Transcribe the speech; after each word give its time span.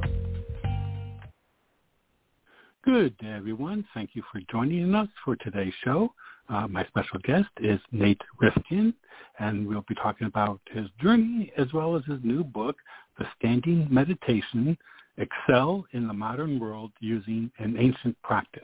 Good 2.86 3.18
day, 3.18 3.34
everyone. 3.36 3.84
Thank 3.96 4.12
you 4.14 4.22
for 4.32 4.42
joining 4.52 4.94
us 4.94 5.08
for 5.26 5.36
today's 5.38 5.74
show. 5.84 6.14
Uh, 6.50 6.68
my 6.68 6.84
special 6.88 7.20
guest 7.20 7.50
is 7.62 7.80
Nate 7.92 8.22
Rifkin, 8.40 8.94
and 9.38 9.68
we'll 9.68 9.86
be 9.88 9.94
talking 9.96 10.26
about 10.26 10.60
his 10.72 10.88
journey 11.00 11.52
as 11.58 11.72
well 11.74 11.96
as 11.96 12.04
his 12.06 12.20
new 12.24 12.44
book, 12.44 12.76
The 13.20 13.26
Standing 13.38 13.88
Meditation, 13.92 14.76
Excel 15.18 15.86
in 15.92 16.08
the 16.08 16.14
Modern 16.14 16.60
World 16.60 16.92
Using 17.02 17.52
an 17.60 17.78
Ancient 17.78 18.20
Practice. 18.24 18.64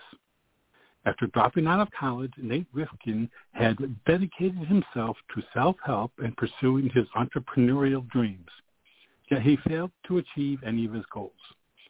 After 1.05 1.27
dropping 1.27 1.67
out 1.67 1.79
of 1.79 1.91
college, 1.91 2.33
Nate 2.37 2.65
Rifkin 2.73 3.29
had 3.51 3.77
dedicated 4.07 4.65
himself 4.67 5.17
to 5.35 5.43
self-help 5.53 6.11
and 6.17 6.35
pursuing 6.37 6.89
his 6.89 7.05
entrepreneurial 7.15 8.09
dreams. 8.09 8.49
Yet 9.29 9.43
he 9.43 9.57
failed 9.67 9.91
to 10.07 10.17
achieve 10.17 10.59
any 10.65 10.85
of 10.85 10.93
his 10.93 11.05
goals. 11.13 11.33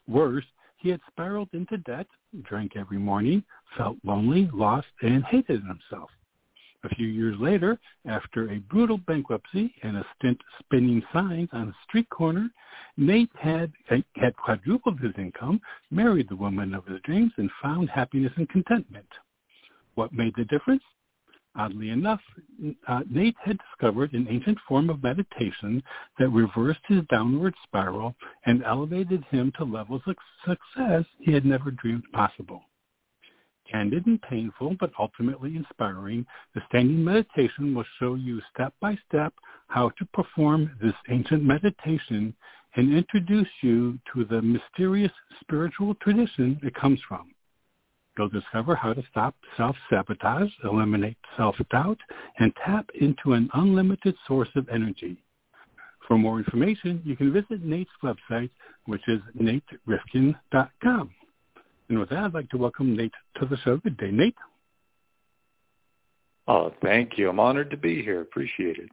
Worse, 0.08 0.46
he 0.78 0.90
had 0.90 1.02
spiraled 1.08 1.50
into 1.54 1.78
debt, 1.80 2.08
drank 2.44 2.76
every 2.76 2.98
morning, 2.98 3.44
felt 3.78 3.98
lonely, 4.04 4.50
lost, 4.54 4.88
and 5.02 5.24
hated 5.26 5.64
himself. 5.64 6.10
A 6.84 6.90
few 6.90 7.08
years 7.08 7.36
later, 7.40 7.80
after 8.06 8.52
a 8.52 8.60
brutal 8.60 9.00
bankruptcy 9.00 9.74
and 9.82 9.98
a 9.98 10.06
stint 10.16 10.40
spinning 10.60 11.02
signs 11.12 11.50
on 11.52 11.70
a 11.70 11.76
street 11.88 12.08
corner, 12.10 12.50
Nate 12.96 13.32
had, 13.36 13.74
had 13.88 14.36
quadrupled 14.36 15.00
his 15.00 15.14
income, 15.18 15.60
married 15.90 16.30
the 16.30 16.36
woman 16.36 16.76
of 16.76 16.86
his 16.86 17.02
dreams, 17.02 17.32
and 17.38 17.50
found 17.62 17.90
happiness 17.90 18.34
and 18.36 18.48
contentment. 18.50 19.08
What 19.96 20.14
made 20.14 20.34
the 20.36 20.46
difference? 20.46 20.84
Oddly 21.58 21.90
enough, 21.90 22.22
uh, 22.88 23.04
Nate 23.10 23.38
had 23.44 23.58
discovered 23.58 24.14
an 24.14 24.28
ancient 24.30 24.58
form 24.68 24.90
of 24.90 25.02
meditation 25.02 25.82
that 26.20 26.30
reversed 26.30 26.82
his 26.88 27.06
downward 27.10 27.54
spiral 27.64 28.16
and 28.46 28.64
elevated 28.64 29.24
him 29.26 29.54
to 29.58 29.64
levels 29.64 30.02
of 30.06 30.18
success 30.46 31.06
he 31.20 31.32
had 31.32 31.46
never 31.46 31.72
dreamed 31.72 32.04
possible. 32.12 32.64
Candid 33.72 34.06
and 34.06 34.22
painful, 34.22 34.76
but 34.80 34.92
ultimately 35.00 35.56
inspiring, 35.56 36.26
the 36.54 36.62
standing 36.68 37.04
meditation 37.04 37.74
will 37.74 37.86
show 38.00 38.16
you 38.16 38.42
step 38.54 38.74
by 38.82 38.98
step 39.08 39.34
how 39.68 39.90
to 39.90 40.06
perform 40.14 40.78
this 40.82 40.94
ancient 41.10 41.44
meditation 41.44 42.36
and 42.76 42.94
introduce 42.94 43.50
you 43.62 43.98
to 44.14 44.26
the 44.26 44.42
mysterious 44.42 45.12
spiritual 45.40 45.96
tradition 45.96 46.60
it 46.64 46.76
comes 46.76 47.00
from. 47.08 47.35
You'll 48.18 48.30
discover 48.30 48.76
how 48.76 48.94
to 48.94 49.04
stop 49.12 49.36
self-sabotage, 49.58 50.50
eliminate 50.64 51.18
self-doubt, 51.36 52.00
and 52.40 52.54
tap 52.66 52.90
into 53.00 53.34
an 53.34 53.50
unlimited 53.54 54.16
source 54.28 54.50
of 54.56 54.70
energy. 54.70 55.18
For 56.08 56.18
more 56.18 56.38
information, 56.38 57.02
you 57.04 57.16
can 57.16 57.34
visit 57.34 57.64
Nate's 57.64 57.92
website, 58.04 58.52
which 58.86 59.02
is 59.08 59.20
naterifkin.com. 59.38 61.10
And 61.90 62.00
with 62.00 62.10
that, 62.10 62.20
I'd 62.20 62.34
like 62.34 62.50
to 62.50 62.58
welcome 62.58 62.96
Nate 62.96 63.14
to 63.40 63.46
the 63.46 63.58
show. 63.58 63.78
Good 63.78 63.98
day, 63.98 64.12
Nate. 64.12 64.36
Oh, 66.48 66.74
thank 66.82 67.18
you. 67.18 67.30
I'm 67.30 67.40
honored 67.40 67.72
to 67.72 67.78
be 67.78 68.02
here. 68.04 68.22
Appreciate 68.22 68.78
it. 68.78 68.90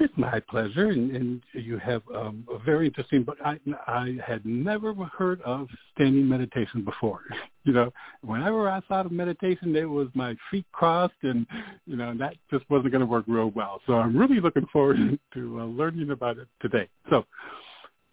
It's 0.00 0.12
my 0.16 0.40
pleasure, 0.40 0.90
and, 0.90 1.14
and 1.14 1.42
you 1.52 1.78
have 1.78 2.02
um, 2.14 2.46
a 2.52 2.58
very 2.58 2.86
interesting 2.86 3.22
book. 3.24 3.38
I, 3.44 3.58
I 3.86 4.16
had 4.24 4.44
never 4.44 4.94
heard 5.16 5.40
of 5.42 5.68
standing 5.94 6.28
meditation 6.28 6.84
before. 6.84 7.22
you 7.64 7.72
know, 7.72 7.92
whenever 8.22 8.68
I 8.68 8.80
thought 8.88 9.06
of 9.06 9.12
meditation, 9.12 9.74
it 9.76 9.88
was 9.88 10.08
my 10.14 10.36
feet 10.50 10.66
crossed, 10.72 11.14
and 11.22 11.46
you 11.86 11.96
know 11.96 12.14
that 12.18 12.34
just 12.50 12.68
wasn't 12.70 12.92
going 12.92 13.00
to 13.00 13.06
work 13.06 13.24
real 13.26 13.50
well. 13.54 13.80
So 13.86 13.94
I'm 13.94 14.16
really 14.16 14.40
looking 14.40 14.66
forward 14.72 14.96
to 15.34 15.60
uh, 15.60 15.64
learning 15.64 16.10
about 16.10 16.38
it 16.38 16.48
today. 16.60 16.88
So 17.10 17.24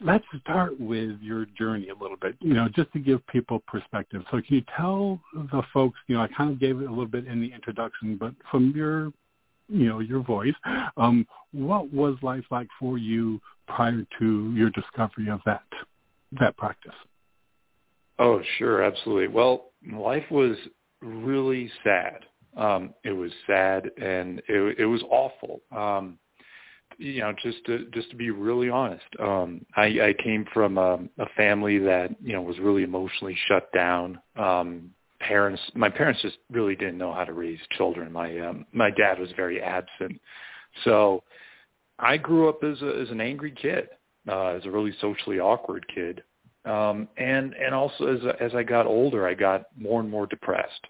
let's 0.01 0.25
start 0.41 0.79
with 0.79 1.19
your 1.21 1.45
journey 1.57 1.89
a 1.89 1.95
little 1.95 2.17
bit. 2.17 2.35
You 2.39 2.53
know, 2.53 2.67
just 2.75 2.91
to 2.93 2.99
give 2.99 3.25
people 3.27 3.63
perspective. 3.67 4.23
So 4.31 4.41
can 4.41 4.55
you 4.55 4.63
tell 4.75 5.19
the 5.33 5.61
folks? 5.73 5.99
You 6.07 6.15
know, 6.15 6.21
I 6.21 6.27
kind 6.27 6.51
of 6.51 6.59
gave 6.59 6.81
it 6.81 6.85
a 6.85 6.89
little 6.89 7.05
bit 7.07 7.27
in 7.27 7.41
the 7.41 7.51
introduction, 7.53 8.17
but 8.17 8.33
from 8.51 8.73
your 8.75 9.11
you 9.67 9.87
know 9.87 9.99
your 9.99 10.21
voice. 10.21 10.53
Um, 10.97 11.27
what 11.51 11.91
was 11.91 12.15
life 12.21 12.45
like 12.51 12.67
for 12.79 12.97
you 12.97 13.39
prior 13.67 14.05
to 14.19 14.53
your 14.55 14.69
discovery 14.69 15.29
of 15.29 15.41
that 15.45 15.63
that 16.39 16.55
practice? 16.57 16.93
Oh, 18.19 18.41
sure, 18.57 18.81
absolutely. 18.81 19.27
Well, 19.27 19.71
life 19.91 20.23
was 20.31 20.57
really 21.01 21.69
sad. 21.83 22.25
Um, 22.55 22.93
it 23.03 23.11
was 23.11 23.31
sad 23.45 23.91
and 23.97 24.41
it, 24.47 24.79
it 24.79 24.85
was 24.85 25.01
awful. 25.09 25.61
Um, 25.75 26.17
you 26.97 27.19
know, 27.19 27.33
just 27.43 27.57
to 27.65 27.87
just 27.93 28.09
to 28.11 28.15
be 28.15 28.31
really 28.31 28.69
honest, 28.69 29.03
um, 29.19 29.65
I, 29.75 29.85
I 29.85 30.15
came 30.23 30.45
from 30.53 30.77
a, 30.77 30.99
a 31.19 31.25
family 31.35 31.77
that 31.79 32.15
you 32.23 32.31
know 32.31 32.41
was 32.41 32.57
really 32.59 32.83
emotionally 32.83 33.37
shut 33.47 33.69
down. 33.73 34.19
Um, 34.37 34.91
parents 35.27 35.61
my 35.73 35.89
parents 35.89 36.21
just 36.21 36.37
really 36.51 36.75
didn't 36.75 36.97
know 36.97 37.13
how 37.13 37.23
to 37.23 37.33
raise 37.33 37.59
children. 37.77 38.11
My 38.11 38.39
um 38.39 38.65
my 38.71 38.89
dad 38.91 39.19
was 39.19 39.29
very 39.35 39.61
absent. 39.61 40.19
So 40.83 41.23
i 41.99 42.17
grew 42.17 42.49
up 42.49 42.63
as 42.63 42.81
a 42.81 42.99
as 43.01 43.09
an 43.09 43.21
angry 43.21 43.53
kid 43.59 43.89
uh 44.29 44.47
as 44.47 44.65
a 44.65 44.71
really 44.71 44.93
socially 45.01 45.39
awkward 45.39 45.85
kid. 45.93 46.23
Um 46.65 47.07
and 47.17 47.53
and 47.53 47.73
also 47.73 48.07
as 48.07 48.19
as 48.39 48.53
i 48.55 48.63
got 48.63 48.85
older 48.85 49.27
i 49.27 49.33
got 49.33 49.65
more 49.77 49.99
and 50.01 50.09
more 50.09 50.27
depressed. 50.27 50.85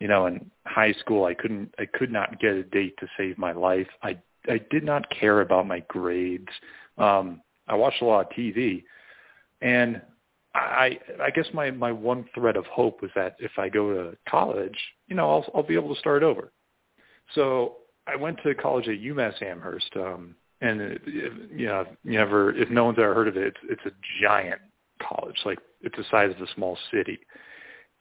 You 0.00 0.08
know 0.08 0.26
in 0.26 0.50
high 0.66 0.92
school 1.00 1.24
i 1.24 1.34
couldn't 1.34 1.74
i 1.78 1.86
could 1.86 2.12
not 2.12 2.40
get 2.40 2.52
a 2.52 2.62
date 2.62 2.94
to 3.00 3.06
save 3.16 3.38
my 3.38 3.52
life. 3.52 3.88
I 4.02 4.18
i 4.48 4.60
did 4.70 4.84
not 4.84 5.08
care 5.10 5.40
about 5.40 5.66
my 5.66 5.80
grades. 5.88 6.52
Um 6.96 7.42
i 7.68 7.74
watched 7.74 8.02
a 8.02 8.06
lot 8.06 8.26
of 8.26 8.32
tv 8.32 8.84
and 9.60 10.00
I 10.54 10.98
I 11.22 11.30
guess 11.30 11.46
my 11.52 11.70
my 11.70 11.92
one 11.92 12.24
thread 12.34 12.56
of 12.56 12.66
hope 12.66 13.02
was 13.02 13.10
that 13.14 13.36
if 13.38 13.52
I 13.58 13.68
go 13.68 13.92
to 13.92 14.16
college, 14.28 14.78
you 15.06 15.16
know, 15.16 15.30
I'll 15.30 15.46
I'll 15.54 15.62
be 15.62 15.74
able 15.74 15.94
to 15.94 16.00
start 16.00 16.22
over. 16.22 16.52
So 17.34 17.76
I 18.06 18.16
went 18.16 18.38
to 18.42 18.54
college 18.54 18.88
at 18.88 19.00
UMass 19.00 19.42
Amherst, 19.42 19.90
um, 19.96 20.34
and 20.60 20.80
it, 20.80 21.02
it, 21.06 21.32
you 21.54 21.66
know, 21.66 21.84
never 22.04 22.56
if 22.56 22.70
no 22.70 22.84
one's 22.84 22.98
ever 22.98 23.14
heard 23.14 23.28
of 23.28 23.36
it, 23.36 23.48
it's 23.48 23.58
it's 23.70 23.86
a 23.86 24.22
giant 24.22 24.60
college, 25.02 25.36
like 25.44 25.58
it's 25.82 25.96
the 25.96 26.04
size 26.10 26.32
of 26.34 26.40
a 26.40 26.52
small 26.54 26.78
city. 26.90 27.18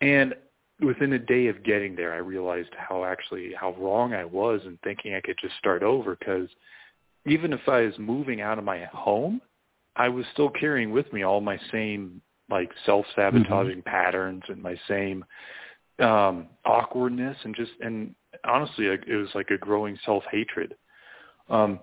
And 0.01 0.33
within 0.79 1.13
a 1.13 1.19
day 1.19 1.47
of 1.47 1.63
getting 1.63 1.95
there, 1.95 2.13
I 2.13 2.17
realized 2.17 2.69
how 2.77 3.03
actually 3.03 3.51
how 3.59 3.75
wrong 3.75 4.13
I 4.13 4.25
was 4.25 4.61
in 4.65 4.77
thinking 4.83 5.15
I 5.15 5.21
could 5.21 5.37
just 5.41 5.55
start 5.57 5.83
over 5.83 6.15
because 6.15 6.49
even 7.25 7.51
if 7.51 7.67
I 7.67 7.81
was 7.81 7.97
moving 7.97 8.41
out 8.41 8.57
of 8.57 8.63
my 8.63 8.85
home, 8.85 9.41
I 9.95 10.07
was 10.09 10.25
still 10.33 10.49
carrying 10.49 10.91
with 10.91 11.11
me 11.11 11.23
all 11.23 11.41
my 11.41 11.59
same 11.71 12.21
like 12.49 12.71
self-sabotaging 12.85 13.79
mm-hmm. 13.79 13.79
patterns 13.81 14.43
and 14.47 14.61
my 14.61 14.75
same 14.87 15.25
um 15.99 16.47
awkwardness 16.65 17.35
and 17.43 17.55
just 17.55 17.71
and 17.81 18.13
honestly 18.45 18.85
it 18.85 19.15
was 19.15 19.29
like 19.33 19.49
a 19.49 19.57
growing 19.57 19.97
self-hatred. 20.05 20.75
Um 21.49 21.79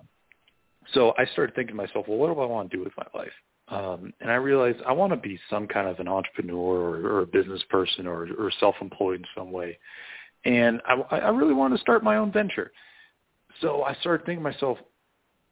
so 0.93 1.13
i 1.17 1.25
started 1.25 1.55
thinking 1.55 1.75
to 1.75 1.81
myself 1.81 2.07
well 2.07 2.17
what 2.17 2.33
do 2.33 2.39
i 2.39 2.45
want 2.45 2.69
to 2.69 2.77
do 2.77 2.83
with 2.83 2.93
my 2.97 3.19
life? 3.19 3.31
Um 3.67 4.13
and 4.21 4.31
i 4.31 4.35
realized 4.35 4.79
i 4.87 4.91
want 4.91 5.11
to 5.11 5.17
be 5.17 5.39
some 5.49 5.67
kind 5.67 5.87
of 5.87 5.99
an 5.99 6.07
entrepreneur 6.07 6.77
or, 6.77 6.95
or 7.07 7.19
a 7.21 7.27
business 7.27 7.61
person 7.69 8.07
or 8.07 8.27
or 8.37 8.51
self-employed 8.59 9.19
in 9.19 9.25
some 9.35 9.51
way. 9.51 9.77
And 10.45 10.81
i 10.85 10.93
i 11.17 11.29
really 11.29 11.53
wanted 11.53 11.75
to 11.77 11.81
start 11.81 12.03
my 12.03 12.17
own 12.17 12.31
venture. 12.31 12.71
So 13.61 13.83
i 13.83 13.95
started 13.95 14.25
thinking 14.25 14.43
to 14.43 14.51
myself 14.51 14.77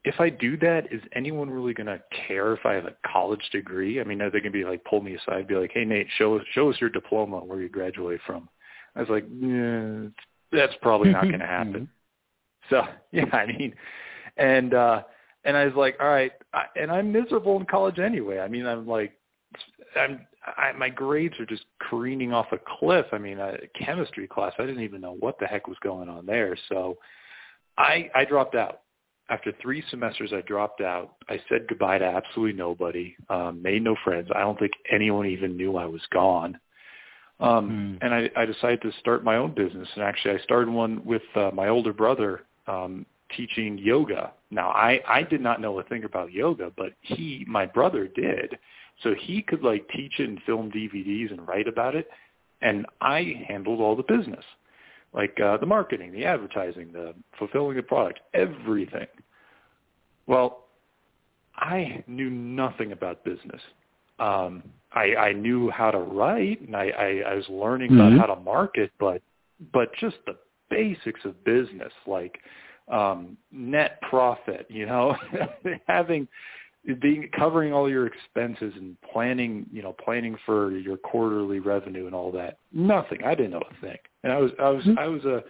if 0.05 0.19
I 0.19 0.29
do 0.29 0.57
that, 0.57 0.91
is 0.91 1.01
anyone 1.13 1.49
really 1.49 1.73
going 1.73 1.87
to 1.87 2.01
care 2.27 2.53
if 2.53 2.65
I 2.65 2.73
have 2.73 2.85
a 2.85 2.95
college 3.09 3.43
degree? 3.51 4.01
I 4.01 4.03
mean, 4.03 4.21
are 4.21 4.29
they 4.29 4.39
going 4.39 4.51
to 4.51 4.57
be 4.57 4.65
like 4.65 4.83
pull 4.83 5.01
me 5.01 5.15
aside, 5.15 5.47
be 5.47 5.55
like, 5.55 5.71
"Hey, 5.73 5.85
Nate, 5.85 6.07
show 6.17 6.37
us 6.37 6.43
show 6.53 6.69
us 6.69 6.75
your 6.81 6.89
diploma 6.89 7.37
where 7.37 7.61
you 7.61 7.69
graduated 7.69 8.21
from." 8.25 8.49
I 8.95 8.99
was 8.99 9.09
like, 9.09 9.25
yeah, 9.39 10.07
"That's 10.51 10.73
probably 10.81 11.11
not 11.11 11.23
going 11.23 11.39
to 11.39 11.45
happen." 11.45 11.89
so 12.69 12.83
yeah, 13.11 13.25
I 13.33 13.45
mean, 13.45 13.73
and 14.37 14.73
uh 14.73 15.03
and 15.45 15.55
I 15.55 15.65
was 15.65 15.75
like, 15.75 15.95
"All 15.99 16.07
right," 16.07 16.33
I, 16.53 16.65
and 16.75 16.91
I'm 16.91 17.11
miserable 17.11 17.57
in 17.57 17.65
college 17.65 17.99
anyway. 17.99 18.39
I 18.39 18.47
mean, 18.49 18.65
I'm 18.65 18.85
like, 18.85 19.13
I'm 19.95 20.27
I, 20.45 20.73
my 20.73 20.89
grades 20.89 21.39
are 21.39 21.45
just 21.45 21.65
careening 21.79 22.33
off 22.33 22.47
a 22.51 22.59
cliff. 22.77 23.05
I 23.13 23.17
mean, 23.17 23.39
a 23.39 23.55
chemistry 23.73 24.27
class, 24.27 24.51
I 24.59 24.65
didn't 24.65 24.83
even 24.83 24.99
know 24.99 25.15
what 25.19 25.39
the 25.39 25.47
heck 25.47 25.69
was 25.69 25.77
going 25.81 26.09
on 26.09 26.25
there. 26.25 26.57
So 26.67 26.97
I 27.77 28.09
I 28.13 28.25
dropped 28.25 28.55
out 28.55 28.81
after 29.29 29.53
three 29.61 29.83
semesters, 29.89 30.31
I 30.33 30.41
dropped 30.41 30.81
out. 30.81 31.15
I 31.29 31.39
said 31.49 31.67
goodbye 31.67 31.99
to 31.99 32.05
absolutely 32.05 32.57
nobody, 32.57 33.15
um, 33.29 33.61
made 33.61 33.83
no 33.83 33.95
friends. 34.03 34.29
I 34.35 34.41
don't 34.41 34.59
think 34.59 34.73
anyone 34.91 35.25
even 35.27 35.55
knew 35.55 35.77
I 35.77 35.85
was 35.85 36.01
gone. 36.11 36.59
Um, 37.39 37.97
mm. 38.01 38.05
And 38.05 38.13
I, 38.13 38.29
I 38.35 38.45
decided 38.45 38.81
to 38.81 38.91
start 38.99 39.23
my 39.23 39.37
own 39.37 39.53
business. 39.53 39.87
And 39.95 40.03
actually, 40.03 40.35
I 40.35 40.43
started 40.43 40.69
one 40.69 41.03
with 41.05 41.23
uh, 41.35 41.51
my 41.53 41.69
older 41.69 41.93
brother 41.93 42.41
um, 42.67 43.05
teaching 43.35 43.77
yoga. 43.77 44.33
Now, 44.51 44.69
I, 44.69 44.99
I 45.07 45.23
did 45.23 45.41
not 45.41 45.61
know 45.61 45.79
a 45.79 45.83
thing 45.83 46.03
about 46.03 46.31
yoga, 46.31 46.71
but 46.77 46.93
he, 47.01 47.45
my 47.47 47.65
brother, 47.65 48.07
did. 48.07 48.57
So 49.01 49.15
he 49.19 49.41
could 49.41 49.63
like 49.63 49.87
teach 49.89 50.19
it 50.19 50.29
and 50.29 50.39
film 50.45 50.71
DVDs 50.71 51.31
and 51.31 51.47
write 51.47 51.67
about 51.67 51.95
it, 51.95 52.07
and 52.61 52.85
I 53.01 53.43
handled 53.47 53.81
all 53.81 53.95
the 53.95 54.03
business, 54.03 54.45
like 55.13 55.39
uh, 55.39 55.57
the 55.57 55.65
marketing, 55.65 56.11
the 56.11 56.25
advertising, 56.25 56.91
the 56.91 57.13
fulfilling 57.37 57.77
the 57.77 57.83
product, 57.83 58.19
everything. 58.33 59.07
Well, 60.27 60.65
I 61.55 62.03
knew 62.07 62.29
nothing 62.29 62.91
about 62.91 63.23
business. 63.23 63.61
Um, 64.19 64.63
I, 64.93 65.15
I 65.15 65.33
knew 65.33 65.69
how 65.69 65.91
to 65.91 65.99
write, 65.99 66.61
and 66.61 66.75
I, 66.75 66.89
I, 66.89 67.31
I 67.31 67.35
was 67.35 67.45
learning 67.49 67.91
mm-hmm. 67.91 68.15
about 68.15 68.27
how 68.27 68.35
to 68.35 68.41
market, 68.41 68.91
but 68.99 69.21
but 69.71 69.89
just 69.99 70.17
the 70.25 70.35
basics 70.69 71.21
of 71.25 71.41
business, 71.43 71.91
like 72.07 72.39
um, 72.91 73.37
net 73.51 74.01
profit, 74.01 74.65
you 74.69 74.85
know, 74.85 75.15
having 75.87 76.27
being 77.01 77.29
covering 77.37 77.71
all 77.71 77.89
your 77.89 78.07
expenses 78.07 78.73
and 78.75 78.97
planning, 79.13 79.65
you 79.71 79.81
know, 79.81 79.95
planning 80.03 80.35
for 80.45 80.71
your 80.71 80.97
quarterly 80.97 81.59
revenue 81.59 82.07
and 82.07 82.15
all 82.15 82.31
that. 82.31 82.57
Nothing. 82.73 83.23
I 83.23 83.35
didn't 83.35 83.51
know 83.51 83.61
a 83.61 83.81
thing. 83.81 83.97
And 84.23 84.31
I 84.31 84.37
was 84.37 84.51
I 84.59 84.69
was 84.69 84.83
mm-hmm. 84.83 84.99
I 84.99 85.07
was 85.07 85.25
a 85.25 85.43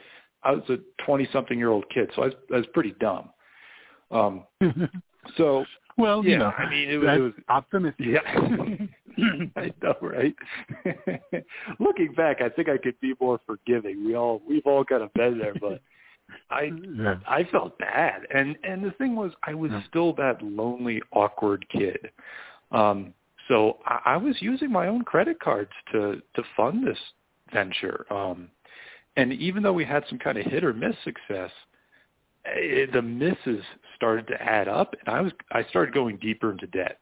I 0.43 0.51
was 0.51 0.63
a 0.69 0.77
20 1.05 1.27
something 1.31 1.57
year 1.57 1.69
old 1.69 1.89
kid, 1.89 2.09
so 2.15 2.23
I 2.23 2.25
was 2.25 2.35
I 2.53 2.57
was 2.57 2.67
pretty 2.73 2.95
dumb. 2.99 3.29
Um 4.11 4.43
so 5.37 5.65
well, 5.97 6.23
yeah, 6.23 6.31
you 6.31 6.37
know, 6.39 6.51
I 6.57 6.69
mean, 6.69 6.89
it 6.89 6.97
was, 6.97 7.09
it 7.17 7.21
was 7.21 7.33
optimistic. 7.49 8.05
Yeah, 8.07 8.21
I 9.55 9.71
know, 9.81 9.95
right? 10.01 10.35
Looking 11.79 12.13
back, 12.13 12.41
I 12.41 12.49
think 12.49 12.69
I 12.69 12.77
could 12.77 12.99
be 12.99 13.13
more 13.19 13.39
forgiving. 13.45 14.05
We 14.05 14.15
all 14.15 14.41
we've 14.47 14.65
all 14.65 14.83
kind 14.83 15.03
of 15.03 15.13
been 15.13 15.37
there, 15.37 15.53
but 15.59 15.81
I 16.49 16.71
yeah. 16.97 17.15
I 17.27 17.43
felt 17.51 17.77
bad, 17.77 18.21
and 18.33 18.55
and 18.63 18.83
the 18.83 18.91
thing 18.91 19.15
was, 19.15 19.31
I 19.43 19.53
was 19.53 19.71
yeah. 19.71 19.81
still 19.89 20.13
that 20.13 20.41
lonely, 20.41 21.01
awkward 21.11 21.65
kid. 21.69 22.09
Um, 22.71 23.13
so 23.47 23.77
I, 23.85 23.99
I 24.05 24.17
was 24.17 24.35
using 24.39 24.71
my 24.71 24.87
own 24.87 25.03
credit 25.03 25.39
cards 25.39 25.71
to 25.91 26.21
to 26.35 26.43
fund 26.57 26.85
this 26.87 26.97
venture. 27.51 28.05
Um, 28.11 28.49
and 29.15 29.33
even 29.33 29.63
though 29.63 29.73
we 29.73 29.85
had 29.85 30.03
some 30.09 30.19
kind 30.19 30.37
of 30.37 30.45
hit 30.45 30.63
or 30.63 30.73
miss 30.73 30.95
success, 31.03 31.51
it, 32.45 32.91
the 32.91 33.01
misses 33.01 33.63
started 33.95 34.27
to 34.27 34.41
add 34.41 34.67
up, 34.67 34.95
and 35.05 35.15
I 35.15 35.21
was 35.21 35.31
I 35.51 35.63
started 35.65 35.93
going 35.93 36.17
deeper 36.17 36.51
into 36.51 36.67
debt. 36.67 36.99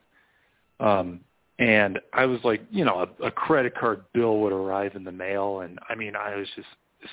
Um, 0.79 1.21
and 1.59 1.99
I 2.13 2.25
was 2.25 2.39
like, 2.43 2.61
you 2.71 2.85
know, 2.85 3.05
a, 3.21 3.27
a 3.27 3.31
credit 3.31 3.75
card 3.77 4.03
bill 4.13 4.39
would 4.39 4.53
arrive 4.53 4.95
in 4.95 5.03
the 5.03 5.11
mail, 5.11 5.61
and 5.61 5.79
I 5.89 5.95
mean, 5.95 6.15
I 6.15 6.35
was 6.35 6.47
just 6.55 6.67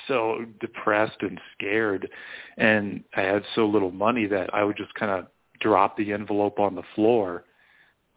so 0.06 0.44
depressed 0.60 1.18
and 1.20 1.40
scared, 1.54 2.08
and 2.56 3.02
I 3.16 3.22
had 3.22 3.42
so 3.54 3.66
little 3.66 3.90
money 3.90 4.26
that 4.26 4.52
I 4.54 4.64
would 4.64 4.76
just 4.76 4.94
kind 4.94 5.10
of 5.10 5.26
drop 5.60 5.96
the 5.96 6.12
envelope 6.12 6.58
on 6.58 6.74
the 6.74 6.82
floor 6.94 7.44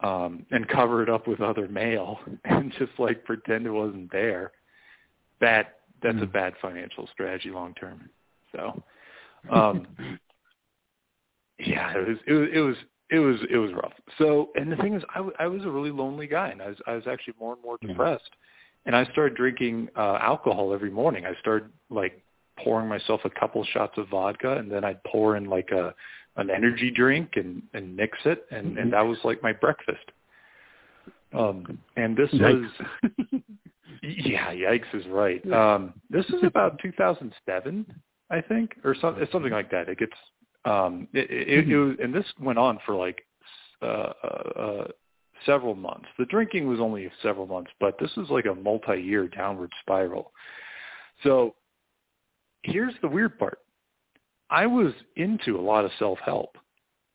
um, 0.00 0.44
and 0.50 0.68
cover 0.68 1.02
it 1.02 1.08
up 1.08 1.26
with 1.26 1.40
other 1.40 1.68
mail 1.68 2.18
and 2.44 2.72
just 2.78 2.92
like 2.98 3.24
pretend 3.24 3.66
it 3.66 3.70
wasn't 3.70 4.10
there. 4.12 4.52
That 5.40 5.78
that's 6.02 6.16
mm. 6.16 6.22
a 6.22 6.26
bad 6.26 6.54
financial 6.60 7.08
strategy 7.12 7.50
long 7.50 7.74
term. 7.74 8.08
So 8.54 8.82
um, 9.50 9.86
yeah, 11.58 11.92
it 11.96 12.08
was, 12.08 12.18
it 12.26 12.32
was, 12.32 12.48
it 12.52 12.60
was, 12.60 12.76
it 13.10 13.18
was, 13.18 13.36
it 13.50 13.56
was 13.58 13.72
rough. 13.72 13.92
So, 14.18 14.50
and 14.54 14.72
the 14.72 14.76
thing 14.76 14.94
is, 14.94 15.02
I, 15.10 15.18
w- 15.18 15.34
I 15.38 15.46
was 15.46 15.64
a 15.64 15.70
really 15.70 15.90
lonely 15.90 16.26
guy, 16.26 16.48
and 16.48 16.62
I 16.62 16.68
was, 16.68 16.78
I 16.86 16.94
was 16.94 17.04
actually 17.06 17.34
more 17.38 17.52
and 17.52 17.62
more 17.62 17.76
depressed. 17.82 18.30
And 18.86 18.96
I 18.96 19.04
started 19.12 19.36
drinking 19.36 19.88
uh, 19.96 20.18
alcohol 20.20 20.72
every 20.72 20.90
morning. 20.90 21.26
I 21.26 21.38
started 21.40 21.68
like 21.90 22.20
pouring 22.58 22.88
myself 22.88 23.20
a 23.24 23.30
couple 23.30 23.64
shots 23.72 23.92
of 23.96 24.08
vodka, 24.08 24.56
and 24.56 24.70
then 24.70 24.84
I'd 24.84 25.02
pour 25.04 25.36
in 25.36 25.44
like 25.44 25.70
a 25.70 25.94
an 26.36 26.48
energy 26.50 26.90
drink 26.90 27.32
and 27.36 27.62
and 27.74 27.94
mix 27.94 28.18
it, 28.24 28.46
and 28.50 28.68
mm-hmm. 28.68 28.78
and 28.78 28.92
that 28.92 29.02
was 29.02 29.18
like 29.24 29.42
my 29.42 29.52
breakfast. 29.52 30.10
Um, 31.32 31.78
and 31.96 32.16
this 32.16 32.30
yikes. 32.30 32.68
was, 33.02 33.40
yeah, 34.02 34.52
yikes 34.52 34.94
is 34.94 35.06
right. 35.08 35.44
Um, 35.52 35.94
this 36.10 36.26
is 36.26 36.42
about 36.44 36.78
2007, 36.82 37.86
I 38.30 38.40
think, 38.40 38.76
or 38.84 38.94
something 39.00 39.26
something 39.32 39.52
like 39.52 39.70
that. 39.70 39.88
It 39.88 39.98
gets 39.98 40.12
um, 40.64 41.08
it, 41.12 41.30
it, 41.30 41.48
mm-hmm. 41.48 41.72
it 41.72 41.76
was, 41.76 41.96
and 42.02 42.14
this 42.14 42.26
went 42.40 42.58
on 42.58 42.78
for 42.86 42.94
like 42.94 43.24
uh, 43.82 44.12
uh, 44.22 44.60
uh, 44.60 44.84
several 45.44 45.74
months. 45.74 46.06
The 46.18 46.24
drinking 46.26 46.68
was 46.68 46.80
only 46.80 47.10
several 47.22 47.46
months, 47.46 47.70
but 47.80 47.96
this 47.98 48.10
is 48.16 48.28
like 48.30 48.46
a 48.46 48.54
multi-year 48.54 49.28
downward 49.28 49.72
spiral. 49.80 50.32
So 51.22 51.54
here's 52.62 52.94
the 53.02 53.08
weird 53.08 53.38
part. 53.38 53.58
I 54.50 54.66
was 54.66 54.92
into 55.16 55.58
a 55.58 55.60
lot 55.60 55.84
of 55.84 55.90
self-help, 55.98 56.56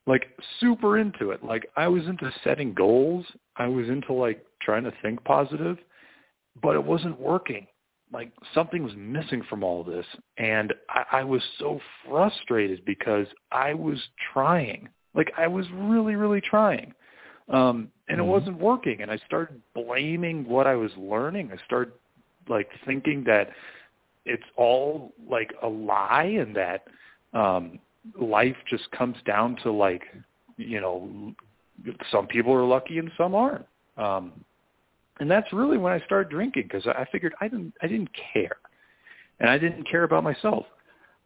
like 0.07 0.25
super 0.59 0.97
into 0.97 1.31
it. 1.31 1.43
Like 1.43 1.69
I 1.77 1.87
was 1.87 2.03
into 2.05 2.31
setting 2.43 2.73
goals. 2.73 3.25
I 3.55 3.67
was 3.67 3.87
into 3.87 4.13
like 4.13 4.45
trying 4.61 4.83
to 4.83 4.93
think 5.01 5.23
positive, 5.23 5.77
but 6.61 6.75
it 6.75 6.83
wasn't 6.83 7.19
working 7.19 7.67
like 8.11 8.31
something 8.53 8.83
was 8.83 8.93
missing 8.95 9.43
from 9.49 9.63
all 9.63 9.83
this 9.83 10.05
and 10.37 10.73
I, 10.89 11.19
I 11.19 11.23
was 11.23 11.41
so 11.59 11.79
frustrated 12.07 12.85
because 12.85 13.27
I 13.51 13.73
was 13.73 13.99
trying. 14.33 14.89
Like 15.13 15.31
I 15.37 15.47
was 15.47 15.65
really, 15.73 16.15
really 16.15 16.41
trying. 16.41 16.93
Um 17.49 17.91
and 18.07 18.19
mm-hmm. 18.19 18.27
it 18.27 18.31
wasn't 18.31 18.59
working 18.59 19.01
and 19.01 19.11
I 19.11 19.17
started 19.25 19.61
blaming 19.73 20.47
what 20.47 20.67
I 20.67 20.75
was 20.75 20.91
learning. 20.97 21.51
I 21.53 21.63
started 21.65 21.93
like 22.47 22.69
thinking 22.85 23.23
that 23.25 23.49
it's 24.25 24.43
all 24.55 25.13
like 25.29 25.53
a 25.61 25.67
lie 25.67 26.35
and 26.39 26.55
that 26.55 26.85
um 27.33 27.79
life 28.19 28.55
just 28.69 28.89
comes 28.91 29.17
down 29.25 29.57
to 29.63 29.71
like 29.71 30.03
you 30.55 30.79
know 30.79 31.33
some 32.09 32.25
people 32.27 32.53
are 32.53 32.65
lucky 32.65 32.99
and 32.99 33.11
some 33.17 33.35
aren't. 33.35 33.65
Um 33.97 34.45
and 35.19 35.29
that's 35.29 35.51
really 35.53 35.77
when 35.77 35.93
I 35.93 35.99
started 36.05 36.29
drinking 36.29 36.63
because 36.63 36.85
I 36.87 37.05
figured 37.11 37.33
I 37.41 37.47
didn't 37.47 37.73
I 37.81 37.87
didn't 37.87 38.09
care, 38.33 38.57
and 39.39 39.49
I 39.49 39.57
didn't 39.57 39.89
care 39.89 40.03
about 40.03 40.23
myself. 40.23 40.65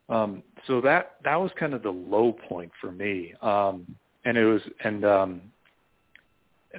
Um, 0.10 0.44
so 0.68 0.82
that 0.82 1.16
that 1.24 1.36
was 1.36 1.52
kind 1.60 1.74
of 1.74 1.84
the 1.84 1.92
low 1.92 2.34
point 2.34 2.72
for 2.80 2.92
me, 2.92 3.34
um, 3.42 3.96
and 4.26 4.38
it 4.38 4.46
was 4.46 4.62
and 4.84 5.06
um, 5.06 5.42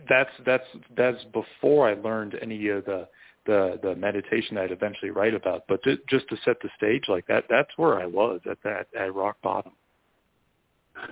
that's 0.08 0.30
that's 0.44 0.66
that's 0.96 1.22
before 1.32 1.88
I 1.88 1.94
learned 1.94 2.36
any 2.40 2.68
of 2.68 2.84
the 2.84 3.08
the 3.46 3.78
the 3.82 3.94
meditation 3.96 4.58
I'd 4.58 4.72
eventually 4.72 5.10
write 5.10 5.34
about. 5.34 5.64
But 5.68 5.82
to, 5.84 5.96
just 6.08 6.28
to 6.28 6.36
set 6.44 6.56
the 6.62 6.68
stage 6.76 7.04
like 7.08 7.26
that, 7.26 7.44
that's 7.48 7.70
where 7.76 8.00
I 8.00 8.06
was 8.06 8.40
at 8.50 8.58
that 8.64 8.86
at 8.98 9.14
rock 9.14 9.36
bottom. 9.42 9.72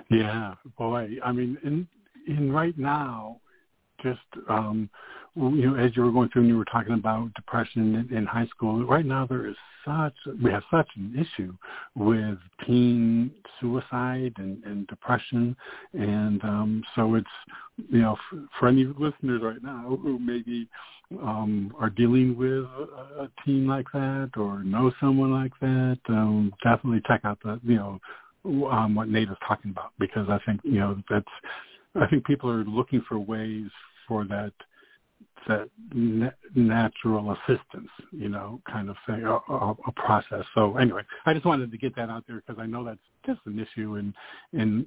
Yeah, 0.09 0.55
boy. 0.77 1.17
I 1.23 1.31
mean, 1.31 1.57
in 1.63 1.87
in 2.27 2.51
right 2.51 2.77
now, 2.77 3.39
just 4.03 4.19
um, 4.49 4.89
you 5.35 5.71
know, 5.71 5.75
as 5.75 5.95
you 5.95 6.03
were 6.03 6.11
going 6.11 6.29
through 6.29 6.43
and 6.43 6.49
you 6.49 6.57
were 6.57 6.65
talking 6.65 6.93
about 6.93 7.33
depression 7.35 8.07
in, 8.09 8.17
in 8.17 8.25
high 8.25 8.47
school, 8.47 8.85
right 8.85 9.05
now 9.05 9.25
there 9.25 9.47
is 9.47 9.55
such 9.85 10.13
we 10.43 10.51
have 10.51 10.63
such 10.69 10.87
an 10.95 11.15
issue 11.17 11.53
with 11.95 12.37
teen 12.65 13.31
suicide 13.59 14.33
and, 14.37 14.63
and 14.63 14.87
depression, 14.87 15.55
and 15.93 16.43
um, 16.43 16.83
so 16.95 17.15
it's 17.15 17.27
you 17.89 18.01
know 18.01 18.17
for, 18.29 18.45
for 18.59 18.67
any 18.67 18.85
listeners 18.85 19.41
right 19.41 19.63
now 19.63 19.97
who 20.01 20.19
maybe 20.19 20.67
um, 21.21 21.73
are 21.79 21.89
dealing 21.89 22.35
with 22.37 22.65
a, 22.65 23.23
a 23.23 23.29
teen 23.45 23.67
like 23.67 23.87
that 23.93 24.31
or 24.37 24.63
know 24.63 24.91
someone 24.99 25.31
like 25.31 25.53
that, 25.61 25.99
um, 26.09 26.53
definitely 26.63 27.01
check 27.07 27.21
out 27.23 27.39
the 27.43 27.59
you 27.63 27.75
know 27.75 27.99
um, 28.69 28.95
what 28.95 29.07
Nate 29.07 29.29
is 29.29 29.37
talking 29.47 29.71
about 29.71 29.93
because 29.99 30.27
I 30.29 30.39
think 30.45 30.61
you 30.63 30.79
know 30.79 31.01
that's 31.09 31.25
I 31.95 32.07
think 32.07 32.25
people 32.25 32.49
are 32.49 32.63
looking 32.65 33.03
for 33.07 33.17
ways 33.17 33.69
for 34.07 34.25
that 34.25 34.53
that 35.47 35.69
na- 35.93 36.31
natural 36.55 37.31
assistance, 37.31 37.89
you 38.11 38.29
know, 38.29 38.61
kind 38.71 38.89
of 38.89 38.95
thing, 39.07 39.23
a, 39.23 39.33
a, 39.51 39.75
a, 39.87 39.91
process. 39.95 40.45
So 40.55 40.77
anyway, 40.77 41.03
I 41.25 41.33
just 41.33 41.45
wanted 41.45 41.71
to 41.71 41.77
get 41.77 41.95
that 41.95 42.09
out 42.09 42.23
there 42.27 42.43
because 42.45 42.61
I 42.61 42.65
know 42.65 42.83
that's 42.83 42.99
just 43.25 43.39
an 43.45 43.59
issue, 43.59 43.95
and 43.95 44.13
and 44.53 44.85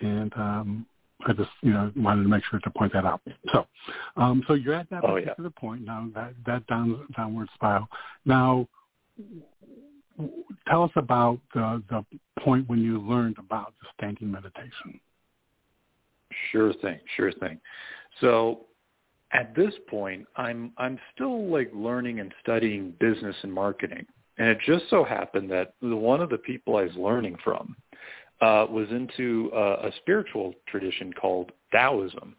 and 0.00 0.32
um, 0.34 0.86
I 1.26 1.32
just 1.32 1.50
you 1.62 1.72
know 1.72 1.92
wanted 1.96 2.22
to 2.22 2.28
make 2.28 2.44
sure 2.50 2.60
to 2.60 2.70
point 2.70 2.92
that 2.92 3.04
out. 3.04 3.20
So, 3.52 3.66
um, 4.16 4.42
so 4.46 4.54
you're 4.54 4.74
at 4.74 4.88
that 4.90 5.04
oh, 5.04 5.14
particular 5.14 5.50
yeah. 5.54 5.60
point 5.60 5.84
now, 5.84 6.08
that 6.14 6.34
that 6.46 6.66
down, 6.66 7.06
downward 7.16 7.48
spiral. 7.54 7.88
Now, 8.24 8.68
tell 10.68 10.84
us 10.84 10.90
about 10.96 11.40
the 11.54 11.82
the 11.90 12.04
point 12.40 12.68
when 12.68 12.80
you 12.80 13.00
learned 13.00 13.38
about 13.38 13.74
the 13.80 13.88
standing 13.96 14.30
meditation. 14.30 15.00
Sure 16.52 16.72
thing, 16.74 17.00
sure 17.16 17.32
thing. 17.32 17.60
So 18.20 18.66
at 19.32 19.54
this 19.54 19.74
point, 19.88 20.26
I'm 20.36 20.72
I'm 20.76 20.98
still 21.14 21.48
like 21.48 21.70
learning 21.72 22.20
and 22.20 22.32
studying 22.42 22.94
business 22.98 23.36
and 23.42 23.52
marketing, 23.52 24.06
and 24.38 24.48
it 24.48 24.58
just 24.66 24.84
so 24.90 25.04
happened 25.04 25.50
that 25.50 25.74
one 25.80 26.20
of 26.20 26.30
the 26.30 26.38
people 26.38 26.76
I 26.76 26.84
was 26.84 26.96
learning 26.96 27.36
from 27.44 27.76
uh, 28.40 28.66
was 28.70 28.88
into 28.90 29.50
uh, 29.54 29.88
a 29.88 29.92
spiritual 30.00 30.54
tradition 30.66 31.12
called 31.12 31.52
Taoism, 31.72 32.34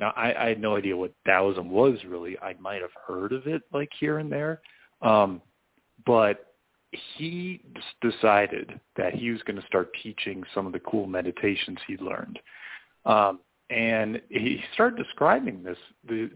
Now, 0.00 0.12
I, 0.16 0.34
I 0.44 0.48
had 0.48 0.60
no 0.60 0.76
idea 0.76 0.96
what 0.96 1.12
Taoism 1.26 1.70
was 1.70 1.98
really. 2.06 2.38
I 2.40 2.54
might 2.60 2.82
have 2.82 2.90
heard 3.06 3.32
of 3.32 3.46
it 3.46 3.62
like 3.72 3.90
here 3.98 4.18
and 4.18 4.30
there, 4.30 4.60
um, 5.02 5.40
but 6.06 6.54
he 7.16 7.60
decided 8.00 8.80
that 8.96 9.14
he 9.14 9.30
was 9.30 9.42
going 9.42 9.60
to 9.60 9.66
start 9.66 9.90
teaching 10.02 10.42
some 10.54 10.66
of 10.66 10.72
the 10.72 10.80
cool 10.80 11.06
meditations 11.06 11.78
he'd 11.86 12.00
learned. 12.00 12.38
Um, 13.04 13.40
and 13.70 14.20
he 14.28 14.62
started 14.74 14.96
describing 14.96 15.62
this 15.62 15.78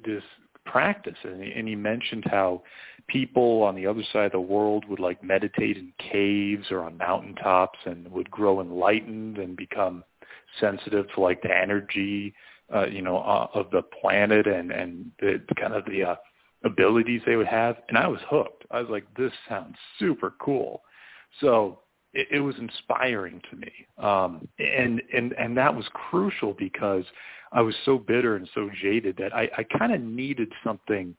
this 0.05 0.23
practice, 0.65 1.17
and 1.25 1.69
he, 1.69 1.75
mentioned 1.75 2.25
how 2.31 2.62
people 3.09 3.62
on 3.62 3.75
the 3.75 3.87
other 3.87 4.03
side 4.12 4.27
of 4.27 4.33
the 4.33 4.41
world 4.41 4.85
would 4.89 5.01
like 5.01 5.23
meditate 5.23 5.77
in 5.77 5.93
caves 5.99 6.71
or 6.71 6.81
on 6.81 6.97
mountaintops 6.97 7.79
and 7.85 8.11
would 8.12 8.31
grow 8.31 8.61
enlightened 8.61 9.39
and 9.39 9.57
become 9.57 10.05
sensitive 10.61 11.07
to 11.15 11.21
like 11.21 11.43
the 11.43 11.55
energy, 11.55 12.35
uh, 12.75 12.87
you 12.87 13.03
know, 13.03 13.19
uh, 13.19 13.49
of 13.55 13.71
the 13.71 13.83
planet 13.83 14.47
and 14.47 14.71
and 14.71 15.11
the 15.21 15.41
kind 15.59 15.75
of 15.75 15.85
the 15.87 16.03
uh, 16.03 16.17
abilities 16.65 17.23
they 17.27 17.37
would 17.37 17.47
have. 17.47 17.77
And 17.89 17.99
I 17.99 18.07
was 18.07 18.21
hooked. 18.29 18.65
I 18.71 18.81
was 18.81 18.91
like, 18.91 19.05
this 19.17 19.33
sounds 19.49 19.77
super 19.99 20.35
cool. 20.41 20.83
So 21.41 21.81
it, 22.12 22.28
it 22.31 22.40
was 22.40 22.54
inspiring 22.59 23.40
to 23.50 23.57
me, 23.57 23.73
um, 23.99 24.47
and 24.59 25.02
and 25.14 25.33
and 25.33 25.57
that 25.57 25.75
was 25.75 25.85
crucial 25.92 26.54
because 26.54 27.04
I 27.52 27.61
was 27.61 27.75
so 27.85 27.99
bitter 27.99 28.37
and 28.37 28.49
so 28.54 28.71
jaded 28.81 29.16
that 29.19 29.35
I, 29.35 29.49
I 29.59 29.78
kind 29.78 29.92
of 29.92 30.00
needed 30.00 30.52
something 30.64 31.14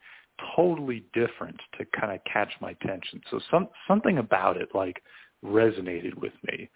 totally 0.55 1.03
different 1.13 1.59
to 1.77 1.85
kind 1.99 2.11
of 2.11 2.19
catch 2.31 2.49
my 2.59 2.71
attention. 2.71 3.21
So 3.29 3.39
some 3.51 3.67
something 3.87 4.17
about 4.17 4.57
it 4.57 4.69
like 4.73 5.01
resonated 5.43 6.15
with 6.15 6.33
me. 6.47 6.69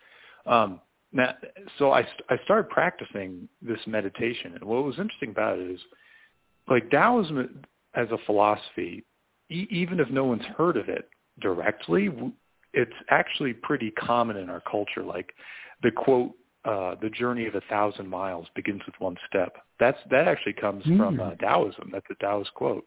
Um, 0.46 0.80
now, 1.12 1.34
so 1.78 1.92
I 1.92 2.08
I 2.30 2.38
started 2.44 2.70
practicing 2.70 3.48
this 3.62 3.80
meditation, 3.88 4.54
and 4.54 4.64
what 4.64 4.84
was 4.84 5.00
interesting 5.00 5.30
about 5.30 5.60
it 5.60 5.72
is, 5.72 5.80
like 6.70 6.90
Taoism 6.92 7.64
as 7.96 8.08
a 8.12 8.18
philosophy, 8.26 9.04
e- 9.50 9.68
even 9.70 10.00
if 10.00 10.10
no 10.10 10.26
one's 10.26 10.46
heard 10.58 10.78
of 10.78 10.90
it 10.90 11.10
directly, 11.40 12.10
it's 12.74 12.94
actually 13.10 13.54
pretty 13.54 13.92
common 13.92 14.38
in 14.38 14.50
our 14.50 14.62
culture. 14.62 15.04
Like 15.04 15.34
the 15.84 15.92
quote, 15.92 16.32
uh, 16.66 16.96
"The 17.02 17.10
journey 17.10 17.48
of 17.48 17.56
a 17.56 17.62
thousand 17.70 18.08
miles 18.08 18.48
begins 18.56 18.82
with 18.86 18.96
one 19.00 19.18
step." 19.28 19.58
That's 19.80 20.00
that 20.12 20.28
actually 20.28 20.54
comes 20.54 20.84
mm. 20.86 20.98
from 20.98 21.20
uh, 21.20 21.36
Taoism. 21.36 21.90
That's 21.92 22.06
a 22.10 22.16
Taoist 22.16 22.54
quote. 22.54 22.86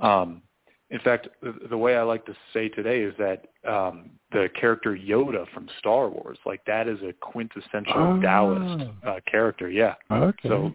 Um, 0.00 0.42
in 0.90 1.00
fact, 1.00 1.28
the, 1.42 1.54
the 1.70 1.78
way 1.78 1.96
I 1.96 2.02
like 2.02 2.24
to 2.26 2.36
say 2.52 2.68
today 2.68 3.00
is 3.00 3.14
that 3.18 3.46
um, 3.68 4.10
the 4.32 4.48
character 4.58 4.96
Yoda 4.96 5.46
from 5.52 5.68
Star 5.78 6.08
Wars, 6.08 6.38
like 6.44 6.60
that 6.66 6.88
is 6.88 6.98
a 7.02 7.12
quintessential 7.20 7.94
oh. 7.96 8.20
Taoist 8.20 8.90
uh, 9.06 9.16
character. 9.30 9.70
Yeah. 9.70 9.94
Okay. 10.10 10.48
So 10.48 10.72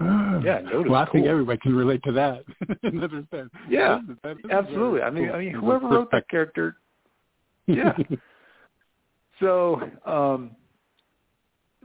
yeah, 0.00 0.60
Yoda's 0.62 0.90
well, 0.90 0.94
I 1.00 1.04
cool. 1.06 1.12
think 1.12 1.26
everybody 1.26 1.58
can 1.58 1.74
relate 1.74 2.02
to 2.04 2.12
that. 2.12 2.44
yeah, 3.68 4.00
that 4.22 4.32
is, 4.32 4.50
absolutely. 4.50 5.02
I 5.02 5.10
mean, 5.10 5.30
I 5.30 5.38
mean, 5.38 5.54
whoever 5.54 5.88
wrote 5.88 6.10
that 6.12 6.28
character 6.28 6.76
yeah. 7.68 7.96
so 9.40 9.80
um, 10.04 10.50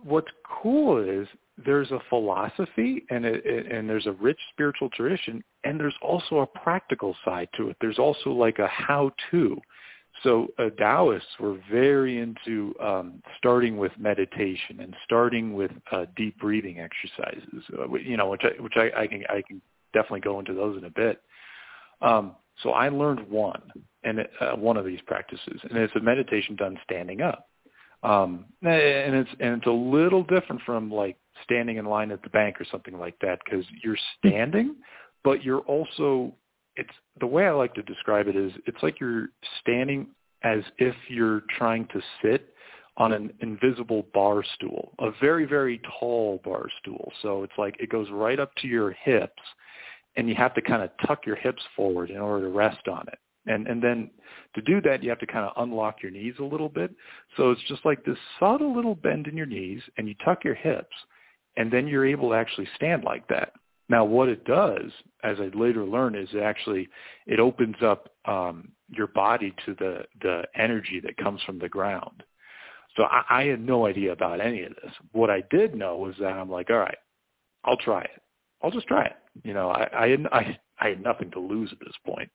what's 0.04 0.32
cool 0.62 0.98
is 0.98 1.28
there's 1.64 1.92
a 1.92 2.00
philosophy 2.10 3.06
and 3.10 3.26
it, 3.26 3.72
and 3.72 3.88
there's 3.88 4.08
a 4.08 4.14
rich 4.14 4.40
spiritual 4.52 4.90
tradition 4.90 5.44
and 5.64 5.80
there's 5.80 5.96
also 6.02 6.40
a 6.40 6.48
practical 6.48 7.16
side 7.24 7.48
to 7.56 7.70
it. 7.70 7.78
There's 7.80 8.00
also 8.00 8.32
like 8.32 8.60
a 8.60 8.68
how-to. 8.68 9.62
So 10.22 10.48
uh, 10.60 10.70
Taoists 10.78 11.28
were 11.40 11.58
very 11.72 12.20
into 12.20 12.74
um, 12.80 13.22
starting 13.38 13.78
with 13.78 13.92
meditation 13.98 14.80
and 14.80 14.96
starting 15.04 15.54
with 15.54 15.72
uh, 15.92 16.06
deep 16.16 16.40
breathing 16.40 16.80
exercises. 16.80 17.64
Uh, 17.78 17.94
you 17.96 18.16
know, 18.18 18.30
which 18.30 18.44
I, 18.44 18.62
which 18.62 18.74
I, 18.76 18.92
I 18.96 19.08
can 19.08 19.24
I 19.30 19.42
can 19.42 19.62
definitely 19.94 20.22
go 20.22 20.40
into 20.40 20.54
those 20.54 20.78
in 20.78 20.86
a 20.86 20.90
bit. 20.90 21.22
Um, 22.02 22.36
so 22.62 22.72
I 22.72 22.90
learned 22.90 23.28
one, 23.30 23.62
and 24.04 24.20
uh, 24.40 24.52
one 24.56 24.78
of 24.78 24.86
these 24.86 25.02
practices, 25.08 25.60
and 25.64 25.78
it's 25.78 25.96
a 25.96 26.00
meditation 26.00 26.56
done 26.56 26.78
standing 26.84 27.22
up. 27.22 27.48
Um, 28.04 28.46
and 28.62 29.16
it's 29.16 29.30
and 29.40 29.58
it's 29.58 29.68
a 29.68 29.72
little 29.72 30.24
different 30.24 30.62
from 30.66 30.92
like 30.92 31.18
standing 31.44 31.78
in 31.78 31.86
line 31.86 32.12
at 32.12 32.22
the 32.22 32.30
bank 32.30 32.60
or 32.60 32.66
something 32.70 33.00
like 33.00 33.18
that 33.22 33.40
because 33.44 33.66
you're 33.82 33.98
standing, 34.20 34.76
but 35.24 35.44
you're 35.44 35.62
also 35.62 36.34
it's 36.76 36.94
the 37.20 37.28
way 37.28 37.48
I 37.48 37.52
like 37.52 37.74
to 37.76 37.84
describe 37.84 38.28
it 38.28 38.36
is 38.36 38.52
it's 38.66 38.82
like 38.84 39.00
you're 39.00 39.30
standing 39.62 40.08
as 40.44 40.60
if 40.78 40.96
you're 41.08 41.44
trying 41.58 41.88
to 41.94 42.02
sit 42.22 42.54
on 42.98 43.14
an 43.14 43.32
invisible 43.40 44.06
bar 44.14 44.44
stool, 44.56 44.92
a 45.00 45.12
very 45.22 45.46
very 45.46 45.82
tall 46.00 46.42
bar 46.44 46.66
stool. 46.82 47.12
So 47.22 47.44
it's 47.44 47.54
like 47.58 47.78
it 47.80 47.90
goes 47.90 48.08
right 48.12 48.40
up 48.40 48.54
to 48.58 48.68
your 48.68 48.92
hips 48.92 49.42
and 50.16 50.30
you 50.30 50.36
have 50.36 50.54
to 50.56 50.62
kind 50.62 50.84
of 50.84 50.90
tuck 51.06 51.26
your 51.26 51.36
hips 51.36 51.62
forward 51.76 52.10
in 52.10 52.18
order 52.18 52.46
to 52.46 52.54
rest 52.54 52.88
on 52.88 53.06
it. 53.08 53.20
And 53.46 53.68
and 53.68 53.82
then 53.84 54.10
to 54.56 54.62
do 54.62 54.82
that, 54.82 55.04
you 55.04 55.10
have 55.10 55.20
to 55.20 55.28
kind 55.28 55.46
of 55.46 55.62
unlock 55.62 56.02
your 56.02 56.12
knees 56.12 56.36
a 56.40 56.44
little 56.44 56.70
bit. 56.70 56.92
So 57.36 57.52
it's 57.52 57.64
just 57.68 57.86
like 57.86 58.04
this 58.06 58.18
subtle 58.40 58.74
little 58.74 58.96
bend 58.96 59.28
in 59.28 59.36
your 59.36 59.46
knees, 59.46 59.82
and 59.98 60.08
you 60.08 60.16
tuck 60.24 60.44
your 60.44 60.56
hips, 60.56 60.96
and 61.58 61.72
then 61.72 61.88
you're 61.88 62.06
able 62.06 62.30
to 62.30 62.36
actually 62.36 62.68
stand 62.76 63.04
like 63.04 63.28
that. 63.28 63.54
Now, 63.90 64.06
what 64.06 64.30
it 64.30 64.46
does, 64.46 64.92
as 65.24 65.38
I 65.40 65.56
later 65.56 65.84
learned, 65.86 66.16
is 66.16 66.30
it 66.34 66.40
actually 66.40 66.88
it 67.28 67.40
opens 67.40 67.76
up 67.84 68.10
um, 68.26 68.72
your 68.90 69.08
body 69.08 69.54
to 69.66 69.76
the 69.76 70.06
the 70.22 70.44
energy 70.56 71.02
that 71.04 71.18
comes 71.18 71.42
from 71.44 71.60
the 71.60 71.70
ground. 71.70 72.24
So 72.96 73.04
I, 73.04 73.24
I 73.30 73.44
had 73.44 73.60
no 73.60 73.88
idea 73.88 74.14
about 74.14 74.40
any 74.40 74.64
of 74.64 74.74
this. 74.76 74.92
What 75.12 75.30
I 75.30 75.44
did 75.50 75.76
know 75.76 75.98
was 75.98 76.16
that 76.20 76.34
I'm 76.34 76.50
like, 76.50 76.70
all 76.70 76.78
right, 76.78 76.98
I'll 77.66 77.78
try 77.78 78.02
it. 78.04 78.22
I'll 78.62 78.72
just 78.72 78.88
try 78.88 79.06
it. 79.06 79.16
You 79.44 79.54
know, 79.54 79.70
I 79.70 79.90
I 79.94 80.08
had, 80.10 80.28
I, 80.32 80.58
I 80.80 80.90
had 80.90 81.02
nothing 81.02 81.32
to 81.32 81.40
lose 81.40 81.72
at 81.72 81.80
this 81.80 81.96
point. 82.06 82.30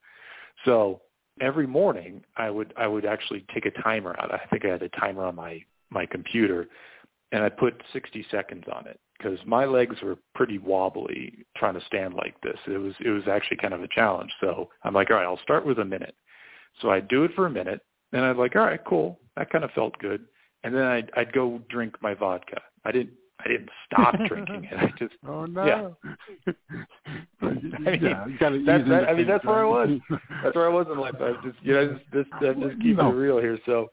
So 0.65 1.03
every 1.41 1.67
morning 1.67 2.23
I 2.37 2.51
would 2.51 2.73
I 2.77 2.87
would 2.87 3.05
actually 3.05 3.45
take 3.55 3.67
a 3.67 3.83
timer 3.83 4.17
out. 4.21 4.33
I 4.33 4.41
think 4.51 4.65
I 4.65 4.69
had 4.69 4.83
a 4.83 4.89
timer 4.91 5.25
on 5.25 5.37
my 5.37 5.63
my 5.91 6.07
computer, 6.07 6.69
and 7.33 7.43
I 7.43 7.49
put 7.49 7.83
60 7.93 8.27
seconds 8.31 8.65
on 8.73 8.87
it 8.87 9.01
because 9.17 9.39
my 9.47 9.65
legs 9.65 9.97
were 10.03 10.17
pretty 10.35 10.59
wobbly 10.59 11.45
trying 11.57 11.75
to 11.75 11.85
stand 11.87 12.15
like 12.15 12.41
this. 12.43 12.59
It 12.67 12.79
was 12.79 12.95
it 13.01 13.11
was 13.11 13.25
actually 13.29 13.59
kind 13.59 13.75
of 13.75 13.83
a 13.83 13.89
challenge. 13.89 14.33
So 14.41 14.69
I'm 14.85 14.95
like, 14.95 15.11
all 15.11 15.17
right, 15.17 15.25
I'll 15.25 15.43
start 15.43 15.67
with 15.67 15.79
a 15.79 15.85
minute. 15.85 16.15
So 16.81 16.91
I'd 16.91 17.09
do 17.09 17.25
it 17.25 17.33
for 17.35 17.47
a 17.47 17.51
minute, 17.51 17.81
and 18.13 18.23
I'd 18.25 18.37
like, 18.37 18.57
all 18.57 18.63
right, 18.63 18.85
cool, 18.85 19.21
that 19.37 19.51
kind 19.51 19.65
of 19.65 19.71
felt 19.73 19.99
good. 19.99 20.25
And 20.65 20.75
then 20.75 20.85
I'd 20.85 21.11
I'd 21.17 21.33
go 21.33 21.61
drink 21.69 21.97
my 22.03 22.15
vodka. 22.15 22.61
I 22.85 22.93
didn't 22.93 23.15
I 23.41 23.49
didn't 23.49 23.71
stop 23.87 24.15
drinking 24.27 24.65
it. 24.65 24.77
I 24.77 24.87
just 24.99 25.15
oh 25.27 25.47
no. 25.47 25.97
Yeah. 26.47 26.53
I 27.43 27.47
mean, 27.47 27.73
yeah, 28.03 28.25
that, 28.41 28.85
that, 28.89 29.09
I 29.09 29.15
mean 29.15 29.27
that's 29.27 29.45
where 29.45 29.61
I 29.61 29.65
was. 29.65 30.01
That's 30.43 30.57
where 30.57 30.67
I 30.67 30.73
was 30.73 30.87
in 30.91 30.99
life. 30.99 31.15
I 31.21 31.33
just 31.45 31.57
you 31.63 31.75
know 31.75 31.99
just 32.13 32.29
just, 32.41 32.61
just 32.61 32.77
keeping 32.77 32.97
no. 32.97 33.11
it 33.11 33.15
real 33.15 33.39
here. 33.39 33.59
So 33.65 33.91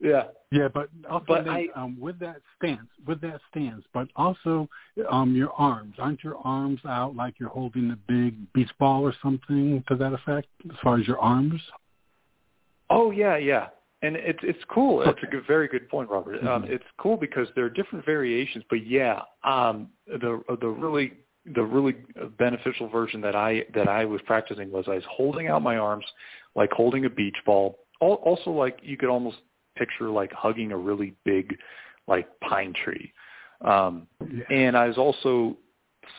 yeah. 0.00 0.24
Yeah, 0.50 0.68
but 0.72 0.88
also 1.08 1.24
but 1.28 1.48
I, 1.48 1.66
um, 1.76 1.96
with 2.00 2.18
that 2.18 2.40
stance, 2.56 2.88
with 3.06 3.20
that 3.20 3.40
stance, 3.50 3.84
but 3.94 4.08
also 4.16 4.68
um, 5.08 5.36
your 5.36 5.52
arms. 5.52 5.94
Aren't 5.98 6.24
your 6.24 6.38
arms 6.42 6.80
out 6.88 7.14
like 7.14 7.34
you're 7.38 7.50
holding 7.50 7.90
a 7.92 7.96
big 8.08 8.52
beach 8.52 8.70
ball 8.80 9.02
or 9.02 9.14
something 9.22 9.84
to 9.88 9.96
that 9.96 10.12
effect? 10.12 10.48
As 10.68 10.76
far 10.82 10.98
as 10.98 11.06
your 11.06 11.20
arms. 11.20 11.60
Oh 12.88 13.12
yeah, 13.12 13.36
yeah 13.36 13.68
and 14.02 14.16
it's 14.16 14.38
it's 14.42 14.62
cool. 14.68 15.02
It's 15.02 15.18
a 15.22 15.26
good, 15.26 15.46
very 15.46 15.68
good 15.68 15.88
point, 15.88 16.08
Robert. 16.08 16.40
Um, 16.46 16.62
mm-hmm. 16.62 16.72
It's 16.72 16.84
cool 16.98 17.16
because 17.16 17.48
there 17.54 17.64
are 17.64 17.70
different 17.70 18.04
variations, 18.04 18.64
but 18.70 18.86
yeah, 18.86 19.20
um, 19.44 19.88
the 20.06 20.42
the 20.60 20.68
really 20.68 21.12
the 21.54 21.62
really 21.62 21.96
beneficial 22.38 22.88
version 22.88 23.20
that 23.20 23.36
I 23.36 23.64
that 23.74 23.88
I 23.88 24.04
was 24.04 24.20
practicing 24.26 24.70
was 24.70 24.86
I 24.88 24.94
was 24.94 25.04
holding 25.10 25.48
out 25.48 25.62
my 25.62 25.76
arms 25.76 26.04
like 26.54 26.70
holding 26.72 27.04
a 27.04 27.10
beach 27.10 27.36
ball. 27.44 27.78
Also, 28.00 28.50
like 28.50 28.78
you 28.82 28.96
could 28.96 29.10
almost 29.10 29.36
picture 29.76 30.08
like 30.08 30.32
hugging 30.32 30.72
a 30.72 30.76
really 30.76 31.14
big 31.24 31.56
like 32.08 32.26
pine 32.40 32.72
tree, 32.84 33.12
um, 33.62 34.06
yeah. 34.20 34.44
and 34.50 34.76
I 34.76 34.86
was 34.86 34.96
also 34.96 35.58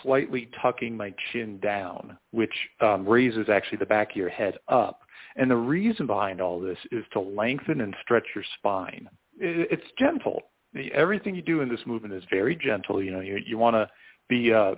slightly 0.04 0.50
tucking 0.62 0.96
my 0.96 1.14
chin 1.32 1.60
down, 1.60 2.18
which 2.32 2.54
um, 2.82 3.08
raises 3.08 3.50
actually 3.50 3.78
the 3.78 3.86
back 3.86 4.12
of 4.12 4.16
your 4.16 4.30
head 4.30 4.58
up 4.68 5.02
and 5.36 5.50
the 5.50 5.56
reason 5.56 6.08
behind 6.08 6.42
all 6.42 6.60
this 6.60 6.78
is 6.92 7.06
to 7.14 7.20
lengthen 7.20 7.82
and 7.82 7.96
stretch 8.02 8.26
your 8.36 8.44
spine. 8.58 9.10
It's 9.40 9.86
gentle. 9.98 10.42
Everything 10.94 11.36
you 11.36 11.42
do 11.42 11.62
in 11.62 11.70
this 11.70 11.80
movement 11.86 12.14
is 12.14 12.24
very 12.30 12.56
gentle. 12.56 13.02
You 13.02 13.12
know, 13.12 13.20
you, 13.22 13.40
you 13.46 13.58
want 13.58 13.76
to 13.76 13.90
be 14.30 14.54
uh, 14.54 14.76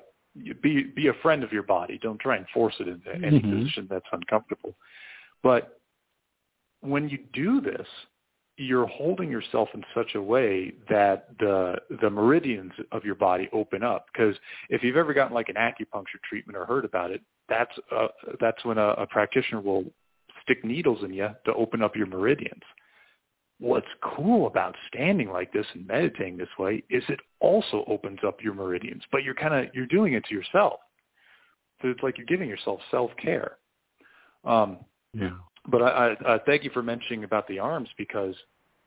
be 0.61 0.83
be 0.95 1.07
a 1.07 1.13
friend 1.21 1.43
of 1.43 1.51
your 1.51 1.63
body. 1.63 1.99
Don't 2.01 2.19
try 2.19 2.37
and 2.37 2.45
force 2.53 2.75
it 2.79 2.87
into 2.87 3.13
any 3.13 3.39
mm-hmm. 3.39 3.59
position 3.59 3.87
that's 3.89 4.05
uncomfortable. 4.11 4.75
But 5.41 5.79
when 6.81 7.09
you 7.09 7.19
do 7.33 7.61
this, 7.61 7.87
you're 8.57 8.85
holding 8.85 9.31
yourself 9.31 9.69
in 9.73 9.83
such 9.95 10.15
a 10.15 10.21
way 10.21 10.73
that 10.89 11.27
the 11.39 11.75
the 12.01 12.09
meridians 12.09 12.71
of 12.91 13.03
your 13.03 13.15
body 13.15 13.49
open 13.51 13.83
up. 13.83 14.05
Because 14.13 14.35
if 14.69 14.83
you've 14.83 14.97
ever 14.97 15.13
gotten 15.13 15.33
like 15.33 15.49
an 15.49 15.55
acupuncture 15.55 16.21
treatment 16.27 16.57
or 16.57 16.65
heard 16.65 16.85
about 16.85 17.11
it, 17.11 17.21
that's 17.49 17.71
uh, 17.91 18.07
that's 18.39 18.63
when 18.63 18.77
a, 18.77 18.89
a 18.89 19.07
practitioner 19.07 19.59
will 19.61 19.85
stick 20.43 20.63
needles 20.63 21.03
in 21.03 21.13
you 21.13 21.29
to 21.45 21.53
open 21.53 21.81
up 21.81 21.95
your 21.95 22.05
meridians. 22.05 22.61
What's 23.59 23.87
cool 24.03 24.47
about 24.47 24.75
standing 24.93 25.29
like 25.29 25.51
this 25.53 25.65
and 25.73 25.87
meditating 25.87 26.37
this 26.37 26.49
way 26.59 26.83
is 26.89 27.03
it 27.09 27.19
also 27.39 27.85
opens 27.87 28.19
up 28.25 28.43
your 28.43 28.53
meridians, 28.53 29.03
but 29.11 29.23
you're 29.23 29.35
kind 29.35 29.53
of 29.53 29.73
you're 29.73 29.87
doing 29.87 30.13
it 30.13 30.25
to 30.25 30.35
yourself. 30.35 30.79
So 31.81 31.89
it's 31.89 32.03
like 32.03 32.17
you're 32.17 32.27
giving 32.27 32.49
yourself 32.49 32.79
self 32.91 33.11
care. 33.21 33.57
Um, 34.43 34.79
yeah. 35.13 35.31
But 35.67 35.81
I, 35.81 36.15
I, 36.25 36.35
I 36.35 36.39
thank 36.45 36.63
you 36.63 36.69
for 36.71 36.83
mentioning 36.83 37.23
about 37.23 37.47
the 37.47 37.59
arms 37.59 37.89
because 37.97 38.35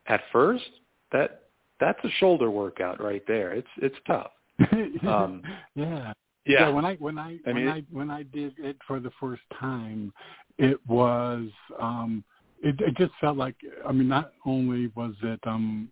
at 0.06 0.20
first 0.32 0.68
that 1.12 1.42
that's 1.80 2.02
a 2.04 2.10
shoulder 2.18 2.50
workout 2.50 3.02
right 3.02 3.22
there. 3.26 3.52
It's 3.52 3.68
it's 3.78 3.96
tough. 4.06 4.30
Um, 5.06 5.42
yeah. 5.74 6.12
Yeah. 6.46 6.60
yeah. 6.60 6.68
When 6.68 6.84
I 6.84 6.94
when 6.96 7.18
I, 7.18 7.38
I 7.46 7.52
when 7.52 7.68
I 7.68 7.82
when 7.90 8.10
I 8.10 8.22
did 8.22 8.54
it 8.58 8.76
for 8.86 9.00
the 9.00 9.10
first 9.20 9.42
time, 9.58 10.12
it 10.58 10.78
was 10.86 11.48
um 11.80 12.24
it, 12.62 12.80
it 12.80 12.96
just 12.96 13.12
felt 13.20 13.36
like 13.36 13.56
I 13.86 13.92
mean 13.92 14.08
not 14.08 14.32
only 14.44 14.90
was 14.94 15.14
it 15.22 15.40
um 15.46 15.88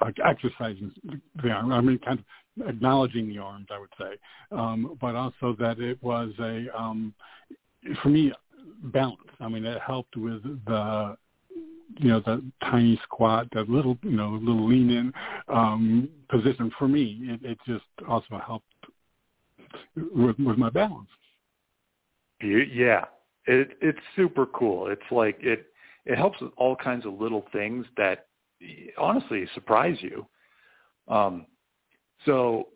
like 0.00 0.16
exercising 0.24 0.92
the 1.42 1.50
arm, 1.50 1.72
I 1.72 1.80
mean 1.80 1.98
kind 1.98 2.18
of 2.60 2.68
acknowledging 2.68 3.28
the 3.28 3.38
arms, 3.38 3.68
I 3.70 3.78
would 3.78 3.92
say, 3.98 4.16
um, 4.52 4.96
but 5.00 5.14
also 5.14 5.54
that 5.58 5.78
it 5.78 6.02
was 6.02 6.30
a 6.40 6.66
um 6.76 7.12
for 8.02 8.08
me 8.08 8.32
balance. 8.84 9.20
I 9.40 9.48
mean 9.48 9.64
it 9.64 9.80
helped 9.80 10.16
with 10.16 10.42
the 10.66 11.16
you 11.96 12.08
know 12.08 12.20
the 12.20 12.42
tiny 12.62 13.00
squat, 13.02 13.48
that 13.52 13.68
little 13.68 13.98
you 14.02 14.16
know 14.16 14.38
little 14.42 14.68
lean 14.68 14.90
in 14.90 15.12
um, 15.48 16.08
position. 16.28 16.70
For 16.78 16.88
me, 16.88 17.18
it, 17.22 17.40
it 17.44 17.58
just 17.66 17.84
also 18.08 18.40
helped 18.44 18.66
with, 19.96 20.38
with 20.38 20.58
my 20.58 20.70
balance. 20.70 21.08
Yeah, 22.40 23.04
it, 23.46 23.70
it's 23.80 23.98
super 24.14 24.46
cool. 24.46 24.88
It's 24.88 25.02
like 25.10 25.38
it 25.40 25.66
it 26.04 26.16
helps 26.16 26.40
with 26.40 26.52
all 26.56 26.76
kinds 26.76 27.04
of 27.04 27.20
little 27.20 27.46
things 27.52 27.86
that 27.96 28.26
honestly 28.96 29.46
surprise 29.54 29.96
you. 30.00 30.26
Um, 31.08 31.46
so 32.24 32.68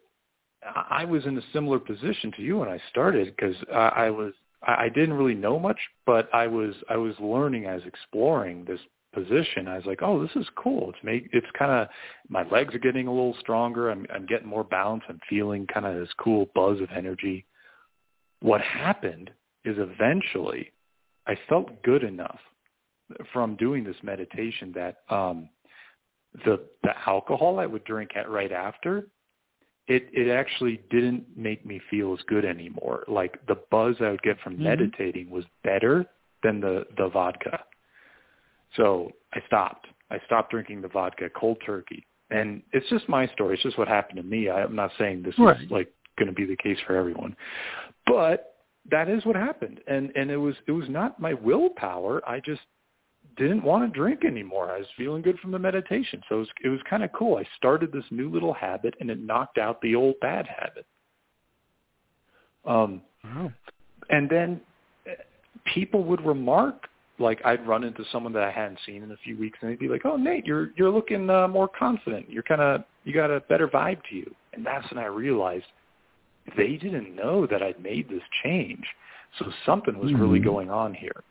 I 0.75 1.05
was 1.05 1.27
in 1.27 1.37
a 1.39 1.43
similar 1.53 1.79
position 1.79 2.33
to 2.37 2.43
you 2.43 2.59
when 2.59 2.69
I 2.69 2.79
started 2.91 3.35
because 3.37 3.57
I, 3.73 3.89
I 4.07 4.11
was 4.11 4.33
I 4.65 4.89
didn't 4.89 5.15
really 5.15 5.35
know 5.35 5.59
much, 5.59 5.79
but 6.07 6.33
I 6.33 6.47
was 6.47 6.75
I 6.89 6.97
was 6.97 7.15
learning 7.19 7.67
as 7.67 7.83
exploring 7.85 8.65
this 8.65 8.81
position. 9.13 9.69
I 9.69 9.77
was 9.77 9.87
like, 9.87 10.01
oh, 10.03 10.23
this 10.23 10.35
is 10.37 10.47
cool. 10.57 10.91
It's 10.91 11.05
make 11.05 11.29
it's 11.33 11.47
kind 11.59 11.71
of 11.71 11.89
my 12.29 12.49
legs 12.49 12.75
are 12.75 12.79
getting 12.79 13.07
a 13.09 13.13
little 13.13 13.37
stronger. 13.41 13.91
I'm 13.91 14.07
I'm 14.15 14.27
getting 14.27 14.49
more 14.49 14.65
balance. 14.65 15.03
I'm 15.09 15.21
feeling 15.29 15.67
kind 15.67 15.87
of 15.87 15.97
this 15.97 16.13
cool 16.19 16.49
buzz 16.55 16.81
of 16.81 16.89
energy. 16.95 17.45
What 18.41 18.61
happened 18.61 19.31
is 19.65 19.77
eventually 19.79 20.73
I 21.27 21.37
felt 21.49 21.83
good 21.83 22.05
enough 22.05 22.41
from 23.33 23.57
doing 23.57 23.85
this 23.85 23.97
meditation 24.03 24.73
that 24.75 24.99
um 25.09 25.49
the 26.45 26.61
the 26.83 26.93
alcohol 27.07 27.59
I 27.59 27.67
would 27.67 27.85
drink 27.85 28.13
at 28.17 28.31
right 28.31 28.53
after 28.53 29.07
it 29.93 30.09
it 30.13 30.31
actually 30.31 30.81
didn't 30.91 31.25
make 31.37 31.67
me 31.67 31.81
feel 31.91 32.13
as 32.13 32.21
good 32.27 32.45
anymore. 32.45 33.05
Like 33.09 33.39
the 33.47 33.57
buzz 33.71 33.97
I 34.01 34.11
would 34.11 34.23
get 34.23 34.41
from 34.41 34.55
mm-hmm. 34.55 34.65
meditating 34.65 35.31
was 35.31 35.45
better 35.63 36.07
than 36.43 36.61
the 36.61 36.85
the 36.97 37.09
vodka. 37.09 37.65
So 38.77 39.13
I 39.35 39.41
stopped. 39.47 39.87
I 40.11 40.19
stopped 40.27 40.51
drinking 40.51 40.83
the 40.83 40.89
vodka 40.89 41.29
cold 41.39 41.59
turkey. 41.65 42.07
And 42.31 42.63
it's 42.73 42.89
just 42.89 43.07
my 43.09 43.27
story. 43.29 43.55
It's 43.55 43.63
just 43.63 43.77
what 43.77 43.89
happened 43.89 44.17
to 44.17 44.23
me. 44.23 44.49
I'm 44.49 44.75
not 44.75 44.91
saying 44.99 45.23
this 45.23 45.39
right. 45.39 45.61
is 45.61 45.71
like 45.71 45.93
going 46.19 46.29
to 46.29 46.35
be 46.35 46.47
the 46.47 46.57
case 46.57 46.79
for 46.87 46.97
everyone. 46.97 47.37
But 48.07 48.55
that 48.91 49.11
is 49.11 49.27
what 49.27 49.37
happened. 49.37 49.81
And 49.87 50.11
and 50.17 50.31
it 50.31 50.39
was 50.39 50.55
it 50.67 50.73
was 50.73 50.89
not 50.89 51.21
my 51.21 51.35
willpower. 51.35 52.23
I 52.27 52.41
just 52.41 52.63
didn't 53.37 53.63
want 53.63 53.91
to 53.91 53.99
drink 53.99 54.25
anymore. 54.25 54.71
I 54.71 54.79
was 54.79 54.87
feeling 54.97 55.23
good 55.23 55.39
from 55.39 55.53
the 55.53 55.59
meditation. 55.59 56.23
So 56.29 56.37
it 56.37 56.39
was 56.39 56.49
it 56.65 56.69
was 56.69 56.81
kind 56.89 57.03
of 57.03 57.13
cool. 57.13 57.37
I 57.37 57.45
started 57.57 57.93
this 57.93 58.05
new 58.11 58.31
little 58.31 58.53
habit 58.53 58.95
and 59.01 59.11
it 59.11 59.21
knocked 59.21 59.59
out 59.59 59.81
the 59.81 59.95
old 59.95 60.15
bad 60.21 60.47
habit. 60.47 60.87
Um 62.65 63.03
wow. 63.25 63.53
and 64.11 64.29
then 64.29 64.61
eh, 65.07 65.15
people 65.75 66.05
would 66.05 66.25
remark 66.25 66.89
like 67.19 67.41
I'd 67.45 67.67
run 67.67 67.85
into 67.85 68.05
someone 68.11 68.33
that 68.35 68.43
I 68.43 68.51
hadn't 68.51 68.79
seen 68.85 69.03
in 69.03 69.13
a 69.13 69.17
few 69.19 69.37
weeks, 69.39 69.59
and 69.63 69.71
they'd 69.71 69.79
be 69.79 69.89
like, 69.89 70.03
"Oh, 70.05 70.17
Nate, 70.17 70.47
you're 70.47 70.71
you're 70.77 70.91
looking 70.91 71.31
uh, 71.31 71.47
more 71.47 71.69
confident. 71.69 72.29
You're 72.29 72.43
kind 72.43 72.61
of 72.61 72.85
you 73.05 73.15
got 73.15 73.31
a 73.31 73.41
better 73.41 73.69
vibe 73.69 74.01
to 74.11 74.17
you." 74.17 74.35
And 74.53 74.67
that's 74.67 74.91
when 74.91 75.03
I 75.03 75.07
realized 75.07 75.65
they 76.57 76.77
didn't 76.77 77.15
know 77.15 77.47
that 77.47 77.63
I'd 77.63 77.81
made 77.81 78.09
this 78.09 78.23
change. 78.43 78.85
So 79.39 79.47
something 79.65 79.99
was 79.99 80.11
mm-hmm. 80.11 80.21
really 80.21 80.41
going 80.41 80.71
on 80.71 80.93
here. 80.93 81.23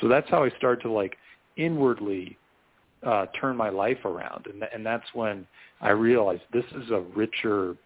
So 0.00 0.08
that's 0.08 0.28
how 0.30 0.44
I 0.44 0.50
started 0.58 0.82
to 0.82 0.90
like 0.90 1.16
inwardly 1.56 2.36
uh, 3.06 3.26
turn 3.40 3.56
my 3.56 3.70
life 3.70 4.04
around, 4.04 4.46
and 4.46 4.62
and 4.72 4.84
that's 4.84 5.06
when 5.14 5.46
I 5.80 5.90
realized 5.90 6.42
this 6.52 6.64
is 6.74 6.90
a 6.90 7.00
richer. 7.14 7.76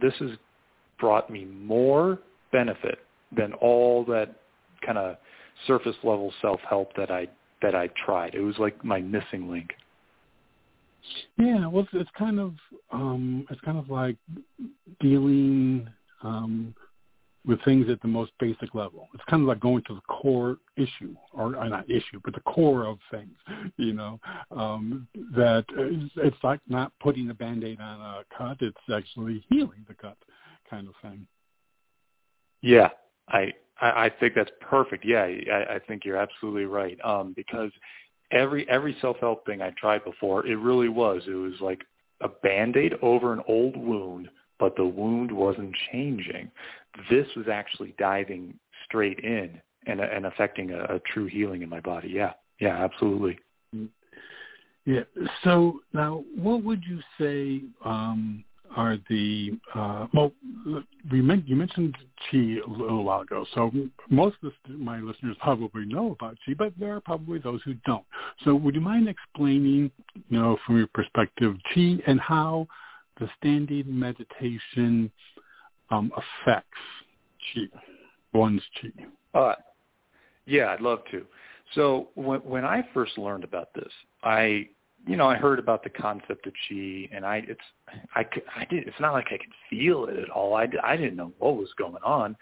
This 0.00 0.14
has 0.20 0.30
brought 0.98 1.30
me 1.30 1.44
more 1.44 2.18
benefit 2.52 3.00
than 3.36 3.52
all 3.54 4.04
that 4.04 4.34
kind 4.84 4.98
of 4.98 5.16
surface 5.66 5.96
level 6.02 6.32
self 6.40 6.60
help 6.68 6.94
that 6.96 7.10
I 7.10 7.28
that 7.62 7.74
I 7.74 7.88
tried. 8.04 8.34
It 8.34 8.40
was 8.40 8.58
like 8.58 8.84
my 8.84 9.00
missing 9.00 9.50
link. 9.50 9.70
Yeah, 11.38 11.66
well, 11.66 11.82
it's, 11.82 11.90
it's 11.92 12.10
kind 12.18 12.38
of 12.38 12.54
um, 12.92 13.46
it's 13.50 13.60
kind 13.62 13.78
of 13.78 13.90
like 13.90 14.16
dealing 15.00 15.88
um, 16.22 16.74
with 17.48 17.64
things 17.64 17.88
at 17.88 18.00
the 18.02 18.08
most 18.08 18.30
basic 18.38 18.74
level. 18.74 19.08
It's 19.14 19.24
kind 19.24 19.42
of 19.42 19.48
like 19.48 19.58
going 19.58 19.82
to 19.88 19.94
the 19.94 20.02
core 20.02 20.58
issue, 20.76 21.16
or, 21.32 21.56
or 21.56 21.68
not 21.68 21.90
issue, 21.90 22.20
but 22.22 22.34
the 22.34 22.40
core 22.40 22.86
of 22.86 22.98
things. 23.10 23.34
You 23.78 23.94
know, 23.94 24.20
um, 24.50 25.08
that 25.34 25.64
it's, 25.70 26.12
it's 26.16 26.36
like 26.44 26.60
not 26.68 26.92
putting 27.00 27.30
a 27.30 27.34
band-aid 27.34 27.80
on 27.80 28.00
a 28.00 28.24
cut; 28.36 28.58
it's 28.60 28.76
actually 28.94 29.44
healing 29.48 29.84
the 29.88 29.94
cut, 29.94 30.18
kind 30.68 30.86
of 30.86 30.94
thing. 31.02 31.26
Yeah, 32.60 32.90
I 33.28 33.52
I, 33.80 34.10
think 34.20 34.34
that's 34.34 34.50
perfect. 34.60 35.04
Yeah, 35.04 35.22
I, 35.22 35.76
I 35.76 35.78
think 35.86 36.04
you're 36.04 36.16
absolutely 36.16 36.64
right. 36.64 36.98
Um, 37.04 37.32
because 37.34 37.70
every 38.30 38.68
every 38.68 38.96
self 39.00 39.16
help 39.20 39.46
thing 39.46 39.62
I 39.62 39.70
tried 39.70 40.04
before, 40.04 40.46
it 40.46 40.56
really 40.56 40.88
was. 40.88 41.22
It 41.26 41.34
was 41.34 41.54
like 41.60 41.80
a 42.20 42.28
band 42.28 42.76
aid 42.76 42.94
over 43.00 43.32
an 43.32 43.40
old 43.48 43.76
wound, 43.76 44.28
but 44.58 44.76
the 44.76 44.84
wound 44.84 45.30
wasn't 45.30 45.74
changing. 45.92 46.50
This 47.10 47.26
was 47.36 47.46
actually 47.48 47.94
diving 47.98 48.58
straight 48.84 49.20
in 49.20 49.60
and 49.86 50.00
and 50.00 50.26
affecting 50.26 50.70
a, 50.70 50.96
a 50.96 51.00
true 51.12 51.26
healing 51.26 51.62
in 51.62 51.68
my 51.68 51.80
body. 51.80 52.08
Yeah, 52.08 52.32
yeah, 52.60 52.84
absolutely. 52.84 53.38
Yeah. 54.84 55.02
So 55.44 55.80
now, 55.92 56.24
what 56.34 56.64
would 56.64 56.82
you 56.82 57.00
say 57.20 57.62
um, 57.84 58.42
are 58.74 58.96
the 59.08 59.58
uh, 59.74 60.06
well, 60.12 60.32
we 61.10 61.18
you 61.46 61.56
mentioned 61.56 61.96
Qi 62.30 62.58
a 62.66 62.70
little 62.70 63.04
while 63.04 63.20
ago, 63.20 63.44
so 63.54 63.70
most 64.10 64.36
of 64.42 64.52
my 64.68 64.98
listeners 65.00 65.36
probably 65.40 65.84
know 65.84 66.12
about 66.12 66.36
Qi, 66.46 66.56
but 66.56 66.72
there 66.78 66.94
are 66.94 67.00
probably 67.00 67.38
those 67.38 67.60
who 67.64 67.74
don't. 67.86 68.04
So, 68.44 68.54
would 68.54 68.74
you 68.74 68.80
mind 68.80 69.08
explaining, 69.08 69.90
you 70.28 70.38
know, 70.38 70.58
from 70.66 70.78
your 70.78 70.88
perspective, 70.88 71.56
Qi 71.74 72.00
and 72.06 72.20
how 72.20 72.66
the 73.18 73.28
standing 73.38 73.84
meditation 73.86 75.10
um, 75.90 76.12
affects 76.16 76.68
Qi, 77.54 77.68
one's 78.32 78.62
Qi? 78.82 78.92
Uh, 79.34 79.54
yeah, 80.46 80.70
I'd 80.70 80.80
love 80.80 81.00
to. 81.10 81.24
So, 81.74 82.08
when 82.14 82.40
when 82.40 82.64
I 82.64 82.86
first 82.94 83.18
learned 83.18 83.44
about 83.44 83.68
this, 83.74 83.92
I 84.22 84.68
you 85.06 85.16
know, 85.16 85.28
I 85.28 85.36
heard 85.36 85.58
about 85.58 85.82
the 85.82 85.90
concept 85.90 86.46
of 86.46 86.52
chi, 86.68 87.08
and 87.12 87.24
I 87.24 87.42
it's 87.46 87.60
I 88.14 88.24
I 88.56 88.64
did 88.64 88.86
it's 88.86 89.00
not 89.00 89.12
like 89.12 89.26
I 89.28 89.38
could 89.38 89.52
feel 89.70 90.06
it 90.06 90.18
at 90.18 90.30
all. 90.30 90.54
I 90.54 90.66
I 90.82 90.96
didn't 90.96 91.16
know 91.16 91.32
what 91.38 91.56
was 91.56 91.68
going 91.78 92.02
on, 92.04 92.36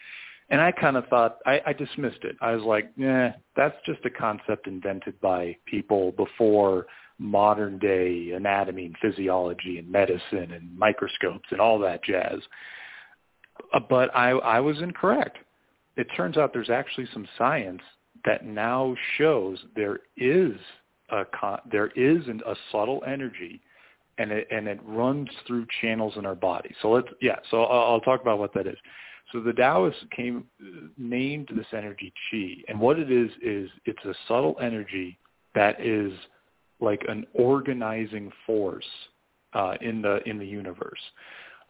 and 0.50 0.60
I 0.60 0.72
kind 0.72 0.96
of 0.96 1.06
thought 1.08 1.38
I, 1.46 1.60
I 1.66 1.72
dismissed 1.72 2.22
it. 2.22 2.36
I 2.40 2.52
was 2.52 2.64
like, 2.64 2.90
yeah, 2.96 3.34
that's 3.56 3.76
just 3.84 4.04
a 4.04 4.10
concept 4.10 4.66
invented 4.66 5.20
by 5.20 5.56
people 5.66 6.12
before 6.12 6.86
modern 7.18 7.78
day 7.78 8.32
anatomy 8.34 8.86
and 8.86 8.96
physiology 9.00 9.78
and 9.78 9.90
medicine 9.90 10.52
and 10.52 10.76
microscopes 10.76 11.48
and 11.50 11.60
all 11.60 11.78
that 11.78 12.04
jazz. 12.04 12.40
Uh, 13.72 13.80
but 13.88 14.14
I 14.14 14.30
I 14.30 14.60
was 14.60 14.80
incorrect. 14.80 15.38
It 15.96 16.06
turns 16.16 16.36
out 16.36 16.52
there's 16.52 16.70
actually 16.70 17.08
some 17.12 17.26
science 17.38 17.82
that 18.24 18.44
now 18.44 18.94
shows 19.16 19.58
there 19.74 20.00
is 20.16 20.56
a 21.10 21.24
there 21.70 21.88
is 21.88 22.26
a 22.28 22.56
subtle 22.70 23.02
energy 23.06 23.60
and 24.18 24.30
it 24.30 24.48
and 24.50 24.66
it 24.68 24.80
runs 24.84 25.28
through 25.46 25.66
channels 25.80 26.14
in 26.16 26.26
our 26.26 26.34
body. 26.34 26.74
So 26.82 26.90
let's 26.90 27.08
yeah. 27.20 27.36
So 27.50 27.64
I'll, 27.64 27.94
I'll 27.94 28.00
talk 28.00 28.20
about 28.20 28.38
what 28.38 28.52
that 28.54 28.66
is. 28.66 28.76
So 29.32 29.40
the 29.40 29.52
Taoists 29.52 30.00
came 30.14 30.44
named 30.96 31.50
this 31.54 31.66
energy 31.72 32.12
chi, 32.30 32.62
and 32.68 32.78
what 32.78 32.98
it 32.98 33.10
is 33.10 33.30
is 33.42 33.70
it's 33.84 34.04
a 34.04 34.14
subtle 34.28 34.56
energy 34.60 35.18
that 35.54 35.80
is 35.80 36.12
like 36.80 37.02
an 37.08 37.26
organizing 37.34 38.30
force 38.46 38.84
uh, 39.54 39.74
in 39.80 40.02
the 40.02 40.18
in 40.26 40.38
the 40.38 40.46
universe. 40.46 41.00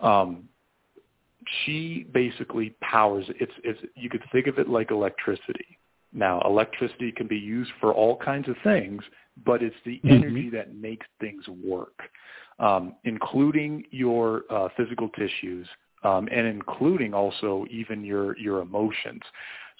Um, 0.01 0.49
chi 1.64 2.05
basically 2.12 2.75
powers 2.81 3.25
it's 3.40 3.53
it's 3.62 3.81
you 3.95 4.11
could 4.11 4.23
think 4.33 4.47
of 4.47 4.59
it 4.59 4.69
like 4.69 4.90
electricity. 4.90 5.79
Now, 6.12 6.40
electricity 6.47 7.12
can 7.12 7.27
be 7.27 7.37
used 7.37 7.71
for 7.81 7.92
all 7.92 8.16
kinds 8.16 8.49
of 8.49 8.57
things, 8.64 9.03
but 9.45 9.62
it's 9.62 9.77
the 9.85 9.97
mm-hmm. 9.99 10.09
energy 10.09 10.51
that 10.51 10.75
makes 10.75 11.07
things 11.21 11.45
work, 11.62 11.99
um, 12.59 12.95
including 13.05 13.85
your 13.90 14.45
uh, 14.49 14.69
physical 14.77 15.11
tissues, 15.11 15.69
um, 16.05 16.27
and 16.33 16.47
including 16.47 17.12
also 17.12 17.66
even 17.71 18.05
your 18.05 18.37
your 18.38 18.61
emotions. 18.61 19.23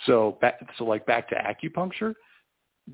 So 0.05 0.37
back, 0.41 0.61
so 0.77 0.85
like 0.85 1.07
back 1.07 1.29
to 1.31 1.37
acupuncture, 1.37 2.15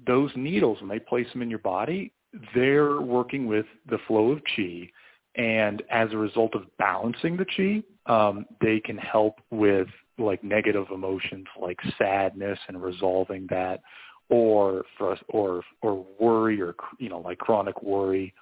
those 0.07 0.31
needles 0.37 0.81
when 0.81 0.89
they 0.89 1.01
place 1.01 1.27
them 1.33 1.43
in 1.43 1.51
your 1.51 1.59
body, 1.59 2.13
they're 2.55 3.01
working 3.01 3.47
with 3.47 3.67
the 3.89 3.99
flow 4.07 4.33
of 4.33 4.41
chi, 4.57 4.91
and 5.37 5.83
as 5.91 6.13
a 6.13 6.17
result 6.17 6.55
of 6.55 6.65
balancing 6.79 7.37
the 7.37 7.47
chi, 7.57 7.83
um, 8.13 8.47
they 8.61 8.81
can 8.81 8.99
help 8.99 9.41
with 9.51 9.89
like 10.19 10.45
negative 10.45 10.87
emotions 10.93 11.47
like 11.61 11.79
sadness 11.99 12.59
and 12.69 12.83
resolving 12.83 13.47
that, 13.51 13.83
or 14.29 14.85
or 15.29 15.63
or 15.83 16.07
worry 16.19 16.61
or 16.61 16.75
you 16.99 17.09
know 17.09 17.21
like 17.21 17.39
chronic 17.39 17.83
worry. 17.83 18.35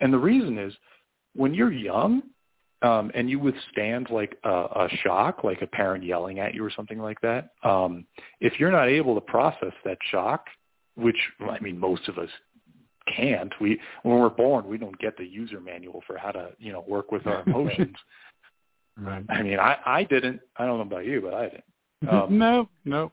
And 0.00 0.12
the 0.12 0.18
reason 0.18 0.58
is 0.58 0.72
when 1.34 1.54
you're 1.54 1.72
young, 1.72 2.22
um, 2.82 3.10
and 3.14 3.28
you 3.28 3.38
withstand 3.38 4.08
like 4.10 4.36
a, 4.44 4.50
a 4.50 4.88
shock, 5.02 5.42
like 5.42 5.62
a 5.62 5.66
parent 5.66 6.04
yelling 6.04 6.38
at 6.38 6.54
you 6.54 6.64
or 6.64 6.70
something 6.74 6.98
like 6.98 7.20
that, 7.22 7.50
um, 7.64 8.06
if 8.40 8.60
you're 8.60 8.70
not 8.70 8.88
able 8.88 9.14
to 9.14 9.20
process 9.20 9.72
that 9.84 9.98
shock, 10.10 10.46
which 10.94 11.16
I 11.40 11.58
mean 11.60 11.78
most 11.78 12.08
of 12.08 12.18
us 12.18 12.28
can't. 13.14 13.52
We 13.60 13.80
when 14.02 14.18
we're 14.18 14.28
born, 14.28 14.66
we 14.66 14.78
don't 14.78 14.98
get 14.98 15.16
the 15.16 15.24
user 15.24 15.60
manual 15.60 16.02
for 16.06 16.16
how 16.16 16.30
to 16.30 16.50
you 16.58 16.72
know 16.72 16.84
work 16.86 17.12
with 17.12 17.26
our 17.26 17.42
emotions. 17.46 17.96
right. 18.96 19.24
I 19.28 19.42
mean, 19.42 19.58
I 19.58 19.76
I 19.84 20.04
didn't. 20.04 20.40
I 20.56 20.66
don't 20.66 20.78
know 20.78 20.82
about 20.82 21.06
you, 21.06 21.20
but 21.20 21.34
I 21.34 21.42
didn't. 21.44 21.64
Um, 22.08 22.38
no, 22.38 22.68
no. 22.84 23.10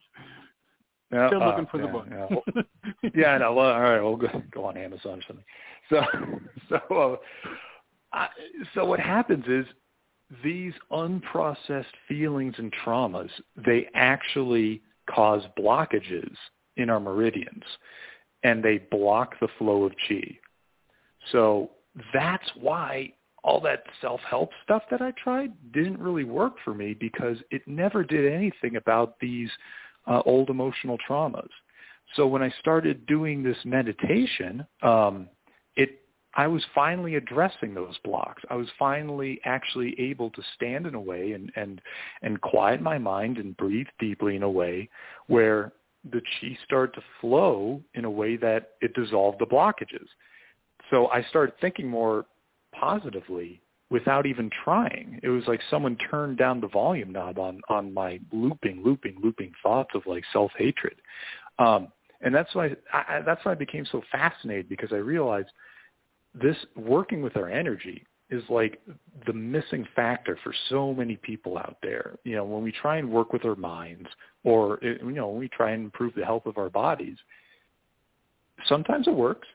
No, 1.11 1.27
Still 1.27 1.45
looking 1.45 1.65
uh, 1.65 1.69
for 1.69 1.77
the 1.77 1.85
yeah, 1.85 1.91
book. 1.91 2.07
Yeah, 2.09 2.27
well, 2.29 2.65
yeah, 3.15 3.37
no. 3.37 3.53
Well, 3.53 3.71
all 3.71 3.79
right, 3.79 4.01
we'll 4.01 4.15
go, 4.17 4.43
go 4.51 4.65
on 4.65 4.75
Amazon 4.75 5.19
or 5.19 5.21
something. 5.27 5.45
So, 5.89 6.01
so, 6.89 6.95
uh, 6.95 7.15
I, 8.11 8.27
so 8.73 8.85
what 8.85 8.99
happens 8.99 9.45
is 9.47 9.65
these 10.43 10.73
unprocessed 10.91 11.85
feelings 12.07 12.55
and 12.57 12.73
traumas 12.83 13.29
they 13.65 13.87
actually 13.93 14.81
cause 15.09 15.43
blockages 15.57 16.35
in 16.77 16.89
our 16.89 16.99
meridians, 16.99 17.63
and 18.45 18.63
they 18.63 18.77
block 18.91 19.33
the 19.41 19.47
flow 19.57 19.85
of 19.85 19.91
chi. 20.07 20.37
So 21.31 21.71
that's 22.13 22.47
why 22.55 23.11
all 23.43 23.59
that 23.61 23.83
self-help 24.01 24.51
stuff 24.63 24.83
that 24.91 25.01
I 25.01 25.11
tried 25.21 25.51
didn't 25.73 25.99
really 25.99 26.25
work 26.25 26.53
for 26.63 26.75
me 26.75 26.93
because 26.93 27.37
it 27.49 27.63
never 27.65 28.03
did 28.03 28.31
anything 28.31 28.75
about 28.75 29.19
these 29.19 29.49
uh, 30.05 30.21
old 30.27 30.51
emotional 30.51 30.97
traumas. 31.09 31.49
So 32.15 32.27
when 32.27 32.43
I 32.43 32.53
started 32.59 33.07
doing 33.07 33.41
this 33.41 33.57
meditation, 33.65 34.63
um, 34.83 35.27
it 35.75 36.01
I 36.35 36.45
was 36.45 36.63
finally 36.75 37.15
addressing 37.15 37.73
those 37.73 37.97
blocks. 38.03 38.43
I 38.51 38.55
was 38.55 38.67
finally 38.77 39.39
actually 39.45 39.95
able 39.99 40.29
to 40.31 40.41
stand 40.53 40.85
in 40.85 40.93
a 40.93 41.01
way 41.01 41.31
and 41.31 41.51
and 41.55 41.81
and 42.21 42.39
quiet 42.41 42.79
my 42.79 42.99
mind 42.99 43.37
and 43.39 43.57
breathe 43.57 43.87
deeply 43.99 44.35
in 44.35 44.43
a 44.43 44.49
way 44.49 44.87
where 45.25 45.71
the 46.11 46.21
chi 46.21 46.57
started 46.63 46.93
to 46.93 47.01
flow 47.19 47.81
in 47.93 48.05
a 48.05 48.09
way 48.09 48.37
that 48.37 48.71
it 48.81 48.93
dissolved 48.93 49.39
the 49.39 49.45
blockages. 49.45 50.07
So 50.89 51.07
I 51.07 51.23
started 51.23 51.55
thinking 51.59 51.87
more 51.87 52.25
positively 52.73 53.61
without 53.89 54.25
even 54.25 54.49
trying. 54.63 55.19
It 55.23 55.29
was 55.29 55.43
like 55.47 55.61
someone 55.69 55.97
turned 56.09 56.37
down 56.37 56.61
the 56.61 56.67
volume 56.67 57.11
knob 57.11 57.39
on 57.39 57.61
on 57.69 57.93
my 57.93 58.19
looping, 58.31 58.83
looping, 58.83 59.17
looping 59.23 59.51
thoughts 59.63 59.91
of 59.95 60.03
like 60.05 60.23
self 60.31 60.51
hatred, 60.57 60.95
um, 61.59 61.89
and 62.21 62.33
that's 62.33 62.53
why 62.53 62.75
I, 62.93 63.21
that's 63.25 63.43
why 63.45 63.51
I 63.51 63.55
became 63.55 63.85
so 63.91 64.01
fascinated 64.11 64.69
because 64.69 64.91
I 64.91 64.97
realized 64.97 65.49
this 66.33 66.57
working 66.75 67.21
with 67.21 67.37
our 67.37 67.49
energy 67.49 68.05
is 68.29 68.43
like 68.49 68.81
the 69.27 69.33
missing 69.33 69.87
factor 69.95 70.37
for 70.43 70.53
so 70.69 70.93
many 70.93 71.15
people 71.17 71.57
out 71.57 71.77
there. 71.83 72.17
You 72.23 72.35
know, 72.35 72.43
when 72.43 72.63
we 72.63 72.71
try 72.71 72.97
and 72.97 73.09
work 73.09 73.33
with 73.33 73.45
our 73.45 73.55
minds, 73.55 74.07
or 74.43 74.79
you 74.81 75.11
know, 75.11 75.29
when 75.29 75.39
we 75.39 75.47
try 75.49 75.71
and 75.71 75.85
improve 75.85 76.13
the 76.15 76.25
health 76.25 76.45
of 76.45 76.57
our 76.57 76.69
bodies, 76.69 77.17
sometimes 78.67 79.07
it 79.07 79.13
works, 79.13 79.47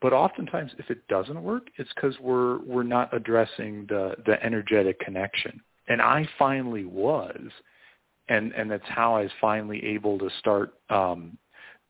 but 0.00 0.12
oftentimes, 0.12 0.72
if 0.78 0.90
it 0.90 1.06
doesn't 1.08 1.42
work, 1.42 1.68
it's 1.76 1.90
because 1.94 2.14
we're 2.20 2.58
we're 2.62 2.82
not 2.84 3.12
addressing 3.14 3.86
the 3.88 4.14
the 4.26 4.42
energetic 4.44 5.00
connection. 5.00 5.60
And 5.88 6.00
I 6.02 6.28
finally 6.38 6.84
was, 6.84 7.40
and 8.28 8.52
and 8.52 8.70
that's 8.70 8.88
how 8.88 9.16
I 9.16 9.22
was 9.22 9.30
finally 9.40 9.84
able 9.84 10.18
to 10.18 10.28
start, 10.38 10.74
um, 10.90 11.36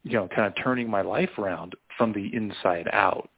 you 0.04 0.12
know, 0.12 0.28
kind 0.28 0.46
of 0.46 0.54
turning 0.62 0.88
my 0.88 1.02
life 1.02 1.30
around 1.36 1.74
from 1.98 2.12
the 2.12 2.34
inside 2.34 2.88
out. 2.92 3.28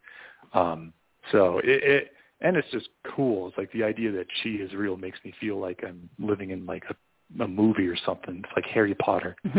Um, 0.52 0.92
so 1.32 1.58
it, 1.58 1.82
it 1.82 2.12
and 2.40 2.56
it's 2.56 2.70
just 2.72 2.88
cool. 3.14 3.48
It's 3.48 3.58
like 3.58 3.72
the 3.72 3.82
idea 3.82 4.12
that 4.12 4.26
chi 4.42 4.50
is 4.50 4.72
real 4.74 4.96
makes 4.96 5.18
me 5.24 5.32
feel 5.40 5.58
like 5.58 5.82
I'm 5.86 6.08
living 6.18 6.50
in 6.50 6.64
like 6.66 6.84
a, 6.88 7.42
a 7.42 7.48
movie 7.48 7.86
or 7.86 7.96
something. 8.04 8.42
It's 8.42 8.52
like 8.56 8.64
Harry 8.66 8.94
Potter. 8.94 9.36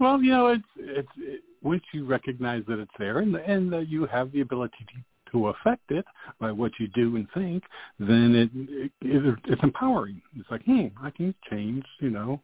well, 0.00 0.22
you 0.22 0.30
know, 0.30 0.48
it's 0.48 0.64
it's 0.76 1.08
it, 1.18 1.42
once 1.62 1.82
you 1.92 2.06
recognize 2.06 2.62
that 2.68 2.78
it's 2.78 2.90
there 2.98 3.18
and 3.18 3.34
and 3.36 3.72
that 3.72 3.88
you 3.88 4.06
have 4.06 4.32
the 4.32 4.40
ability 4.40 4.86
to, 4.88 5.32
to 5.32 5.48
affect 5.48 5.90
it 5.90 6.04
by 6.40 6.50
what 6.50 6.72
you 6.78 6.88
do 6.88 7.16
and 7.16 7.28
think, 7.34 7.62
then 7.98 8.34
it, 8.34 8.50
it, 8.54 8.92
it 9.02 9.38
it's 9.44 9.62
empowering. 9.62 10.22
It's 10.36 10.50
like, 10.50 10.64
hmm, 10.64 10.86
I 11.02 11.10
can 11.10 11.34
change. 11.50 11.84
You 12.00 12.10
know, 12.10 12.40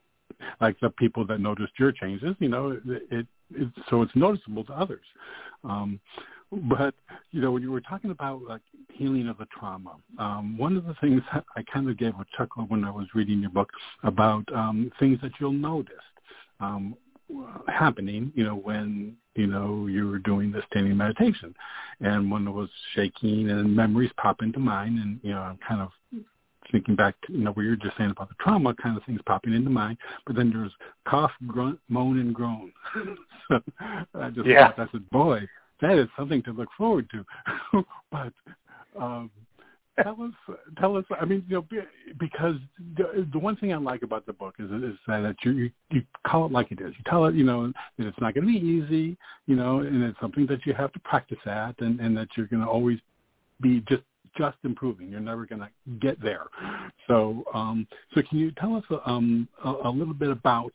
like 0.61 0.79
the 0.81 0.91
people 0.91 1.27
that 1.27 1.41
noticed 1.41 1.73
your 1.79 1.93
changes. 1.93 2.37
You 2.39 2.49
know, 2.49 2.71
it, 2.71 3.03
it, 3.11 3.27
it 3.55 3.69
so 3.89 4.03
it's 4.03 4.15
noticeable 4.15 4.65
to 4.65 4.73
others. 4.73 5.05
Um, 5.65 6.01
but 6.69 6.95
you 7.31 7.41
know, 7.41 7.51
when 7.51 7.63
you 7.63 7.73
were 7.73 7.81
talking 7.81 8.11
about 8.11 8.43
like 8.43 8.63
healing 8.93 9.29
of 9.29 9.39
the 9.39 9.47
trauma, 9.47 9.97
um, 10.19 10.57
one 10.57 10.77
of 10.77 10.85
the 10.85 10.95
things 11.01 11.23
I 11.33 11.63
kind 11.63 11.89
of 11.89 11.99
gave 11.99 12.15
a 12.15 12.27
chuckle 12.37 12.65
when 12.65 12.85
I 12.85 12.91
was 12.91 13.07
reading 13.15 13.41
your 13.41 13.51
book 13.51 13.71
about 14.03 14.45
um, 14.55 14.91
things 14.99 15.19
that 15.23 15.33
you'll 15.41 15.53
notice 15.53 15.95
um, 16.61 16.97
happening, 17.69 18.33
you 18.35 18.45
know, 18.45 18.55
when, 18.55 19.17
you 19.35 19.47
know, 19.47 19.87
you 19.87 20.09
were 20.09 20.19
doing 20.19 20.53
the 20.53 20.63
standing 20.71 20.97
meditation. 20.97 21.55
And 22.01 22.31
when 22.31 22.47
it 22.47 22.51
was 22.51 22.69
shaking 22.95 23.51
and 23.51 23.75
memories 23.75 24.11
pop 24.17 24.43
into 24.43 24.59
mind 24.59 24.99
and, 24.99 25.21
you 25.23 25.33
know, 25.33 25.41
I'm 25.41 25.59
kind 25.67 25.81
of 25.81 25.91
thinking 26.71 26.97
back, 26.97 27.15
to, 27.23 27.33
you 27.33 27.45
know, 27.45 27.53
what 27.53 27.63
you're 27.63 27.77
just 27.77 27.97
saying 27.97 28.11
about 28.11 28.29
the 28.29 28.35
trauma 28.41 28.75
kind 28.75 28.97
of 28.97 29.05
things 29.05 29.21
popping 29.27 29.55
into 29.55 29.71
mind, 29.71 29.99
but 30.27 30.37
then 30.37 30.51
there's 30.51 30.73
cough, 31.07 31.33
grunt, 31.47 31.79
moan, 31.89 32.19
and 32.19 32.35
groan. 32.35 32.73
so 33.49 33.61
I 34.15 34.31
just 34.31 34.47
yeah. 34.47 34.73
thought, 34.73 34.89
I 34.89 34.93
said, 34.93 35.09
boy, 35.11 35.41
that 35.81 35.99
is 35.99 36.09
something 36.17 36.43
to 36.45 36.53
look 36.53 36.69
forward 36.77 37.09
to. 37.11 37.85
but 38.11 38.33
um, 39.01 39.31
tell 40.03 40.23
us, 40.23 40.57
tell 40.79 40.97
us. 40.97 41.05
I 41.21 41.25
mean, 41.25 41.45
you 41.49 41.57
know, 41.57 41.83
because 42.19 42.57
the, 42.97 43.27
the 43.33 43.39
one 43.39 43.57
thing 43.57 43.73
I 43.73 43.77
like 43.77 44.03
about 44.03 44.27
the 44.27 44.33
book 44.33 44.55
is 44.59 44.71
is 44.71 44.97
that 45.07 45.37
you, 45.45 45.53
you 45.53 45.71
you 45.91 46.03
call 46.27 46.47
it 46.47 46.53
like 46.53 46.73
it 46.73 46.81
is. 46.81 46.95
You 46.97 47.05
tell 47.07 47.27
it, 47.27 47.35
you 47.35 47.45
know, 47.45 47.73
that 47.99 48.07
it's 48.07 48.21
not 48.21 48.35
going 48.35 48.47
to 48.47 48.53
be 48.53 48.67
easy, 48.67 49.17
you 49.47 49.57
know, 49.57 49.81
and 49.81 50.03
it's 50.03 50.19
something 50.21 50.47
that 50.47 50.65
you 50.67 50.75
have 50.75 50.93
to 50.93 51.01
practice 51.01 51.39
at, 51.47 51.81
and 51.81 52.01
and 52.01 52.17
that 52.17 52.29
you're 52.37 52.47
going 52.47 52.63
to 52.63 52.69
always 52.69 52.99
be 53.61 53.81
just 53.89 54.03
just 54.37 54.57
improving. 54.65 55.09
You're 55.09 55.21
never 55.21 55.47
going 55.47 55.61
to 55.61 55.71
get 56.01 56.21
there. 56.21 56.47
So, 57.07 57.45
um, 57.55 57.87
so 58.15 58.23
can 58.29 58.39
you 58.39 58.51
tell 58.53 58.75
us 58.75 58.83
um, 59.07 59.49
a, 59.65 59.71
a 59.85 59.91
little 59.91 60.15
bit 60.15 60.31
about 60.31 60.73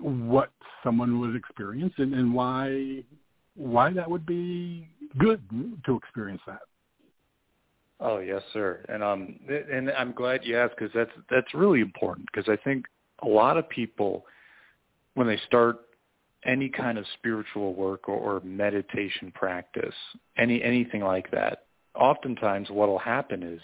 what 0.00 0.50
someone 0.82 1.20
would 1.20 1.36
experience 1.36 1.92
and, 1.98 2.14
and 2.14 2.32
why 2.32 3.02
why 3.56 3.92
that 3.92 4.10
would 4.10 4.26
be 4.26 4.88
good 5.18 5.40
to 5.86 5.96
experience 5.96 6.42
that? 6.46 6.60
Oh 7.98 8.18
yes, 8.18 8.42
sir. 8.52 8.84
And 8.88 9.02
um, 9.02 9.38
and 9.48 9.90
I'm 9.90 10.12
glad 10.12 10.40
you 10.44 10.58
asked 10.58 10.74
because 10.78 10.92
that's 10.94 11.10
that's 11.30 11.54
really 11.54 11.80
important 11.80 12.26
because 12.32 12.48
I 12.48 12.62
think 12.62 12.84
a 13.22 13.28
lot 13.28 13.56
of 13.56 13.68
people 13.68 14.26
when 15.14 15.26
they 15.26 15.38
start 15.46 15.78
any 16.44 16.68
kind 16.68 16.98
of 16.98 17.04
spiritual 17.14 17.74
work 17.74 18.08
or, 18.08 18.36
or 18.36 18.40
meditation 18.40 19.32
practice, 19.34 19.94
any 20.36 20.62
anything 20.62 21.02
like 21.02 21.30
that, 21.30 21.64
oftentimes 21.94 22.68
what 22.70 22.88
will 22.88 22.98
happen 22.98 23.42
is 23.42 23.60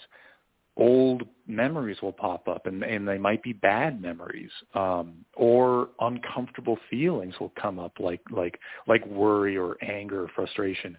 old 0.75 1.23
memories 1.45 2.01
will 2.01 2.13
pop 2.13 2.47
up 2.47 2.65
and, 2.65 2.83
and 2.83 3.07
they 3.07 3.17
might 3.17 3.43
be 3.43 3.53
bad 3.53 4.01
memories 4.01 4.49
um, 4.73 5.13
or 5.35 5.89
uncomfortable 5.99 6.77
feelings 6.89 7.35
will 7.39 7.53
come 7.61 7.77
up 7.77 7.93
like 7.99 8.21
like 8.31 8.59
like 8.87 9.05
worry 9.05 9.55
or 9.55 9.77
anger 9.83 10.23
or 10.23 10.27
frustration. 10.29 10.97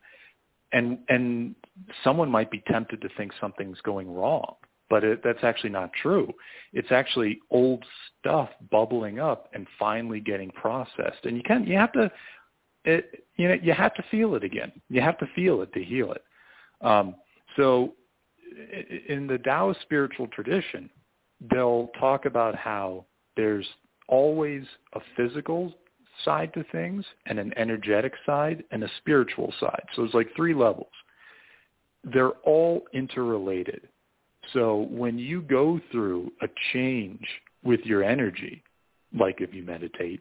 And 0.73 0.99
and 1.09 1.55
someone 2.03 2.31
might 2.31 2.51
be 2.51 2.63
tempted 2.69 3.01
to 3.01 3.09
think 3.17 3.33
something's 3.41 3.81
going 3.81 4.13
wrong 4.13 4.55
but 4.91 5.03
it, 5.03 5.23
that's 5.25 5.43
actually 5.43 5.71
not 5.71 5.91
true. 5.93 6.33
It's 6.73 6.93
actually 6.93 7.41
old 7.51 7.85
stuff 8.21 8.51
bubbling 8.71 9.19
up 9.19 9.49
and 9.53 9.67
finally 9.79 10.21
getting 10.21 10.51
processed. 10.51 11.25
And 11.25 11.37
you 11.37 11.43
can 11.43 11.67
you 11.67 11.77
have 11.77 11.93
to 11.93 12.11
it, 12.85 13.25
you 13.37 13.49
know 13.49 13.57
you 13.63 13.73
have 13.73 13.95
to 13.95 14.05
feel 14.11 14.35
it 14.35 14.45
again. 14.45 14.73
You 14.89 15.01
have 15.01 15.19
to 15.19 15.27
feel 15.35 15.63
it 15.63 15.73
to 15.73 15.83
heal 15.83 16.13
it. 16.13 16.23
Um, 16.81 17.17
so 17.57 17.95
in 19.09 19.27
the 19.27 19.39
Taoist 19.39 19.81
spiritual 19.83 20.27
tradition 20.29 20.91
they'll 21.51 21.89
talk 21.99 22.27
about 22.27 22.55
how 22.55 23.05
there's 23.37 23.67
always 24.09 24.65
a 24.95 25.01
physical 25.17 25.73
side 26.25 26.53
to 26.55 26.65
things 26.71 27.05
and 27.27 27.39
an 27.39 27.53
energetic 27.57 28.13
side 28.25 28.63
and 28.71 28.85
a 28.85 28.91
spiritual 28.99 29.53
side. 29.59 29.83
So 29.97 30.05
it's 30.05 30.15
like 30.15 30.29
three 30.37 30.55
levels. 30.55 30.93
They're 32.05 32.33
all 32.45 32.85
interrelated. 32.93 33.89
So 34.53 34.87
when 34.91 35.19
you 35.19 35.43
go 35.43 35.81
through 35.91 36.31
a 36.43 36.47
change 36.73 37.27
with 37.65 37.81
your 37.81 38.05
energy, 38.05 38.63
like 39.19 39.41
if 39.41 39.55
you 39.55 39.63
meditate, 39.63 40.21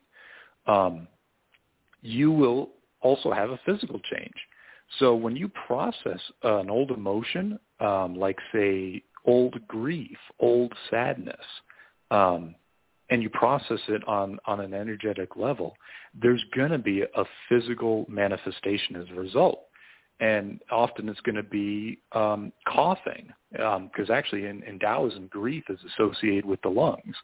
um, 0.66 1.08
you 2.02 2.32
will 2.32 2.70
also 3.02 3.32
have 3.32 3.50
a 3.50 3.60
physical 3.66 4.00
change. 4.12 4.34
So 5.00 5.14
when 5.16 5.36
you 5.36 5.50
process 5.68 6.20
an 6.44 6.70
old 6.70 6.92
emotion, 6.92 7.60
um, 7.84 8.16
like 8.16 8.38
say 8.52 9.04
old 9.26 9.56
grief, 9.68 10.18
old 10.40 10.74
sadness, 10.90 11.46
um, 12.12 12.56
and 13.10 13.22
you 13.22 13.30
process 13.30 13.80
it 13.90 14.08
on, 14.08 14.40
on 14.46 14.60
an 14.60 14.74
energetic 14.74 15.36
level, 15.36 15.76
there's 16.20 16.44
going 16.56 16.72
to 16.72 16.80
be 16.80 17.02
a 17.02 17.24
physical 17.50 18.06
manifestation 18.10 18.96
as 18.96 19.06
a 19.12 19.20
result. 19.20 19.60
And 20.20 20.60
often 20.72 21.10
it's 21.10 21.20
going 21.22 21.36
to 21.36 21.44
be 21.44 22.00
um, 22.14 22.54
coughing, 22.68 23.34
because 23.52 24.10
um, 24.10 24.16
actually 24.16 24.46
in, 24.46 24.64
in 24.64 24.80
Taoism, 24.80 25.28
grief 25.28 25.66
is 25.70 25.80
associated 25.94 26.46
with 26.46 26.62
the 26.62 26.70
lungs. 26.70 27.16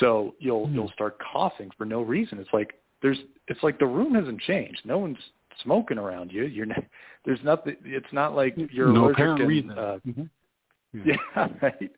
So 0.00 0.34
you'll 0.38 0.66
mm. 0.66 0.74
you'll 0.74 0.90
start 0.90 1.16
coughing 1.32 1.70
for 1.78 1.86
no 1.86 2.02
reason. 2.02 2.38
It's 2.38 2.52
like 2.52 2.74
there's 3.00 3.18
it's 3.48 3.62
like 3.62 3.78
the 3.78 3.86
room 3.86 4.14
hasn't 4.14 4.40
changed. 4.42 4.80
No 4.84 4.98
one's 4.98 5.18
smoking 5.62 5.98
around 5.98 6.32
you. 6.32 6.44
You're 6.44 6.66
not, 6.66 6.84
there's 7.24 7.40
nothing. 7.42 7.76
It's 7.84 8.12
not 8.12 8.34
like 8.34 8.56
you're 8.70 8.92
no 8.92 9.10
apparent 9.10 9.40
and, 9.40 9.48
reason. 9.48 9.70
Uh, 9.70 9.98
mm-hmm. 10.06 10.22
yeah. 11.08 11.16
yeah, 11.36 11.48
right. 11.62 11.90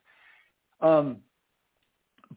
Um, 0.81 1.17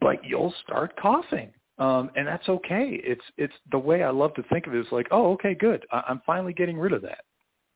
but 0.01 0.23
you'll 0.23 0.53
start 0.63 0.99
coughing, 0.99 1.51
um, 1.77 2.09
and 2.15 2.27
that's 2.27 2.47
okay. 2.49 2.99
It's 3.03 3.23
it's 3.37 3.53
the 3.71 3.79
way 3.79 4.03
I 4.03 4.09
love 4.09 4.33
to 4.35 4.43
think 4.43 4.67
of 4.67 4.75
it 4.75 4.79
is 4.79 4.91
like, 4.91 5.07
oh, 5.11 5.33
okay, 5.33 5.53
good. 5.53 5.85
I, 5.91 6.03
I'm 6.07 6.21
finally 6.25 6.53
getting 6.53 6.77
rid 6.77 6.93
of 6.93 7.03
that. 7.03 7.23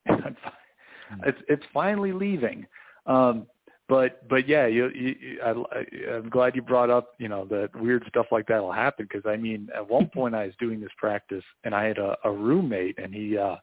Hmm. 1.10 1.20
it's 1.24 1.38
it's 1.48 1.62
finally 1.72 2.12
leaving. 2.12 2.66
Um, 3.06 3.46
but 3.88 4.28
but 4.28 4.46
yeah, 4.46 4.66
you, 4.66 4.90
you, 4.90 5.38
I, 5.42 5.84
I'm 6.12 6.28
glad 6.28 6.54
you 6.54 6.62
brought 6.62 6.90
up 6.90 7.14
you 7.18 7.28
know 7.28 7.46
that 7.46 7.70
weird 7.74 8.04
stuff 8.08 8.26
like 8.30 8.46
that 8.48 8.62
will 8.62 8.72
happen. 8.72 9.08
Because 9.10 9.28
I 9.28 9.36
mean 9.36 9.68
at 9.74 9.88
one 9.88 10.08
point 10.14 10.34
I 10.34 10.44
was 10.44 10.54
doing 10.60 10.80
this 10.80 10.90
practice 10.98 11.44
and 11.64 11.74
I 11.74 11.84
had 11.84 11.98
a, 11.98 12.16
a 12.24 12.30
roommate 12.30 12.98
and 12.98 13.14
he 13.14 13.38
uh 13.38 13.56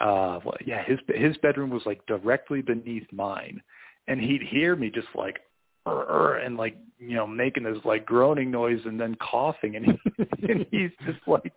uh 0.00 0.40
well, 0.44 0.56
yeah 0.64 0.84
his 0.84 0.98
his 1.08 1.36
bedroom 1.38 1.70
was 1.70 1.82
like 1.86 2.04
directly 2.06 2.62
beneath 2.62 3.06
mine. 3.12 3.60
And 4.06 4.20
he'd 4.20 4.42
hear 4.42 4.76
me 4.76 4.90
just 4.90 5.08
like 5.14 5.40
and 5.86 6.56
like 6.56 6.76
you 6.98 7.16
know 7.16 7.26
making 7.26 7.64
this 7.64 7.84
like 7.84 8.06
groaning 8.06 8.50
noise 8.52 8.80
and 8.84 9.00
then 9.00 9.16
coughing. 9.16 9.74
And, 9.74 9.86
he, 9.86 10.24
and 10.52 10.66
he's 10.70 10.90
just 11.04 11.26
like 11.26 11.52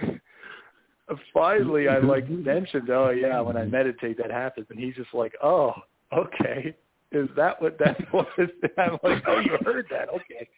finally 1.34 1.88
I 1.88 1.98
like 1.98 2.30
mentioned 2.30 2.90
oh 2.90 3.10
yeah 3.10 3.40
when 3.40 3.56
I 3.56 3.64
meditate 3.64 4.18
that 4.18 4.30
happens. 4.30 4.68
And 4.70 4.78
he's 4.78 4.94
just 4.94 5.12
like 5.12 5.32
oh 5.42 5.72
okay 6.16 6.76
is 7.12 7.28
that 7.36 7.60
what 7.60 7.78
that 7.78 7.96
was? 8.12 8.26
I'm 8.78 8.98
like 9.02 9.22
oh 9.26 9.40
you 9.40 9.58
heard 9.64 9.86
that. 9.90 10.08
Okay. 10.08 10.48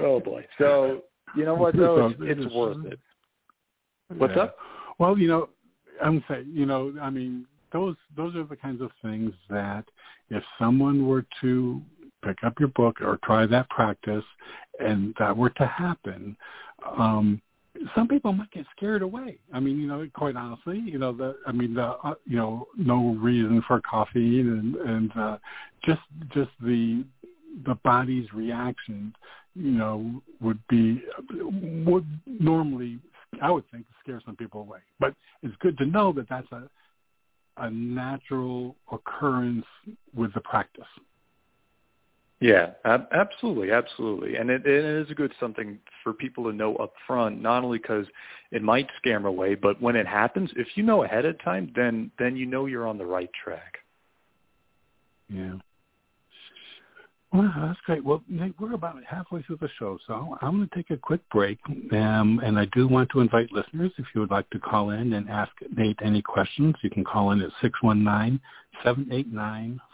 Oh 0.00 0.20
boy. 0.20 0.46
So 0.58 1.02
you 1.36 1.44
know 1.44 1.54
what 1.54 1.76
though? 1.76 2.08
It's, 2.08 2.16
it's 2.20 2.54
worth 2.54 2.84
it. 2.86 2.98
What's 4.16 4.34
yeah. 4.36 4.44
up? 4.44 4.56
Well 4.98 5.18
you 5.18 5.28
know 5.28 5.48
I'm 6.02 6.24
saying 6.28 6.50
you 6.52 6.66
know 6.66 6.94
I 7.00 7.10
mean 7.10 7.46
those 7.72 7.96
those 8.16 8.34
are 8.36 8.44
the 8.44 8.56
kinds 8.56 8.82
of 8.82 8.90
things 9.02 9.32
that 9.48 9.84
if 10.30 10.42
someone 10.58 11.06
were 11.06 11.24
to 11.40 11.80
pick 12.24 12.38
up 12.44 12.58
your 12.58 12.68
book 12.68 13.00
or 13.00 13.18
try 13.24 13.46
that 13.46 13.68
practice 13.70 14.24
and 14.78 15.14
that 15.18 15.36
were 15.36 15.50
to 15.50 15.66
happen 15.66 16.36
um 16.96 17.40
some 17.94 18.08
people 18.08 18.32
might 18.32 18.50
get 18.50 18.66
scared 18.76 19.02
away. 19.02 19.38
I 19.52 19.60
mean, 19.60 19.78
you 19.78 19.86
know, 19.86 20.06
quite 20.14 20.36
honestly, 20.36 20.78
you 20.78 20.98
know, 20.98 21.12
the 21.12 21.36
I 21.46 21.52
mean, 21.52 21.74
the 21.74 21.96
uh, 22.04 22.14
you 22.26 22.36
know, 22.36 22.66
no 22.76 23.14
reason 23.14 23.62
for 23.66 23.80
caffeine 23.80 24.48
and 24.48 24.76
and 24.76 25.16
uh, 25.16 25.38
just 25.84 26.00
just 26.34 26.50
the 26.60 27.04
the 27.66 27.74
body's 27.84 28.32
reaction, 28.32 29.14
you 29.54 29.72
know, 29.72 30.22
would 30.40 30.60
be 30.68 31.02
would 31.86 32.06
normally 32.26 32.98
I 33.40 33.50
would 33.50 33.64
think 33.70 33.86
scare 34.02 34.20
some 34.24 34.36
people 34.36 34.60
away. 34.60 34.80
But 34.98 35.14
it's 35.42 35.54
good 35.60 35.78
to 35.78 35.86
know 35.86 36.12
that 36.12 36.28
that's 36.28 36.50
a 36.52 36.68
a 37.58 37.70
natural 37.70 38.76
occurrence 38.90 39.66
with 40.14 40.32
the 40.34 40.40
practice. 40.40 40.84
Yeah, 42.42 42.72
ab- 42.84 43.06
absolutely, 43.12 43.70
absolutely, 43.70 44.34
and 44.34 44.50
it, 44.50 44.66
it 44.66 44.84
is 44.84 45.08
a 45.12 45.14
good 45.14 45.32
something 45.38 45.78
for 46.02 46.12
people 46.12 46.42
to 46.50 46.52
know 46.52 46.74
up 46.74 46.92
front. 47.06 47.40
Not 47.40 47.62
only 47.62 47.78
because 47.78 48.04
it 48.50 48.62
might 48.62 48.88
them 49.04 49.26
away, 49.26 49.54
but 49.54 49.80
when 49.80 49.94
it 49.94 50.08
happens, 50.08 50.50
if 50.56 50.66
you 50.74 50.82
know 50.82 51.04
ahead 51.04 51.24
of 51.24 51.40
time, 51.40 51.72
then 51.76 52.10
then 52.18 52.34
you 52.34 52.46
know 52.46 52.66
you're 52.66 52.88
on 52.88 52.98
the 52.98 53.06
right 53.06 53.30
track. 53.44 53.78
Yeah. 55.28 55.52
Well, 57.32 57.52
that's 57.56 57.78
great. 57.86 58.04
Well, 58.04 58.24
Nate, 58.28 58.54
we're 58.58 58.74
about 58.74 58.96
halfway 59.08 59.42
through 59.42 59.58
the 59.60 59.68
show, 59.78 59.96
so 60.08 60.36
I'm 60.42 60.56
going 60.56 60.68
to 60.68 60.74
take 60.74 60.90
a 60.90 60.96
quick 60.96 61.20
break. 61.30 61.58
Um, 61.92 62.40
and 62.44 62.58
I 62.58 62.66
do 62.74 62.88
want 62.88 63.08
to 63.10 63.20
invite 63.20 63.52
listeners, 63.52 63.92
if 63.98 64.04
you 64.14 64.20
would 64.20 64.32
like 64.32 64.50
to 64.50 64.58
call 64.58 64.90
in 64.90 65.12
and 65.14 65.30
ask 65.30 65.52
Nate 65.74 65.98
any 66.04 66.20
questions, 66.20 66.74
you 66.82 66.90
can 66.90 67.04
call 67.04 67.30
in 67.30 67.40
at 67.40 67.50
619-789 67.62 68.40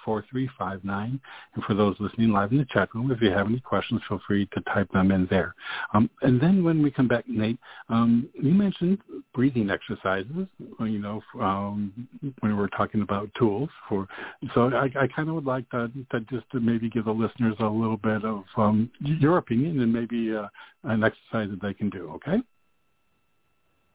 4359. 0.04 1.20
And 1.54 1.64
for 1.64 1.74
those 1.74 1.96
listening 1.98 2.30
live 2.30 2.52
in 2.52 2.58
the 2.58 2.64
chat 2.66 2.94
room, 2.94 3.10
if 3.10 3.20
you 3.20 3.30
have 3.30 3.46
any 3.46 3.60
questions, 3.60 4.00
feel 4.08 4.20
free 4.26 4.48
to 4.54 4.60
type 4.62 4.90
them 4.92 5.10
in 5.10 5.26
there. 5.30 5.54
Um, 5.94 6.08
and 6.22 6.40
then 6.40 6.64
when 6.64 6.82
we 6.82 6.90
come 6.90 7.08
back, 7.08 7.28
Nate, 7.28 7.58
um, 7.88 8.28
you 8.34 8.52
mentioned 8.54 8.98
breathing 9.34 9.70
exercises, 9.70 10.46
you 10.80 10.98
know, 10.98 11.22
um, 11.40 12.08
when 12.20 12.52
we 12.52 12.54
were 12.54 12.68
talking 12.68 13.02
about 13.02 13.30
tools. 13.38 13.68
for. 13.88 14.06
So 14.54 14.70
I, 14.74 14.84
I 14.98 15.06
kind 15.08 15.28
of 15.28 15.34
would 15.34 15.46
like 15.46 15.68
to, 15.70 15.90
to, 16.10 16.20
just 16.20 16.50
to 16.52 16.60
maybe 16.60 16.88
give 16.88 17.04
the 17.04 17.12
listeners 17.12 17.56
a 17.60 17.66
little 17.66 17.96
bit 17.96 18.24
of 18.24 18.44
um, 18.56 18.90
your 19.00 19.38
opinion 19.38 19.80
and 19.80 19.92
maybe 19.92 20.34
uh, 20.34 20.46
an 20.84 21.04
exercise 21.04 21.50
that 21.50 21.60
they 21.60 21.74
can 21.74 21.90
do, 21.90 22.10
okay? 22.14 22.38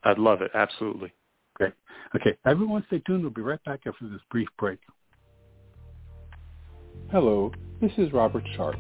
I'd 0.03 0.19
love 0.19 0.41
it. 0.41 0.51
Absolutely. 0.53 1.13
Great. 1.55 1.73
Okay. 2.15 2.37
Everyone 2.45 2.83
stay 2.87 2.99
tuned. 2.99 3.23
We'll 3.23 3.31
be 3.31 3.41
right 3.41 3.63
back 3.63 3.81
after 3.85 4.07
this 4.09 4.21
brief 4.29 4.47
break. 4.57 4.79
Hello, 7.11 7.51
this 7.79 7.91
is 7.97 8.11
Robert 8.11 8.43
Sharpe. 8.55 8.79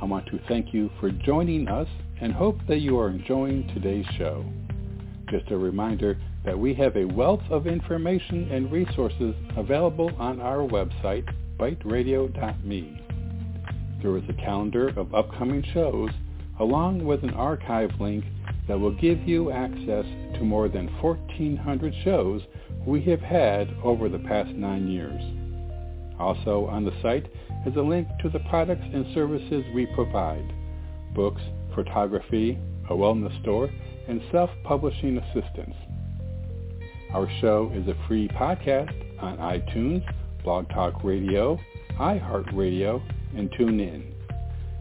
I 0.00 0.04
want 0.04 0.26
to 0.26 0.38
thank 0.48 0.72
you 0.72 0.90
for 1.00 1.10
joining 1.10 1.68
us 1.68 1.88
and 2.20 2.32
hope 2.32 2.56
that 2.68 2.78
you 2.78 2.98
are 2.98 3.10
enjoying 3.10 3.68
today's 3.74 4.06
show. 4.16 4.44
Just 5.30 5.50
a 5.50 5.56
reminder 5.56 6.18
that 6.44 6.58
we 6.58 6.72
have 6.74 6.96
a 6.96 7.04
wealth 7.04 7.42
of 7.50 7.66
information 7.66 8.50
and 8.50 8.72
resources 8.72 9.34
available 9.56 10.10
on 10.18 10.40
our 10.40 10.66
website, 10.66 11.28
biteradio.me. 11.58 13.02
There 14.02 14.16
is 14.16 14.24
a 14.28 14.34
calendar 14.34 14.88
of 14.88 15.14
upcoming 15.14 15.62
shows 15.74 16.10
along 16.60 17.04
with 17.04 17.22
an 17.22 17.34
archive 17.34 17.90
link 18.00 18.24
that 18.68 18.78
will 18.78 18.92
give 18.92 19.26
you 19.26 19.50
access 19.50 20.04
to 20.34 20.44
more 20.44 20.68
than 20.68 20.86
1,400 21.00 21.94
shows 22.04 22.42
we 22.86 23.02
have 23.02 23.20
had 23.20 23.68
over 23.82 24.08
the 24.08 24.18
past 24.20 24.50
nine 24.50 24.88
years. 24.88 25.22
Also 26.20 26.66
on 26.66 26.84
the 26.84 26.92
site 27.02 27.26
is 27.66 27.76
a 27.76 27.80
link 27.80 28.06
to 28.22 28.28
the 28.28 28.40
products 28.50 28.84
and 28.92 29.06
services 29.14 29.64
we 29.74 29.86
provide, 29.94 30.52
books, 31.14 31.42
photography, 31.74 32.58
a 32.90 32.92
wellness 32.92 33.40
store, 33.42 33.70
and 34.08 34.20
self-publishing 34.32 35.18
assistance. 35.18 35.74
Our 37.12 37.28
show 37.40 37.72
is 37.74 37.86
a 37.88 38.06
free 38.06 38.28
podcast 38.28 38.92
on 39.20 39.38
iTunes, 39.38 40.04
Blog 40.44 40.68
Talk 40.70 41.02
Radio, 41.04 41.58
iHeartRadio, 41.98 43.02
and 43.36 43.50
TuneIn. 43.52 44.17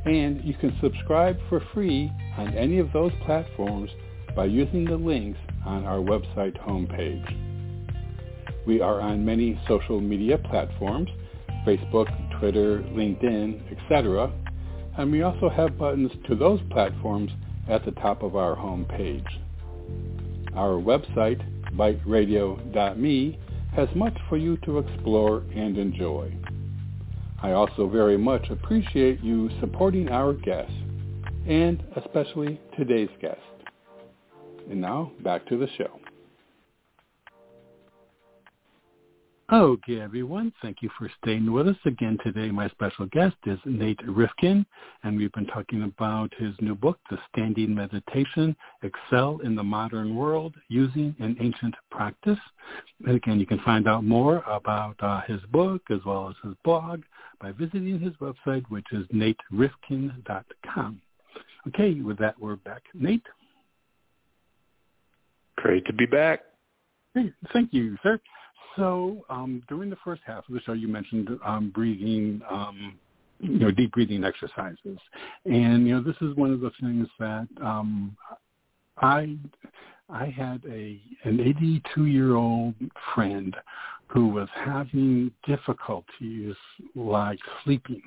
And 0.08 0.42
you 0.46 0.54
can 0.54 0.74
subscribe 0.82 1.38
for 1.50 1.62
free 1.74 2.10
on 2.38 2.54
any 2.54 2.80
of 2.80 2.94
those 2.94 3.12
platforms 3.26 3.92
by 4.38 4.46
using 4.46 4.86
the 4.86 4.96
links 4.96 5.38
on 5.66 5.84
our 5.84 5.98
website 5.98 6.58
homepage. 6.66 7.26
We 8.66 8.80
are 8.80 9.02
on 9.02 9.26
many 9.26 9.60
social 9.68 10.00
media 10.00 10.38
platforms, 10.38 11.10
Facebook, 11.66 12.08
Twitter, 12.40 12.80
LinkedIn, 12.80 13.70
etc. 13.70 14.32
And 14.98 15.12
we 15.12 15.24
also 15.24 15.50
have 15.50 15.78
buttons 15.78 16.12
to 16.30 16.36
those 16.36 16.62
platforms 16.72 17.32
at 17.68 17.84
the 17.84 17.92
top 17.92 18.24
of 18.24 18.38
our 18.38 18.56
homepage. 18.56 19.28
Our 20.56 20.82
website, 20.82 21.42
biteradio.me, 21.76 23.40
has 23.76 23.90
much 23.94 24.18
for 24.30 24.38
you 24.38 24.56
to 24.64 24.80
explore 24.80 25.44
and 25.54 25.78
enjoy. 25.78 26.34
I 27.42 27.52
also 27.52 27.88
very 27.88 28.18
much 28.18 28.50
appreciate 28.50 29.24
you 29.24 29.50
supporting 29.60 30.10
our 30.10 30.34
guests, 30.34 30.74
and 31.48 31.84
especially 31.96 32.60
today's 32.78 33.10
guest. 33.22 33.40
And 34.70 34.82
now, 34.82 35.12
back 35.24 35.46
to 35.48 35.58
the 35.58 35.68
show. 35.78 36.00
Okay, 39.50 40.02
everyone. 40.02 40.52
Thank 40.62 40.82
you 40.82 40.90
for 40.98 41.10
staying 41.22 41.50
with 41.50 41.70
us 41.70 41.78
again 41.86 42.18
today. 42.22 42.52
My 42.52 42.68
special 42.68 43.06
guest 43.06 43.38
is 43.46 43.58
Nate 43.64 44.00
Rifkin, 44.06 44.66
and 45.04 45.16
we've 45.16 45.32
been 45.32 45.46
talking 45.46 45.84
about 45.84 46.34
his 46.38 46.54
new 46.60 46.76
book, 46.76 47.00
The 47.10 47.18
Standing 47.32 47.74
Meditation, 47.74 48.58
Excel 48.84 49.40
in 49.46 49.56
the 49.56 49.64
Modern 49.64 50.18
World 50.18 50.54
Using 50.68 51.16
an 51.20 51.38
Ancient 51.40 51.76
Practice. 51.92 52.40
And 53.06 53.16
again, 53.16 53.40
you 53.40 53.46
can 53.46 53.60
find 53.60 53.88
out 53.88 54.04
more 54.04 54.44
about 54.48 54.98
uh, 55.00 55.22
his 55.22 55.40
book 55.50 55.82
as 55.92 56.00
well 56.06 56.28
as 56.28 56.36
his 56.44 56.54
blog 56.66 57.04
by 57.40 57.52
visiting 57.52 58.00
his 58.00 58.14
website, 58.16 58.64
which 58.70 58.86
is 58.92 59.06
naterifkin.com. 59.08 61.02
Okay, 61.68 61.96
with 61.96 62.18
that, 62.20 62.40
we're 62.40 62.56
back. 62.56 62.84
Nate? 62.94 63.26
Great 65.58 65.86
to 65.86 65.94
be 65.94 66.06
back. 66.06 66.42
Hey, 67.14 67.34
thank 67.52 67.74
you, 67.74 67.98
sir. 68.04 68.20
So 68.76 69.26
um, 69.30 69.64
during 69.68 69.90
the 69.90 69.98
first 70.04 70.22
half 70.26 70.48
of 70.48 70.54
the 70.54 70.62
show, 70.62 70.74
you 70.74 70.88
mentioned 70.88 71.30
um, 71.46 71.72
breathing, 71.72 72.42
um, 72.50 72.98
you 73.40 73.58
know, 73.58 73.72
deep 73.72 73.92
breathing 73.92 74.24
exercises, 74.24 75.00
and 75.46 75.88
you 75.88 75.96
know 75.96 76.02
this 76.02 76.16
is 76.22 76.36
one 76.36 76.52
of 76.54 76.62
the 76.62 76.72
things 76.80 77.08
that 77.20 77.48
um, 77.62 78.16
I 79.02 79.36
I 80.10 80.28
had 80.28 80.62
a 80.70 81.00
an 81.24 81.40
82 81.40 82.06
year 82.06 82.36
old 82.36 82.76
friend 83.14 83.56
who 84.08 84.30
was 84.30 84.48
having 84.54 85.32
difficulties 85.46 86.56
like 86.96 87.40
sleeping, 87.64 88.02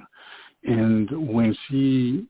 and 0.65 1.11
when 1.29 1.57
she 1.69 2.27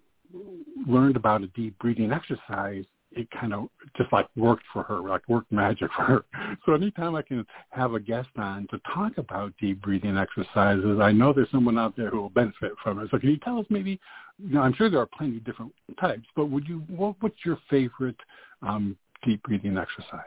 learned 0.87 1.17
about 1.17 1.43
a 1.43 1.47
deep 1.49 1.79
breathing 1.79 2.13
exercise, 2.13 2.85
it 3.13 3.29
kind 3.33 3.53
of 3.53 3.69
just 3.97 4.13
like 4.13 4.29
worked 4.37 4.65
for 4.73 4.83
her, 4.85 5.01
like 5.01 5.29
worked 5.29 5.51
magic 5.51 5.91
for 5.97 6.03
her. 6.03 6.25
So 6.67 6.75
anytime 6.75 7.15
I 7.15 7.23
can 7.23 7.47
have 7.71 7.95
a 7.95 8.01
guest 8.01 8.29
on 8.37 8.67
to 8.71 8.79
talk 8.93 9.19
about 9.19 9.55
deep 9.59 9.81
breathing 9.81 10.17
exercises, 10.17 11.01
I 11.01 11.11
know 11.11 11.33
there's 11.33 11.51
someone 11.51 11.79
out 11.79 11.97
there 11.97 12.11
who 12.11 12.21
will 12.21 12.31
benefit 12.31 12.73
from 12.83 13.01
it. 13.01 13.09
So 13.11 13.19
can 13.19 13.31
you 13.31 13.39
tell 13.39 13.59
us 13.59 13.67
maybe, 13.71 13.99
you 14.39 14.55
know, 14.55 14.61
I'm 14.61 14.75
sure 14.75 14.91
there 14.91 15.01
are 15.01 15.07
plenty 15.07 15.39
of 15.39 15.45
different 15.45 15.73
types, 16.01 16.27
but 16.37 16.47
would 16.47 16.69
you, 16.69 16.85
what, 16.89 17.17
what's 17.21 17.45
your 17.45 17.59
favorite 17.71 18.17
um, 18.63 18.97
deep 19.23 19.43
breathing 19.43 19.77
exercise? 19.77 20.25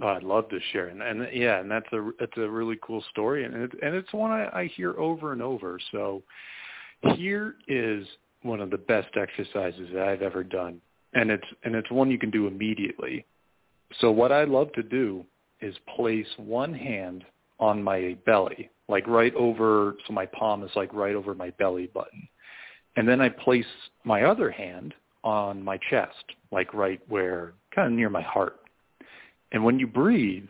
Oh, 0.00 0.08
I'd 0.08 0.22
love 0.22 0.48
to 0.48 0.58
share, 0.72 0.88
and, 0.88 1.02
and 1.02 1.28
yeah, 1.34 1.60
and 1.60 1.70
that's 1.70 1.92
a 1.92 2.10
it's 2.18 2.36
a 2.36 2.48
really 2.48 2.78
cool 2.82 3.04
story, 3.10 3.44
and 3.44 3.54
it, 3.54 3.72
and 3.82 3.94
it's 3.94 4.12
one 4.12 4.30
I, 4.30 4.60
I 4.60 4.66
hear 4.74 4.98
over 4.98 5.32
and 5.32 5.42
over. 5.42 5.78
So 5.90 6.22
here 7.16 7.56
is 7.68 8.06
one 8.40 8.60
of 8.60 8.70
the 8.70 8.78
best 8.78 9.16
exercises 9.16 9.90
that 9.92 10.08
I've 10.08 10.22
ever 10.22 10.42
done 10.42 10.80
and 11.14 11.30
it's 11.30 11.46
and 11.64 11.74
it's 11.74 11.90
one 11.90 12.10
you 12.10 12.18
can 12.18 12.30
do 12.30 12.46
immediately. 12.46 13.24
So 14.00 14.10
what 14.10 14.32
I 14.32 14.44
love 14.44 14.72
to 14.72 14.82
do 14.82 15.24
is 15.60 15.74
place 15.96 16.26
one 16.36 16.72
hand 16.72 17.24
on 17.60 17.82
my 17.82 18.16
belly, 18.26 18.70
like 18.88 19.06
right 19.06 19.34
over, 19.34 19.96
so 20.06 20.12
my 20.12 20.26
palm 20.26 20.64
is 20.64 20.70
like 20.74 20.92
right 20.92 21.14
over 21.14 21.34
my 21.34 21.50
belly 21.50 21.88
button. 21.92 22.26
And 22.96 23.08
then 23.08 23.20
I 23.20 23.28
place 23.28 23.66
my 24.04 24.24
other 24.24 24.50
hand 24.50 24.94
on 25.24 25.62
my 25.62 25.78
chest, 25.90 26.24
like 26.50 26.72
right 26.74 27.00
where, 27.08 27.54
kind 27.74 27.88
of 27.88 27.92
near 27.92 28.10
my 28.10 28.22
heart. 28.22 28.60
And 29.52 29.64
when 29.64 29.78
you 29.78 29.86
breathe, 29.86 30.48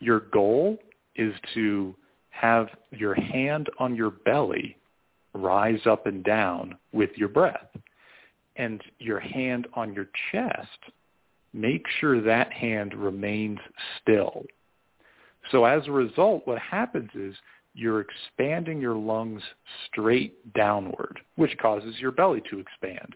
your 0.00 0.20
goal 0.20 0.78
is 1.16 1.34
to 1.54 1.94
have 2.30 2.68
your 2.90 3.14
hand 3.14 3.68
on 3.78 3.94
your 3.94 4.10
belly 4.10 4.76
rise 5.34 5.80
up 5.86 6.06
and 6.06 6.22
down 6.24 6.76
with 6.92 7.10
your 7.16 7.28
breath 7.28 7.68
and 8.56 8.82
your 8.98 9.20
hand 9.20 9.66
on 9.74 9.92
your 9.92 10.08
chest, 10.30 10.68
make 11.52 11.84
sure 12.00 12.20
that 12.20 12.52
hand 12.52 12.94
remains 12.94 13.58
still. 14.00 14.44
So 15.50 15.64
as 15.64 15.86
a 15.86 15.92
result, 15.92 16.46
what 16.46 16.58
happens 16.58 17.10
is 17.14 17.34
you're 17.74 18.00
expanding 18.00 18.80
your 18.80 18.94
lungs 18.94 19.42
straight 19.86 20.54
downward, 20.54 21.20
which 21.36 21.56
causes 21.58 21.96
your 21.98 22.12
belly 22.12 22.42
to 22.50 22.60
expand. 22.60 23.14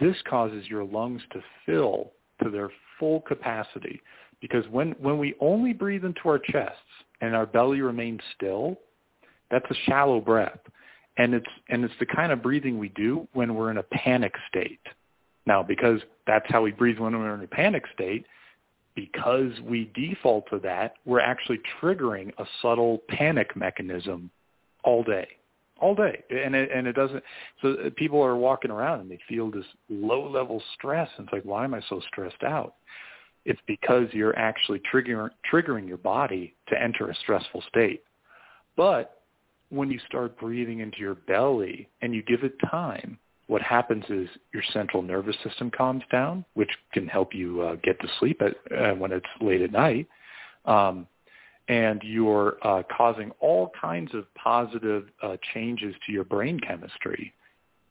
This 0.00 0.16
causes 0.28 0.66
your 0.68 0.84
lungs 0.84 1.22
to 1.32 1.40
fill 1.64 2.12
to 2.42 2.50
their 2.50 2.70
full 2.98 3.20
capacity. 3.22 4.00
Because 4.40 4.64
when, 4.68 4.92
when 5.00 5.18
we 5.18 5.34
only 5.40 5.72
breathe 5.72 6.04
into 6.04 6.20
our 6.26 6.38
chests 6.38 6.78
and 7.20 7.34
our 7.34 7.46
belly 7.46 7.80
remains 7.80 8.20
still, 8.34 8.76
that's 9.50 9.70
a 9.70 9.74
shallow 9.86 10.20
breath. 10.20 10.58
And 11.18 11.32
it's 11.32 11.46
and 11.70 11.82
it's 11.82 11.94
the 11.98 12.04
kind 12.06 12.30
of 12.30 12.42
breathing 12.42 12.78
we 12.78 12.90
do 12.90 13.26
when 13.32 13.54
we're 13.54 13.70
in 13.70 13.78
a 13.78 13.82
panic 13.82 14.34
state. 14.48 14.80
Now, 15.46 15.62
because 15.62 16.00
that's 16.26 16.44
how 16.48 16.60
we 16.60 16.72
breathe 16.72 16.98
when 16.98 17.18
we're 17.18 17.34
in 17.34 17.42
a 17.42 17.46
panic 17.46 17.84
state, 17.94 18.26
because 18.94 19.52
we 19.62 19.90
default 19.94 20.50
to 20.50 20.58
that, 20.58 20.94
we're 21.06 21.20
actually 21.20 21.60
triggering 21.80 22.32
a 22.38 22.44
subtle 22.60 23.02
panic 23.08 23.56
mechanism 23.56 24.30
all 24.84 25.02
day, 25.02 25.28
all 25.78 25.94
day, 25.94 26.22
and 26.30 26.54
it, 26.54 26.70
and 26.74 26.86
it 26.86 26.94
doesn't. 26.94 27.22
So 27.62 27.90
people 27.96 28.22
are 28.22 28.36
walking 28.36 28.70
around 28.70 29.00
and 29.00 29.10
they 29.10 29.18
feel 29.28 29.50
this 29.50 29.66
low 29.88 30.28
level 30.28 30.62
stress, 30.74 31.08
and 31.16 31.26
it's 31.26 31.32
like, 31.32 31.44
why 31.44 31.64
am 31.64 31.74
I 31.74 31.80
so 31.88 32.00
stressed 32.08 32.42
out? 32.42 32.74
It's 33.44 33.60
because 33.66 34.08
you're 34.12 34.36
actually 34.36 34.80
triggering 34.92 35.30
triggering 35.52 35.86
your 35.86 35.98
body 35.98 36.54
to 36.68 36.82
enter 36.82 37.10
a 37.10 37.14
stressful 37.14 37.62
state. 37.68 38.02
But 38.76 39.22
when 39.68 39.90
you 39.90 39.98
start 40.06 40.38
breathing 40.38 40.80
into 40.80 40.98
your 40.98 41.14
belly 41.14 41.88
and 42.02 42.14
you 42.14 42.22
give 42.22 42.44
it 42.44 42.54
time, 42.70 43.18
what 43.48 43.62
happens 43.62 44.04
is 44.08 44.28
your 44.52 44.62
central 44.72 45.02
nervous 45.02 45.36
system 45.44 45.70
calms 45.70 46.02
down, 46.10 46.44
which 46.54 46.70
can 46.92 47.06
help 47.06 47.34
you 47.34 47.62
uh, 47.62 47.76
get 47.82 48.00
to 48.00 48.08
sleep 48.18 48.42
at, 48.42 48.56
uh, 48.76 48.94
when 48.94 49.12
it's 49.12 49.26
late 49.40 49.62
at 49.62 49.72
night. 49.72 50.08
Um, 50.64 51.06
and 51.68 52.00
you're 52.04 52.58
uh, 52.62 52.82
causing 52.96 53.30
all 53.40 53.72
kinds 53.80 54.14
of 54.14 54.32
positive 54.34 55.08
uh, 55.22 55.36
changes 55.52 55.94
to 56.06 56.12
your 56.12 56.24
brain 56.24 56.60
chemistry. 56.60 57.32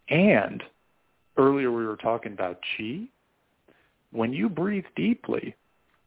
And 0.09 0.63
earlier 1.37 1.71
we 1.71 1.85
were 1.85 1.97
talking 1.97 2.33
about 2.33 2.59
chi. 2.77 3.03
When 4.11 4.31
you 4.31 4.47
breathe 4.47 4.85
deeply, 4.95 5.55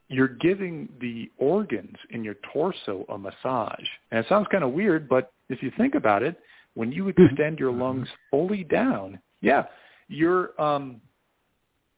you're 0.07 0.27
giving 0.27 0.89
the 0.99 1.29
organs 1.37 1.95
in 2.09 2.23
your 2.23 2.35
torso 2.51 3.05
a 3.09 3.17
massage. 3.17 3.85
And 4.11 4.19
it 4.19 4.25
sounds 4.27 4.47
kind 4.51 4.63
of 4.63 4.71
weird, 4.71 5.07
but 5.07 5.31
if 5.49 5.61
you 5.61 5.71
think 5.77 5.93
about 5.93 6.23
it, 6.23 6.39
when 6.73 6.91
you 6.91 7.03
hmm. 7.03 7.23
extend 7.23 7.59
your 7.59 7.71
lungs 7.71 8.07
fully 8.31 8.63
down, 8.63 9.19
yeah, 9.41 9.65
you're 10.07 10.59
um, 10.59 10.99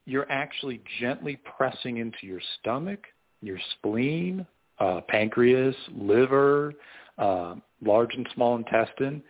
you're 0.04 0.30
actually 0.30 0.82
gently 1.00 1.38
pressing 1.56 1.98
into 1.98 2.18
your 2.26 2.40
stomach, 2.58 3.04
your 3.40 3.58
spleen, 3.74 4.46
uh, 4.78 5.00
pancreas, 5.08 5.76
liver, 5.94 6.74
uh, 7.18 7.54
large 7.84 8.14
and 8.14 8.26
small 8.34 8.56
intestine, 8.56 9.22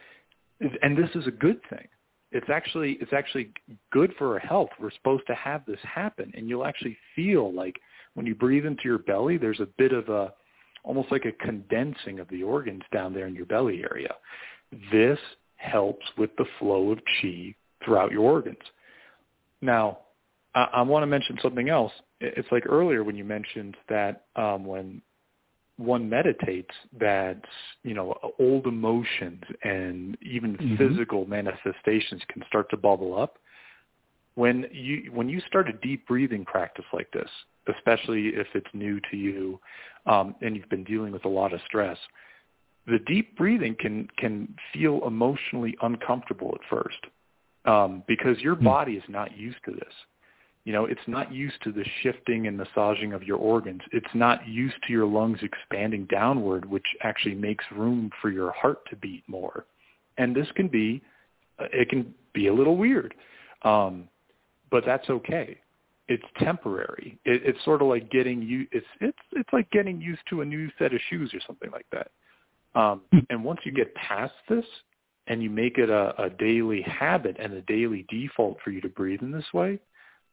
and 0.83 0.96
this 0.96 1.11
is 1.14 1.26
a 1.26 1.31
good 1.31 1.61
thing. 1.68 1.87
It's 2.31 2.48
actually 2.48 2.92
it's 3.00 3.12
actually 3.12 3.52
good 3.90 4.12
for 4.16 4.33
our 4.35 4.38
health. 4.38 4.70
We're 4.81 4.90
supposed 4.90 5.26
to 5.26 5.35
have 5.35 5.64
this 5.66 5.81
happen, 5.83 6.33
and 6.35 6.48
you'll 6.48 6.64
actually 6.64 6.96
feel 7.14 7.52
like 7.52 7.76
when 8.14 8.26
you 8.26 8.35
breathe 8.35 8.64
into 8.64 8.83
your 8.85 8.98
belly, 8.98 9.37
there's 9.37 9.61
a 9.61 9.68
bit 9.78 9.92
of 9.92 10.09
a 10.09 10.33
almost 10.85 11.12
like 11.12 11.24
a 11.24 11.33
condensing 11.44 12.18
of 12.18 12.28
the 12.28 12.42
organs 12.42 12.83
down 12.92 13.14
there 13.14 13.26
in 13.26 13.35
your 13.35 13.46
belly 13.46 13.85
area. 13.90 14.14
This 14.90 15.18
helps 15.57 16.05
with 16.18 16.31
the 16.37 16.46
flow 16.59 16.90
of 16.90 16.98
chi 17.20 17.55
throughout 17.85 18.11
your 18.11 18.22
organs. 18.22 18.59
Now, 19.61 19.98
I, 20.55 20.68
I 20.74 20.83
want 20.83 21.02
to 21.02 21.07
mention 21.07 21.38
something 21.42 21.68
else. 21.68 21.92
It's 22.20 22.48
like 22.50 22.66
earlier 22.66 23.05
when 23.05 23.16
you 23.16 23.24
mentioned 23.24 23.76
that 23.88 24.26
um, 24.37 24.64
when 24.64 25.02
one 25.76 26.08
meditates, 26.08 26.74
that 26.98 27.40
you 27.82 27.94
know 27.94 28.14
old 28.38 28.66
emotions 28.66 29.42
and 29.62 30.16
even 30.22 30.56
mm-hmm. 30.56 30.76
physical 30.76 31.26
manifestations 31.26 32.22
can 32.28 32.42
start 32.46 32.68
to 32.70 32.76
bubble 32.76 33.18
up. 33.18 33.38
When 34.35 34.66
you 34.72 35.11
when 35.12 35.28
you 35.28 35.40
start 35.46 35.68
a 35.68 35.72
deep 35.74 36.06
breathing 36.06 36.44
practice 36.44 36.85
like 36.92 37.11
this, 37.12 37.28
especially 37.74 38.28
if 38.28 38.46
it's 38.54 38.66
new 38.72 39.00
to 39.11 39.16
you 39.16 39.61
um, 40.06 40.35
and 40.40 40.56
you've 40.56 40.70
been 40.70 40.85
dealing 40.85 41.12
with 41.12 41.24
a 41.24 41.28
lot 41.28 41.52
of 41.52 41.61
stress, 41.66 41.98
the 42.87 42.98
deep 43.06 43.37
breathing 43.37 43.76
can 43.78 44.08
can 44.18 44.54
feel 44.72 45.00
emotionally 45.06 45.76
uncomfortable 45.82 46.54
at 46.54 46.68
first 46.68 46.98
um, 47.64 48.02
because 48.06 48.38
your 48.38 48.56
hmm. 48.56 48.64
body 48.64 48.92
is 48.92 49.04
not 49.08 49.37
used 49.37 49.58
to 49.64 49.72
this. 49.72 49.94
You 50.64 50.72
know, 50.72 50.85
it's 50.85 51.01
not 51.09 51.33
used 51.33 51.61
to 51.64 51.72
the 51.72 51.85
shifting 52.03 52.46
and 52.46 52.57
massaging 52.57 53.12
of 53.12 53.25
your 53.25 53.38
organs. 53.38 53.81
It's 53.90 54.14
not 54.14 54.46
used 54.46 54.77
to 54.87 54.92
your 54.92 55.07
lungs 55.07 55.40
expanding 55.42 56.07
downward, 56.07 56.64
which 56.64 56.87
actually 57.03 57.35
makes 57.35 57.64
room 57.72 58.11
for 58.20 58.31
your 58.31 58.53
heart 58.53 58.79
to 58.90 58.96
beat 58.96 59.25
more. 59.27 59.66
And 60.18 60.37
this 60.37 60.46
can 60.55 60.68
be, 60.68 61.03
uh, 61.59 61.66
it 61.72 61.88
can 61.88 62.14
be 62.33 62.46
a 62.46 62.55
little 62.55 62.77
weird, 62.77 63.14
um, 63.62 64.09
but 64.70 64.85
that's 64.87 65.11
okay 65.11 65.58
it's 66.08 66.25
temporary. 66.38 67.19
It, 67.25 67.42
it's 67.44 67.65
sort 67.65 67.81
of 67.81 67.88
like 67.88 68.10
getting 68.10 68.42
you. 68.42 68.67
It's 68.73 68.87
it's 69.00 69.19
it's 69.33 69.48
like 69.52 69.71
getting 69.71 70.00
used 70.00 70.23
to 70.31 70.42
a 70.42 70.44
new 70.44 70.69
set 70.79 70.92
of 70.92 71.00
shoes 71.08 71.33
or 71.33 71.40
something 71.46 71.71
like 71.71 71.87
that. 71.92 72.10
Um, 72.79 73.02
hmm. 73.13 73.19
and 73.31 73.44
once 73.44 73.60
you 73.65 73.73
get 73.73 73.94
past 73.94 74.33
this 74.48 74.65
and 75.27 75.42
you 75.42 75.50
make 75.50 75.79
it 75.79 75.90
a, 75.90 76.15
a 76.23 76.31
daily 76.31 76.83
habit 76.83 77.37
and 77.38 77.52
a 77.52 77.63
daily 77.63 78.06
default 78.08 78.58
for 78.65 78.71
you 78.71 78.81
to 78.81 78.88
breathe 78.88 79.21
in 79.23 79.31
this 79.31 79.52
way, 79.52 79.79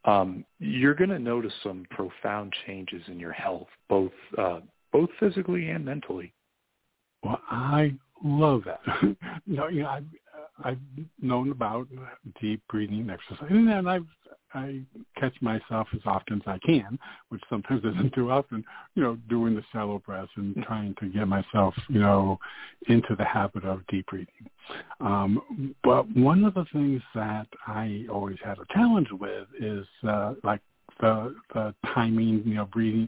um, 0.06 0.46
you're 0.60 0.96
going 0.96 1.10
to 1.10 1.20
notice 1.20 1.54
some 1.64 1.86
profound 1.92 2.54
changes 2.66 3.02
in 3.08 3.20
your 3.20 3.34
health, 3.34 3.68
both 3.88 4.12
uh, 4.38 4.60
both 4.92 5.10
physically 5.20 5.70
and 5.70 5.86
mentally. 5.86 6.34
Well, 7.24 7.42
I 7.50 7.94
love 8.24 8.64
that. 8.66 8.80
no, 9.46 9.68
you 9.68 9.84
know, 9.84 9.90
I've, 9.90 10.06
I've 10.64 10.80
known 11.22 11.52
about 11.52 11.88
deep 12.42 12.62
breathing 12.70 13.10
exercise, 13.10 13.50
and 13.52 13.90
I've 13.90 14.08
I 14.54 14.82
catch 15.18 15.34
myself 15.42 15.88
as 15.94 16.02
often 16.06 16.42
as 16.42 16.48
I 16.48 16.58
can, 16.66 16.98
which 17.30 17.42
sometimes 17.50 17.84
isn't 17.84 18.14
too 18.14 18.32
often, 18.32 18.64
you 18.96 19.04
know, 19.04 19.18
doing 19.30 19.56
the 19.56 19.64
shallow 19.72 20.00
breaths 20.00 20.32
and 20.36 20.56
trying 20.64 20.96
to 21.00 21.08
get 21.08 21.28
myself, 21.28 21.74
you 21.88 22.00
know, 22.00 22.40
into 22.88 23.16
the 23.16 23.26
habit 23.26 23.66
of 23.66 23.86
deep 23.88 24.08
breathing. 24.08 24.50
Um, 25.00 25.76
but 25.84 26.06
one 26.16 26.44
of 26.44 26.54
the 26.54 26.66
things 26.74 27.02
that 27.16 27.48
I 27.68 28.06
always 28.12 28.38
had 28.44 28.58
a 28.60 28.74
challenge 28.74 29.10
with 29.12 29.48
is 29.60 29.86
uh, 30.08 30.34
like 30.44 30.62
the 31.00 31.36
the 31.54 31.74
timing, 31.94 32.44
you 32.46 32.56
know, 32.56 32.66
breathing, 32.66 33.08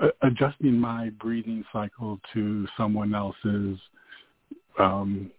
uh, 0.00 0.08
adjusting 0.22 0.78
my 0.78 1.10
breathing 1.20 1.64
cycle 1.72 2.18
to 2.32 2.66
someone 2.76 3.14
else's 3.14 3.78
um, 4.78 5.30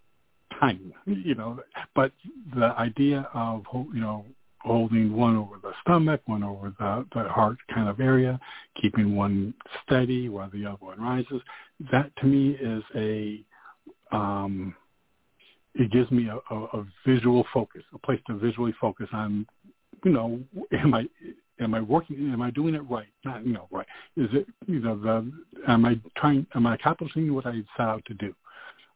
time, 0.59 0.93
you 1.05 1.35
know. 1.35 1.59
But 1.95 2.11
the 2.55 2.73
idea 2.77 3.27
of 3.33 3.63
you 3.73 3.99
know 3.99 4.25
holding 4.63 5.13
one 5.13 5.35
over 5.35 5.55
the 5.61 5.73
stomach, 5.81 6.21
one 6.25 6.43
over 6.43 6.73
the, 6.79 7.05
the 7.13 7.27
heart 7.29 7.57
kind 7.73 7.89
of 7.89 7.99
area, 7.99 8.39
keeping 8.81 9.15
one 9.15 9.53
steady 9.85 10.29
while 10.29 10.49
the 10.53 10.65
other 10.65 10.77
one 10.79 11.01
rises. 11.01 11.41
That 11.91 12.15
to 12.17 12.25
me 12.25 12.51
is 12.51 12.83
a, 12.95 13.43
um, 14.15 14.75
it 15.75 15.91
gives 15.91 16.09
me 16.11 16.29
a, 16.29 16.53
a, 16.53 16.63
a 16.79 16.85
visual 17.05 17.45
focus, 17.53 17.83
a 17.93 17.97
place 17.99 18.21
to 18.27 18.35
visually 18.35 18.73
focus 18.79 19.07
on, 19.11 19.45
you 20.05 20.11
know, 20.11 20.39
am 20.71 20.93
I, 20.93 21.07
am 21.59 21.73
I 21.73 21.81
working, 21.81 22.31
am 22.31 22.41
I 22.41 22.51
doing 22.51 22.75
it 22.75 22.89
right? 22.89 23.07
Not, 23.25 23.45
you 23.45 23.53
know, 23.53 23.67
right. 23.69 23.87
Is 24.15 24.29
it, 24.31 24.47
you 24.67 24.79
know, 24.79 24.97
the, 24.97 25.31
am 25.67 25.83
I 25.83 25.99
trying, 26.15 26.45
am 26.55 26.67
I 26.67 26.75
accomplishing 26.75 27.33
what 27.33 27.45
I 27.45 27.61
set 27.75 27.87
out 27.87 28.05
to 28.05 28.13
do? 28.13 28.33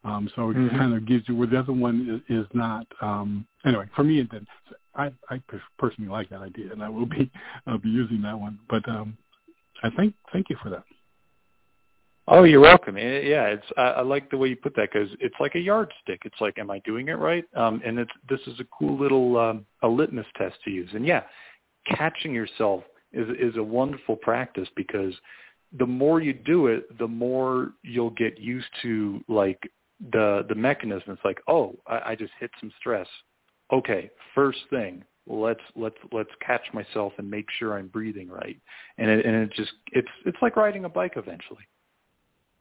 Um, 0.04 0.30
so 0.36 0.52
it 0.52 0.56
mm-hmm. 0.56 0.78
kind 0.78 0.94
of 0.94 1.06
gives 1.06 1.28
you 1.28 1.36
where 1.36 1.48
the 1.48 1.60
other 1.60 1.74
one 1.74 2.24
is, 2.30 2.44
is 2.44 2.48
not. 2.54 2.88
Um, 3.02 3.46
anyway, 3.66 3.86
for 3.96 4.04
me, 4.04 4.20
it 4.20 4.30
did. 4.30 4.48
I, 4.98 5.12
I 5.30 5.42
personally 5.78 6.10
like 6.10 6.30
that 6.30 6.42
idea, 6.42 6.72
and 6.72 6.84
I 6.84 6.90
will 6.90 7.06
be 7.06 7.32
I'll 7.66 7.78
be 7.78 7.90
using 7.90 8.22
that 8.24 8.40
one. 8.40 8.60
But 8.70 8.88
um, 8.90 9.18
I 9.84 9.90
thank 9.96 10.14
thank 10.34 10.50
you 10.50 10.58
for 10.62 10.70
that. 10.70 10.84
Oh, 12.30 12.44
you're 12.44 12.60
welcome. 12.60 12.98
Yeah, 12.98 13.46
it's 13.46 13.66
I, 13.78 13.82
I 13.82 14.02
like 14.02 14.30
the 14.30 14.38
way 14.38 14.50
you 14.50 14.58
put 14.58 14.76
that 14.76 14.90
because 14.92 15.10
it's 15.22 15.36
like 15.40 15.56
a 15.56 15.60
yardstick. 15.60 16.24
It's 16.26 16.42
like, 16.42 16.58
am 16.58 16.70
I 16.70 16.80
doing 16.80 17.08
it 17.08 17.14
right? 17.14 17.46
Um, 17.56 17.82
and 17.86 17.98
it's 18.00 18.12
this 18.30 18.42
is 18.48 18.60
a 18.60 18.66
cool 18.78 19.00
little 19.00 19.38
um, 19.38 19.66
a 19.82 19.88
litmus 19.88 20.26
test 20.36 20.56
to 20.66 20.72
use. 20.72 20.90
And 20.94 21.06
yeah, 21.06 21.24
catching 21.86 22.34
yourself 22.34 22.84
is 23.14 23.28
is 23.40 23.56
a 23.58 23.64
wonderful 23.64 24.18
practice 24.18 24.68
because 24.76 25.14
the 25.78 25.86
more 25.86 26.22
you 26.22 26.34
do 26.34 26.68
it, 26.68 26.98
the 26.98 27.08
more 27.08 27.72
you'll 27.84 28.10
get 28.12 28.40
used 28.40 28.68
to 28.82 29.24
like 29.30 29.60
the 30.12 30.46
the 30.50 30.56
mechanism. 30.56 31.12
It's 31.14 31.26
like, 31.26 31.40
oh, 31.48 31.76
I, 31.88 32.12
I 32.12 32.16
just 32.16 32.34
hit 32.40 32.52
some 32.60 32.72
stress. 32.78 33.08
Okay, 33.72 34.10
first 34.34 34.60
thing, 34.70 35.04
let's 35.28 35.60
let's 35.76 35.98
let's 36.12 36.30
catch 36.46 36.62
myself 36.74 37.14
and 37.18 37.30
make 37.30 37.48
sure 37.60 37.78
I'm 37.78 37.88
breathing 37.88 38.30
right. 38.30 38.58
And 38.98 39.10
it 39.10 39.26
and 39.26 39.36
it 39.36 39.52
just 39.54 39.72
it's 39.92 40.08
it's 40.26 40.38
like 40.42 40.56
riding 40.56 40.86
a 40.86 40.90
bike 40.90 41.14
eventually. 41.16 41.68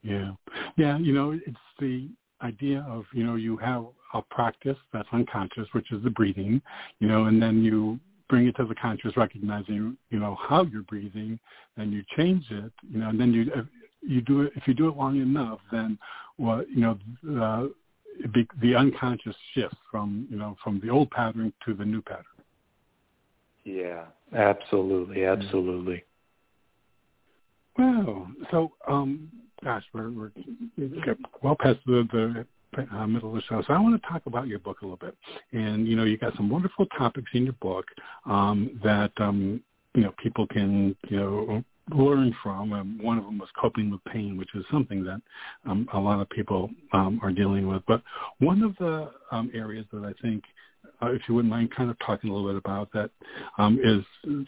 Yeah, 0.02 0.32
yeah. 0.76 0.98
You 0.98 1.12
know, 1.12 1.30
it's 1.32 1.56
the 1.78 2.08
idea 2.42 2.84
of 2.88 3.04
you 3.12 3.24
know 3.24 3.36
you 3.36 3.56
have 3.58 3.86
a 4.14 4.22
practice 4.22 4.76
that's 4.92 5.08
unconscious, 5.12 5.68
which 5.72 5.92
is 5.92 6.02
the 6.02 6.10
breathing. 6.10 6.60
You 7.00 7.08
know, 7.08 7.24
and 7.26 7.40
then 7.40 7.62
you 7.62 8.00
bring 8.28 8.48
it 8.48 8.56
to 8.56 8.64
the 8.64 8.74
conscious, 8.74 9.16
recognizing 9.16 9.96
you 10.10 10.18
know 10.18 10.36
how 10.40 10.64
you're 10.64 10.82
breathing, 10.82 11.38
and 11.76 11.92
you 11.92 12.02
change 12.16 12.44
it. 12.50 12.72
You 12.88 12.98
know, 12.98 13.10
and 13.10 13.20
then 13.20 13.32
you 13.32 13.50
you 14.02 14.20
do 14.20 14.42
it 14.42 14.52
if 14.56 14.66
you 14.66 14.74
do 14.74 14.88
it 14.88 14.96
long 14.96 15.20
enough, 15.20 15.60
then 15.70 15.98
well, 16.38 16.64
you 16.68 16.80
know, 16.80 17.42
uh, 17.42 17.68
be, 18.32 18.46
the 18.60 18.74
unconscious 18.74 19.36
shift 19.54 19.74
from 19.90 20.26
you 20.30 20.36
know 20.36 20.56
from 20.62 20.80
the 20.80 20.90
old 20.90 21.10
pattern 21.10 21.52
to 21.64 21.74
the 21.74 21.84
new 21.84 22.02
pattern. 22.02 22.24
Yeah, 23.64 24.04
absolutely, 24.34 25.24
absolutely. 25.24 26.04
Wow. 27.78 28.28
So, 28.50 28.72
um, 28.88 29.30
gosh, 29.62 29.84
we're 29.92 30.10
we're 30.10 30.30
well 31.42 31.56
past 31.58 31.80
the 31.86 32.06
the 32.12 32.86
uh, 32.92 33.06
middle 33.06 33.30
of 33.30 33.34
the 33.36 33.42
show. 33.42 33.62
So 33.66 33.72
I 33.72 33.78
want 33.78 34.00
to 34.00 34.08
talk 34.08 34.22
about 34.26 34.46
your 34.46 34.58
book 34.58 34.82
a 34.82 34.84
little 34.84 34.98
bit. 34.98 35.16
And 35.52 35.86
you 35.86 35.96
know, 35.96 36.04
you 36.04 36.16
got 36.16 36.36
some 36.36 36.48
wonderful 36.48 36.86
topics 36.98 37.30
in 37.34 37.44
your 37.44 37.54
book 37.54 37.86
um, 38.24 38.80
that 38.82 39.12
um, 39.18 39.62
you 39.94 40.02
know 40.02 40.14
people 40.22 40.46
can 40.46 40.96
you 41.08 41.16
know 41.16 41.64
learn 41.90 42.34
from. 42.42 42.72
Um, 42.72 42.98
one 43.00 43.18
of 43.18 43.24
them 43.24 43.38
was 43.38 43.48
coping 43.60 43.90
with 43.90 44.02
pain, 44.04 44.36
which 44.36 44.54
is 44.54 44.64
something 44.70 45.04
that 45.04 45.20
um, 45.64 45.88
a 45.92 45.98
lot 45.98 46.20
of 46.20 46.28
people 46.30 46.70
um, 46.92 47.20
are 47.22 47.32
dealing 47.32 47.68
with. 47.68 47.82
But 47.86 48.02
one 48.38 48.62
of 48.62 48.76
the 48.78 49.10
um, 49.30 49.50
areas 49.54 49.86
that 49.92 50.04
I 50.04 50.12
think, 50.20 50.42
uh, 51.02 51.12
if 51.12 51.22
you 51.28 51.34
wouldn't 51.34 51.50
mind 51.50 51.70
kind 51.76 51.90
of 51.90 51.98
talking 52.00 52.30
a 52.30 52.34
little 52.34 52.48
bit 52.48 52.56
about 52.56 52.90
that, 52.92 53.10
um, 53.58 53.78
is 53.82 54.04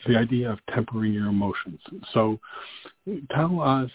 the 0.06 0.16
idea 0.16 0.50
of 0.50 0.58
tempering 0.74 1.12
your 1.12 1.28
emotions. 1.28 1.80
So 2.12 2.38
tell 3.34 3.60
us 3.60 3.90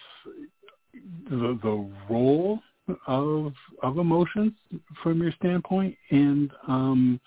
the, 1.30 1.60
the 1.62 1.90
role 2.10 2.60
of 3.08 3.54
of 3.82 3.98
emotions 3.98 4.52
from 5.02 5.22
your 5.22 5.32
standpoint 5.40 5.96
and 6.12 6.52
um, 6.68 7.20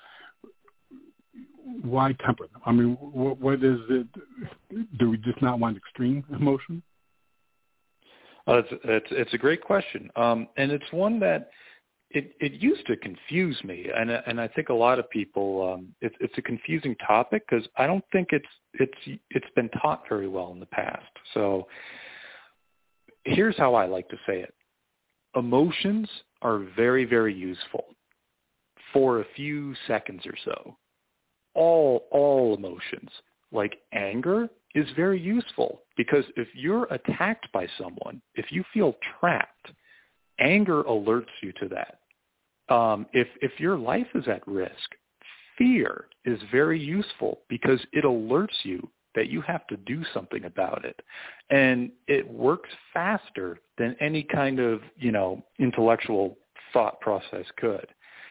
why 1.82 2.14
temper 2.24 2.46
them? 2.52 2.62
I 2.64 2.72
mean, 2.72 2.96
what, 3.00 3.40
what 3.40 3.54
is 3.64 3.78
it? 3.90 4.06
Do 4.98 5.10
we 5.10 5.16
just 5.18 5.40
not 5.42 5.58
want 5.58 5.76
extreme 5.76 6.24
emotion? 6.34 6.82
Uh, 8.48 8.58
it's, 8.58 8.68
it's 8.84 9.06
it's 9.10 9.34
a 9.34 9.38
great 9.38 9.60
question, 9.60 10.08
um, 10.14 10.46
and 10.56 10.70
it's 10.70 10.84
one 10.92 11.18
that 11.20 11.50
it 12.10 12.32
it 12.40 12.52
used 12.52 12.86
to 12.86 12.96
confuse 12.96 13.58
me, 13.64 13.88
and 13.94 14.10
and 14.10 14.40
I 14.40 14.46
think 14.46 14.68
a 14.68 14.74
lot 14.74 15.00
of 15.00 15.10
people 15.10 15.74
um, 15.74 15.88
it's 16.00 16.14
it's 16.20 16.38
a 16.38 16.42
confusing 16.42 16.94
topic 17.04 17.42
because 17.48 17.66
I 17.76 17.88
don't 17.88 18.04
think 18.12 18.28
it's 18.30 18.46
it's 18.74 19.18
it's 19.30 19.46
been 19.56 19.68
taught 19.82 20.04
very 20.08 20.28
well 20.28 20.52
in 20.52 20.60
the 20.60 20.66
past. 20.66 21.10
So 21.34 21.66
here's 23.24 23.58
how 23.58 23.74
I 23.74 23.86
like 23.86 24.08
to 24.10 24.16
say 24.28 24.40
it: 24.40 24.54
emotions 25.34 26.08
are 26.40 26.60
very 26.76 27.04
very 27.04 27.34
useful 27.34 27.86
for 28.92 29.20
a 29.20 29.24
few 29.34 29.74
seconds 29.88 30.22
or 30.24 30.34
so 30.44 30.76
all 31.56 32.06
all 32.10 32.54
emotions 32.54 33.10
like 33.52 33.78
anger 33.92 34.48
is 34.74 34.86
very 34.94 35.20
useful 35.20 35.82
because 35.96 36.24
if 36.36 36.48
you're 36.54 36.84
attacked 36.92 37.50
by 37.52 37.66
someone, 37.78 38.20
if 38.34 38.52
you 38.52 38.62
feel 38.72 38.94
trapped, 39.18 39.72
anger 40.38 40.82
alerts 40.84 41.32
you 41.42 41.52
to 41.52 41.68
that. 41.68 42.74
Um, 42.74 43.06
if 43.12 43.28
if 43.40 43.58
your 43.58 43.78
life 43.78 44.08
is 44.14 44.28
at 44.28 44.46
risk, 44.46 44.90
fear 45.56 46.06
is 46.24 46.38
very 46.52 46.80
useful 46.80 47.40
because 47.48 47.80
it 47.92 48.04
alerts 48.04 48.64
you 48.64 48.88
that 49.14 49.28
you 49.30 49.40
have 49.40 49.66
to 49.68 49.78
do 49.78 50.04
something 50.12 50.44
about 50.44 50.84
it, 50.84 51.00
and 51.48 51.90
it 52.06 52.28
works 52.28 52.68
faster 52.92 53.58
than 53.78 53.96
any 54.00 54.22
kind 54.22 54.58
of 54.58 54.80
you 54.96 55.12
know 55.12 55.42
intellectual 55.58 56.36
thought 56.72 57.00
process 57.00 57.46
could. 57.56 57.86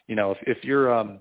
You 0.07 0.15
know, 0.15 0.31
if 0.31 0.37
if 0.57 0.63
you're 0.63 0.93
um, 0.93 1.19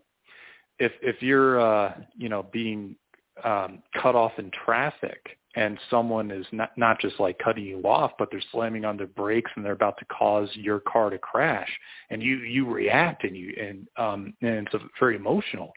if 0.78 0.92
if 1.02 1.22
you're 1.22 1.60
uh, 1.60 1.94
you 2.16 2.28
know 2.28 2.44
being 2.52 2.96
um, 3.42 3.82
cut 4.00 4.14
off 4.14 4.32
in 4.38 4.50
traffic 4.64 5.38
and 5.56 5.78
someone 5.90 6.30
is 6.30 6.46
not 6.52 6.76
not 6.76 7.00
just 7.00 7.20
like 7.20 7.38
cutting 7.38 7.64
you 7.64 7.80
off, 7.82 8.12
but 8.18 8.28
they're 8.30 8.42
slamming 8.52 8.84
on 8.84 8.96
their 8.96 9.06
brakes 9.06 9.50
and 9.56 9.64
they're 9.64 9.72
about 9.72 9.96
to 9.98 10.04
cause 10.06 10.48
your 10.54 10.80
car 10.80 11.10
to 11.10 11.18
crash, 11.18 11.68
and 12.10 12.22
you 12.22 12.38
you 12.38 12.66
react 12.66 13.24
and 13.24 13.36
you 13.36 13.54
and 13.60 13.88
um, 13.96 14.34
and 14.42 14.66
it's 14.66 14.74
a, 14.74 14.80
very 14.98 15.16
emotional. 15.16 15.72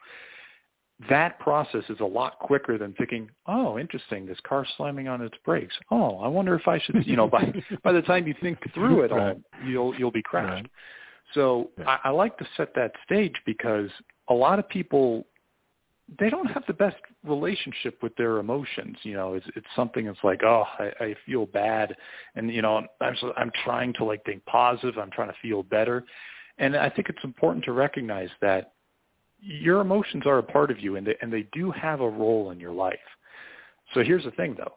That 1.08 1.38
process 1.38 1.84
is 1.90 2.00
a 2.00 2.04
lot 2.04 2.40
quicker 2.40 2.76
than 2.76 2.92
thinking, 2.94 3.30
oh, 3.46 3.78
interesting, 3.78 4.26
this 4.26 4.38
car's 4.42 4.66
slamming 4.76 5.06
on 5.06 5.22
its 5.22 5.36
brakes. 5.44 5.74
Oh, 5.92 6.18
I 6.18 6.26
wonder 6.26 6.56
if 6.56 6.66
I 6.66 6.80
should, 6.80 7.06
you 7.06 7.14
know, 7.14 7.28
by 7.28 7.52
by 7.84 7.92
the 7.92 8.02
time 8.02 8.26
you 8.26 8.34
think 8.40 8.58
through 8.74 9.02
it 9.02 9.12
all, 9.12 9.40
you'll 9.64 9.94
you'll 9.94 10.10
be 10.10 10.22
crashed. 10.22 10.62
Right. 10.62 10.70
So 11.34 11.70
yeah. 11.78 11.98
I, 12.04 12.08
I 12.08 12.10
like 12.10 12.36
to 12.38 12.48
set 12.56 12.74
that 12.74 12.92
stage 13.04 13.34
because 13.46 13.90
a 14.28 14.34
lot 14.34 14.58
of 14.58 14.68
people 14.68 15.26
they 16.18 16.30
don't 16.30 16.46
have 16.46 16.64
the 16.66 16.72
best 16.72 16.96
relationship 17.24 18.02
with 18.02 18.16
their 18.16 18.38
emotions. 18.38 18.96
You 19.02 19.14
know, 19.14 19.34
it's 19.34 19.46
it's 19.54 19.66
something 19.76 20.06
that's 20.06 20.22
like, 20.24 20.42
oh, 20.42 20.64
I, 20.78 20.90
I 21.00 21.14
feel 21.26 21.46
bad, 21.46 21.94
and 22.34 22.52
you 22.52 22.62
know, 22.62 22.86
I'm 23.00 23.14
I'm 23.36 23.52
trying 23.64 23.92
to 23.94 24.04
like 24.04 24.24
think 24.24 24.44
positive. 24.46 24.98
I'm 24.98 25.10
trying 25.10 25.28
to 25.28 25.36
feel 25.42 25.62
better, 25.62 26.04
and 26.58 26.76
I 26.76 26.88
think 26.88 27.08
it's 27.08 27.24
important 27.24 27.64
to 27.66 27.72
recognize 27.72 28.30
that 28.40 28.72
your 29.40 29.80
emotions 29.80 30.24
are 30.26 30.38
a 30.38 30.42
part 30.42 30.70
of 30.70 30.80
you, 30.80 30.96
and 30.96 31.06
they 31.06 31.16
and 31.20 31.32
they 31.32 31.46
do 31.52 31.70
have 31.70 32.00
a 32.00 32.08
role 32.08 32.50
in 32.50 32.58
your 32.58 32.72
life. 32.72 32.98
So 33.94 34.02
here's 34.02 34.24
the 34.24 34.30
thing, 34.32 34.56
though, 34.56 34.74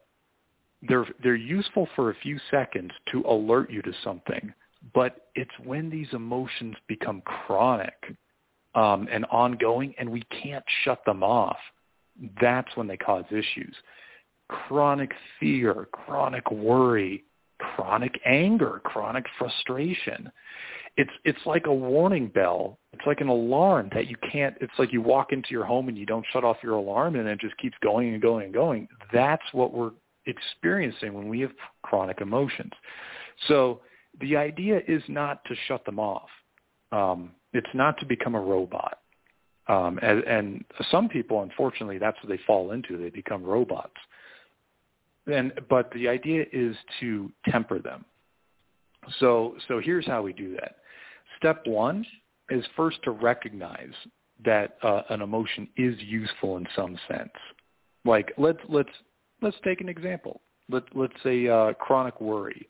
they're 0.82 1.08
they're 1.24 1.36
useful 1.36 1.88
for 1.96 2.12
a 2.12 2.16
few 2.16 2.40
seconds 2.50 2.92
to 3.12 3.24
alert 3.28 3.72
you 3.72 3.82
to 3.84 3.94
something, 4.04 4.54
but 4.94 5.28
it's 5.36 5.52
when 5.64 5.90
these 5.90 6.08
emotions 6.12 6.76
become 6.88 7.22
chronic 7.22 8.16
um, 8.76 9.08
and 9.12 9.26
ongoing, 9.26 9.94
and 9.98 10.10
we 10.10 10.24
can't 10.44 10.64
shut 10.84 11.04
them 11.06 11.24
off. 11.24 11.58
That's 12.40 12.76
when 12.76 12.88
they 12.88 12.98
cause 12.98 13.26
issues. 13.30 13.76
Chronic 14.50 15.12
fear, 15.40 15.88
chronic 15.92 16.50
worry, 16.52 17.24
chronic 17.60 18.20
anger, 18.26 18.82
chronic 18.84 19.26
frustration. 19.38 20.32
It's 20.98 21.12
it's 21.24 21.40
like 21.46 21.68
a 21.68 21.74
warning 21.74 22.28
bell. 22.28 22.78
It's 22.92 23.06
like 23.06 23.22
an 23.22 23.30
alarm 23.30 23.90
that 23.94 24.08
you 24.08 24.18
can't. 24.30 24.56
It's 24.60 24.74
like 24.78 24.92
you 24.92 25.02
walk 25.02 25.32
into 25.32 25.50
your 25.52 25.64
home 25.66 25.88
and 25.88 25.98
you 25.98 26.06
don't 26.06 26.26
shut 26.34 26.44
off 26.44 26.58
your 26.62 26.74
alarm, 26.74 27.16
and 27.16 27.28
it 27.28 27.40
just 27.40 27.58
keeps 27.58 27.78
going 27.82 28.14
and 28.14 28.22
going 28.22 28.46
and 28.46 28.54
going. 28.54 28.88
That's 29.14 29.44
what 29.54 29.74
we're 29.74 29.92
experiencing 30.26 31.14
when 31.14 31.30
we 31.30 31.40
have 31.42 31.52
chronic 31.84 32.20
emotions. 32.20 32.74
So 33.48 33.82
the 34.20 34.36
idea 34.36 34.82
is 34.88 35.02
not 35.08 35.44
to 35.46 35.56
shut 35.68 35.86
them 35.86 36.00
off. 36.00 36.30
Um, 36.92 37.32
it's 37.54 37.70
not 37.74 37.98
to 38.00 38.06
become 38.06 38.36
a 38.36 38.42
robot. 38.42 39.00
Um, 39.68 40.00
and, 40.02 40.24
and 40.24 40.66
some 40.90 41.08
people, 41.08 41.44
unfortunately, 41.44 41.98
that's 41.98 42.18
what 42.24 42.30
they 42.30 42.42
fall 42.46 42.72
into. 42.72 42.98
They 42.98 43.10
become 43.10 43.44
robots. 43.44 43.96
And 45.32 45.54
but 45.70 45.92
the 45.94 46.08
idea 46.08 46.46
is 46.52 46.76
to 47.00 47.32
temper 47.50 47.80
them. 47.80 48.06
So 49.20 49.56
so 49.68 49.80
here's 49.80 50.08
how 50.08 50.24
we 50.24 50.34
do 50.34 50.56
that. 50.56 50.78
Step 51.38 51.62
one 51.66 52.06
is 52.50 52.66
first 52.76 52.98
to 53.04 53.12
recognize 53.12 53.94
that 54.44 54.78
uh, 54.82 55.04
an 55.10 55.22
emotion 55.22 55.68
is 55.78 55.96
useful 56.00 56.58
in 56.58 56.68
some 56.76 56.98
sense. 57.08 57.30
Like 58.04 58.34
let's 58.38 58.60
let's 58.68 58.90
let's 59.44 59.58
take 59.64 59.80
an 59.80 59.90
example. 59.90 60.42
Let 60.70 60.84
let's 60.96 61.14
say 61.24 61.48
uh, 61.48 61.74
chronic 61.74 62.20
worry 62.20 62.68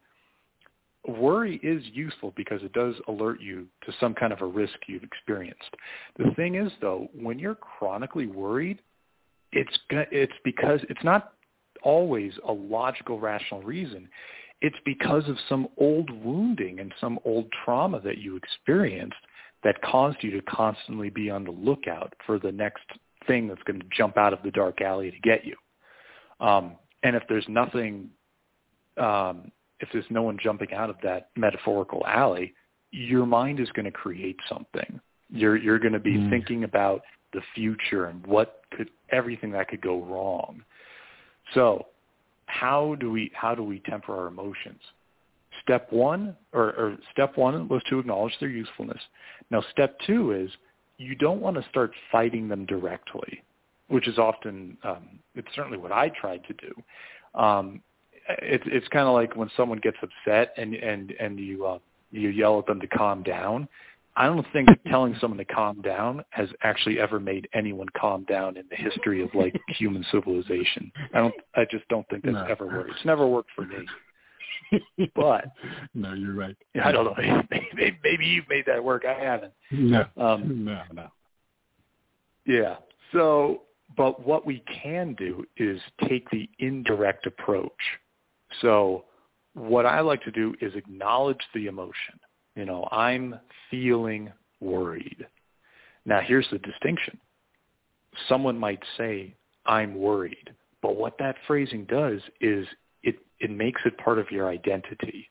worry 1.07 1.59
is 1.63 1.83
useful 1.93 2.33
because 2.35 2.61
it 2.63 2.73
does 2.73 2.95
alert 3.07 3.41
you 3.41 3.65
to 3.85 3.93
some 3.99 4.13
kind 4.13 4.31
of 4.31 4.41
a 4.41 4.45
risk 4.45 4.73
you've 4.87 5.03
experienced. 5.03 5.75
The 6.17 6.31
thing 6.35 6.55
is, 6.55 6.71
though, 6.79 7.07
when 7.13 7.39
you're 7.39 7.55
chronically 7.55 8.27
worried, 8.27 8.79
it's 9.51 9.77
it's 9.89 10.33
because 10.43 10.79
it's 10.89 11.03
not 11.03 11.33
always 11.83 12.33
a 12.47 12.51
logical, 12.51 13.19
rational 13.19 13.61
reason. 13.63 14.07
It's 14.61 14.77
because 14.85 15.27
of 15.27 15.37
some 15.49 15.67
old 15.77 16.11
wounding 16.23 16.79
and 16.79 16.93
some 17.01 17.19
old 17.25 17.47
trauma 17.65 17.99
that 18.01 18.19
you 18.19 18.35
experienced 18.35 19.17
that 19.63 19.81
caused 19.81 20.17
you 20.21 20.31
to 20.31 20.41
constantly 20.43 21.09
be 21.09 21.29
on 21.29 21.43
the 21.43 21.51
lookout 21.51 22.13
for 22.25 22.39
the 22.39 22.51
next 22.51 22.83
thing 23.27 23.47
that's 23.47 23.61
going 23.63 23.79
to 23.79 23.85
jump 23.95 24.17
out 24.17 24.33
of 24.33 24.39
the 24.43 24.51
dark 24.51 24.81
alley 24.81 25.11
to 25.11 25.19
get 25.19 25.45
you. 25.45 25.55
Um, 26.45 26.75
and 27.03 27.15
if 27.15 27.23
there's 27.27 27.45
nothing 27.47 28.09
um, 28.97 29.51
if 29.81 29.89
there's 29.91 30.05
no 30.09 30.21
one 30.21 30.37
jumping 30.41 30.73
out 30.73 30.89
of 30.89 30.95
that 31.03 31.29
metaphorical 31.35 32.05
alley, 32.05 32.53
your 32.91 33.25
mind 33.25 33.59
is 33.59 33.69
going 33.71 33.85
to 33.85 33.91
create 33.91 34.37
something. 34.47 34.99
You're 35.29 35.57
you're 35.57 35.79
going 35.79 35.93
to 35.93 35.99
be 35.99 36.17
mm. 36.17 36.29
thinking 36.29 36.63
about 36.63 37.01
the 37.33 37.41
future 37.55 38.05
and 38.05 38.25
what 38.27 38.61
could 38.75 38.89
everything 39.11 39.51
that 39.51 39.69
could 39.69 39.81
go 39.81 40.03
wrong. 40.03 40.63
So, 41.53 41.87
how 42.45 42.95
do 42.99 43.11
we 43.11 43.31
how 43.33 43.55
do 43.55 43.63
we 43.63 43.79
temper 43.79 44.15
our 44.15 44.27
emotions? 44.27 44.79
Step 45.63 45.91
one, 45.91 46.35
or, 46.53 46.73
or 46.73 46.97
step 47.11 47.37
one 47.37 47.67
was 47.67 47.81
to 47.89 47.99
acknowledge 47.99 48.33
their 48.39 48.49
usefulness. 48.49 49.01
Now, 49.51 49.63
step 49.71 49.97
two 50.07 50.31
is 50.31 50.49
you 50.97 51.15
don't 51.15 51.41
want 51.41 51.55
to 51.57 51.69
start 51.69 51.91
fighting 52.11 52.47
them 52.47 52.65
directly, 52.65 53.43
which 53.87 54.07
is 54.07 54.17
often 54.17 54.77
um, 54.83 55.19
it's 55.35 55.47
certainly 55.55 55.77
what 55.77 55.91
I 55.91 56.09
tried 56.09 56.41
to 56.45 56.53
do. 56.53 57.39
Um, 57.39 57.81
it's 58.41 58.63
it's 58.67 58.87
kind 58.89 59.07
of 59.07 59.13
like 59.13 59.35
when 59.35 59.49
someone 59.55 59.79
gets 59.79 59.97
upset 60.01 60.53
and 60.57 60.73
and 60.75 61.11
and 61.19 61.39
you 61.39 61.65
uh, 61.65 61.79
you 62.11 62.29
yell 62.29 62.59
at 62.59 62.65
them 62.65 62.79
to 62.79 62.87
calm 62.87 63.23
down. 63.23 63.67
I 64.15 64.25
don't 64.25 64.45
think 64.51 64.67
telling 64.87 65.15
someone 65.21 65.37
to 65.37 65.45
calm 65.45 65.81
down 65.81 66.23
has 66.31 66.49
actually 66.63 66.99
ever 66.99 67.19
made 67.19 67.47
anyone 67.53 67.87
calm 67.97 68.25
down 68.25 68.57
in 68.57 68.65
the 68.69 68.75
history 68.75 69.23
of 69.23 69.33
like 69.33 69.55
human 69.67 70.05
civilization. 70.11 70.91
I 71.13 71.19
don't. 71.19 71.33
I 71.55 71.65
just 71.69 71.87
don't 71.87 72.07
think 72.09 72.23
that's 72.23 72.33
no. 72.33 72.45
ever 72.45 72.65
worked. 72.67 72.91
It's 72.91 73.05
never 73.05 73.27
worked 73.27 73.49
for 73.55 73.65
me. 73.65 73.77
But 75.15 75.45
no, 75.93 76.13
you're 76.13 76.33
right. 76.33 76.55
I 76.81 76.93
don't 76.93 77.03
know. 77.03 77.41
Maybe, 77.75 77.97
maybe 78.01 78.25
you've 78.25 78.47
made 78.47 78.65
that 78.67 78.81
work. 78.81 79.03
I 79.05 79.21
haven't. 79.21 79.51
No. 79.69 80.05
Um, 80.15 80.63
no. 80.63 80.81
No. 80.93 81.07
Yeah. 82.45 82.77
So, 83.11 83.63
but 83.97 84.25
what 84.25 84.45
we 84.45 84.63
can 84.81 85.13
do 85.15 85.45
is 85.57 85.81
take 86.07 86.29
the 86.29 86.49
indirect 86.59 87.27
approach 87.27 87.71
so 88.61 89.05
what 89.53 89.85
I 89.85 90.01
like 90.01 90.23
to 90.23 90.31
do 90.31 90.53
is 90.61 90.73
acknowledge 90.75 91.41
the 91.53 91.67
emotion. 91.67 92.19
You 92.55 92.65
know, 92.65 92.87
I'm 92.91 93.39
feeling 93.69 94.31
worried. 94.59 95.25
Now 96.05 96.21
here's 96.21 96.47
the 96.51 96.59
distinction. 96.59 97.17
Someone 98.27 98.57
might 98.57 98.81
say, 98.97 99.35
I'm 99.65 99.95
worried. 99.95 100.51
But 100.81 100.95
what 100.95 101.17
that 101.19 101.35
phrasing 101.47 101.85
does 101.85 102.19
is 102.39 102.67
it, 103.03 103.15
it 103.39 103.51
makes 103.51 103.81
it 103.85 103.97
part 103.97 104.19
of 104.19 104.31
your 104.31 104.49
identity. 104.49 105.29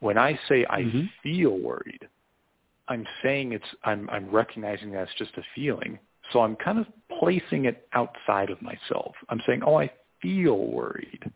When 0.00 0.16
I 0.18 0.38
say 0.48 0.64
I 0.70 0.82
mm-hmm. 0.82 1.06
feel 1.22 1.58
worried, 1.58 2.06
I'm 2.88 3.06
saying 3.22 3.52
it's 3.52 3.64
I'm 3.84 4.08
I'm 4.10 4.30
recognizing 4.30 4.92
that's 4.92 5.10
just 5.18 5.32
a 5.36 5.42
feeling. 5.54 5.98
So 6.32 6.40
I'm 6.40 6.56
kind 6.56 6.78
of 6.78 6.86
placing 7.18 7.64
it 7.64 7.88
outside 7.94 8.50
of 8.50 8.60
myself. 8.62 9.14
I'm 9.28 9.40
saying, 9.46 9.62
"Oh, 9.64 9.78
I 9.78 9.90
feel 10.22 10.58
worried." 10.58 11.30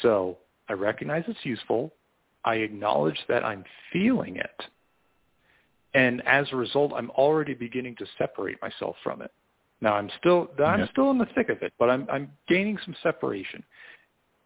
So 0.00 0.38
I 0.68 0.72
recognize 0.72 1.24
it's 1.28 1.44
useful. 1.44 1.92
I 2.44 2.56
acknowledge 2.56 3.18
that 3.28 3.44
I'm 3.44 3.64
feeling 3.92 4.36
it. 4.36 4.62
And 5.94 6.26
as 6.26 6.46
a 6.52 6.56
result, 6.56 6.92
I'm 6.94 7.10
already 7.10 7.54
beginning 7.54 7.96
to 7.96 8.06
separate 8.18 8.60
myself 8.62 8.96
from 9.04 9.22
it. 9.22 9.30
Now 9.82 9.94
I'm 9.94 10.08
still 10.18 10.48
I'm 10.64 10.80
yeah. 10.80 10.90
still 10.92 11.10
in 11.10 11.18
the 11.18 11.26
thick 11.34 11.48
of 11.48 11.60
it, 11.62 11.72
but 11.78 11.90
I'm 11.90 12.06
I'm 12.10 12.30
gaining 12.48 12.78
some 12.84 12.94
separation. 13.02 13.62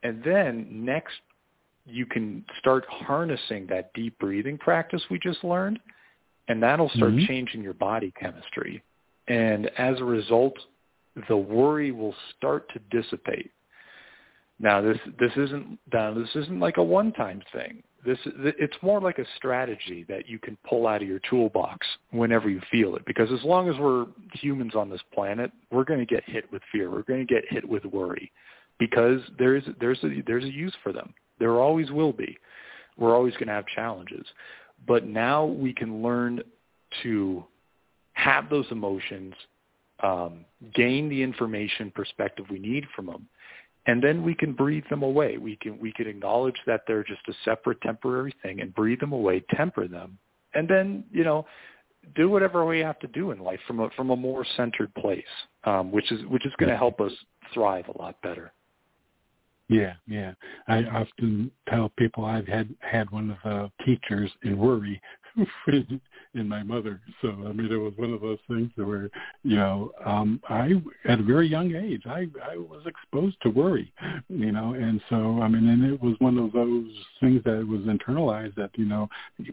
And 0.03 0.22
then 0.24 0.66
next 0.70 1.14
you 1.84 2.07
can 2.07 2.44
start 2.59 2.84
harnessing 2.88 3.66
that 3.68 3.92
deep 3.94 4.18
breathing 4.18 4.59
practice 4.59 5.03
we 5.11 5.18
just 5.18 5.44
learned, 5.44 5.78
and 6.49 6.61
that'll 6.62 6.90
start 6.90 7.12
mm-hmm. 7.12 7.26
changing 7.26 7.62
your 7.62 7.74
body 7.74 8.12
chemistry. 8.18 8.82
And 9.28 9.70
as 9.78 10.01
a 10.01 10.05
result, 10.05 10.55
the 11.28 11.36
worry 11.36 11.92
will 11.92 12.14
start 12.36 12.70
to 12.72 12.80
dissipate. 12.90 13.51
Now 14.59 14.81
this 14.81 14.99
this 15.19 15.33
isn't 15.37 15.79
now 15.93 16.15
this 16.15 16.31
isn't 16.35 16.61
like 16.61 16.79
a 16.79 16.83
one 16.83 17.13
time 17.13 17.43
thing. 17.53 17.83
This 18.05 18.19
it's 18.25 18.77
more 18.83 19.01
like 19.01 19.19
a 19.19 19.25
strategy 19.37 20.05
that 20.09 20.29
you 20.29 20.39
can 20.39 20.57
pull 20.69 20.87
out 20.87 21.03
of 21.03 21.09
your 21.09 21.21
toolbox 21.29 21.87
whenever 22.11 22.49
you 22.49 22.61
feel 22.71 22.97
it. 22.97 23.05
Because 23.05 23.31
as 23.33 23.43
long 23.43 23.69
as 23.69 23.77
we're 23.79 24.07
humans 24.33 24.75
on 24.75 24.89
this 24.89 25.01
planet, 25.13 25.51
we're 25.71 25.85
going 25.85 26.01
to 26.01 26.07
get 26.07 26.23
hit 26.25 26.51
with 26.53 26.63
fear. 26.71 26.91
We're 26.91 27.03
going 27.03 27.27
to 27.27 27.35
get 27.35 27.45
hit 27.49 27.69
with 27.69 27.85
worry, 27.85 28.31
because 28.79 29.21
there's 29.39 29.65
there's 29.81 30.03
a 30.05 30.23
there's 30.27 30.45
a 30.45 30.53
use 30.53 30.75
for 30.83 30.93
them. 30.93 31.13
There 31.39 31.61
always 31.61 31.91
will 31.91 32.13
be. 32.13 32.39
We're 32.97 33.15
always 33.15 33.35
going 33.35 33.49
to 33.49 33.53
have 33.53 33.67
challenges, 33.67 34.25
but 34.87 35.07
now 35.07 35.45
we 35.45 35.75
can 35.75 36.03
learn 36.03 36.41
to 37.03 37.45
have 38.15 38.49
those 38.49 38.65
emotions, 38.71 39.35
um, 40.03 40.47
gain 40.75 41.11
the 41.11 41.23
information 41.23 41.91
perspective 41.95 42.47
we 42.51 42.59
need 42.59 42.87
from 42.95 43.07
them, 43.07 43.29
and 43.87 44.03
then 44.03 44.22
we 44.22 44.34
can 44.34 44.53
breathe 44.53 44.84
them 44.91 45.03
away. 45.03 45.39
We 45.39 45.57
can 45.57 45.78
we 45.78 45.93
can 45.93 46.07
acknowledge 46.07 46.57
that 46.66 46.82
they're 46.87 47.05
just 47.05 47.22
a 47.28 47.32
separate 47.45 47.80
temporary 47.80 48.34
thing 48.43 48.61
and 48.61 48.74
breathe 48.74 49.01
them 49.01 49.12
away, 49.12 49.45
temper 49.57 49.89
them, 49.89 50.18
and 50.55 50.68
then 50.68 51.05
you 51.11 51.24
know 51.24 51.47
do 52.14 52.28
whatever 52.28 52.64
we 52.64 52.80
have 52.80 52.99
to 53.01 53.07
do 53.09 53.30
in 53.30 53.39
life 53.39 53.61
from 53.66 53.80
a 53.80 53.91
from 53.91 54.11
a 54.11 54.16
more 54.16 54.45
centered 54.57 54.95
place, 54.95 55.24
um, 55.64 55.91
which 55.91 56.11
is 56.12 56.24
which 56.26 56.47
is 56.47 56.53
going 56.59 56.70
to 56.70 56.76
help 56.76 57.01
us 57.01 57.12
thrive 57.55 57.87
a 57.89 57.99
lot 57.99 58.20
better. 58.22 58.53
Yeah, 59.68 59.95
yeah. 60.07 60.32
I 60.68 60.84
often 60.84 61.51
tell 61.68 61.91
people 61.97 62.24
I've 62.24 62.47
had 62.47 62.68
had 62.80 63.11
one 63.11 63.30
of 63.30 63.39
the 63.45 63.70
teachers 63.84 64.30
in 64.45 64.57
worry 64.57 65.01
in 66.34 66.49
my 66.49 66.62
mother. 66.62 67.01
So 67.20 67.28
I 67.28 67.53
mean, 67.53 67.70
it 67.72 67.76
was 67.76 67.93
one 67.97 68.12
of 68.12 68.20
those 68.20 68.39
things 68.49 68.70
where 68.76 69.11
you 69.43 69.57
know, 69.57 69.93
um, 70.05 70.41
I 70.49 70.72
at 71.07 71.20
a 71.20 71.22
very 71.22 71.49
young 71.49 71.74
age, 71.74 72.03
I 72.07 72.26
I 72.43 72.57
was 72.57 72.82
exposed 72.87 73.37
to 73.43 73.51
worry, 73.51 73.93
you 74.28 74.53
know, 74.53 74.74
and 74.74 75.01
so 75.09 75.41
I 75.43 75.49
mean, 75.49 75.68
and 75.68 75.84
it 75.84 76.01
was 76.03 76.14
one 76.18 76.39
of 76.39 76.53
those 76.53 76.91
things 77.20 77.43
that 77.45 77.66
was 77.66 77.80
internalized 77.82 78.55
that 78.57 78.70
you 78.76 78.84
know 78.84 79.09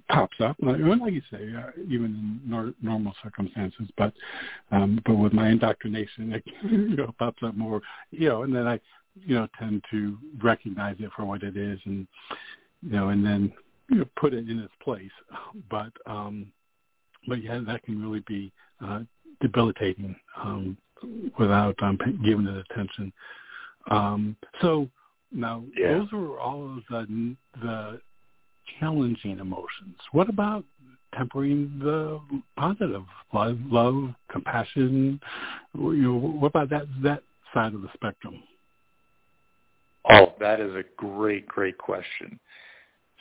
pops 0.09 0.37
up, 0.39 0.55
like, 0.61 0.77
like 0.79 1.13
you 1.13 1.21
say, 1.31 1.53
uh, 1.55 1.71
even 1.87 2.05
in 2.05 2.41
nor- 2.45 2.73
normal 2.81 3.13
circumstances, 3.23 3.87
but 3.97 4.13
um, 4.71 4.99
but 5.05 5.15
with 5.15 5.33
my 5.33 5.49
indoctrination, 5.49 6.33
it 6.33 6.43
you 6.63 6.95
know 6.95 7.13
pops 7.19 7.43
up 7.43 7.55
more, 7.55 7.81
you 8.11 8.29
know, 8.29 8.43
and 8.43 8.55
then 8.55 8.67
I 8.67 8.79
you 9.25 9.35
know 9.35 9.47
tend 9.59 9.83
to 9.91 10.17
recognize 10.41 10.95
it 10.99 11.11
for 11.15 11.25
what 11.25 11.43
it 11.43 11.57
is, 11.57 11.79
and 11.85 12.07
you 12.81 12.91
know, 12.91 13.09
and 13.09 13.25
then 13.25 13.53
put 14.15 14.33
it 14.33 14.49
in 14.49 14.59
its 14.59 14.73
place. 14.81 15.11
But 15.69 15.91
um, 16.05 16.47
but 17.27 17.43
yeah, 17.43 17.59
that 17.65 17.83
can 17.83 18.01
really 18.01 18.23
be 18.27 18.51
uh, 18.83 19.01
debilitating 19.41 20.15
um, 20.41 20.77
without 21.39 21.75
um, 21.81 21.97
giving 22.23 22.47
it 22.47 22.65
attention. 22.69 23.11
Um, 23.89 24.35
so 24.61 24.89
now 25.31 25.63
yeah. 25.77 25.93
those 25.93 26.07
are 26.13 26.39
all 26.39 26.77
of 26.77 26.83
the 26.89 27.35
the 27.61 28.01
challenging 28.79 29.39
emotions. 29.39 29.95
What 30.11 30.29
about 30.29 30.63
tempering 31.15 31.79
the 31.79 32.19
positive 32.57 33.03
love, 33.33 33.57
love, 33.65 34.09
compassion? 34.31 35.19
You 35.75 35.93
know, 35.93 36.13
what 36.13 36.47
about 36.47 36.69
that 36.69 36.87
that 37.03 37.23
side 37.53 37.73
of 37.73 37.81
the 37.81 37.89
spectrum? 37.93 38.41
Oh, 40.09 40.33
that 40.39 40.59
is 40.59 40.73
a 40.75 40.83
great, 40.97 41.47
great 41.47 41.77
question. 41.77 42.39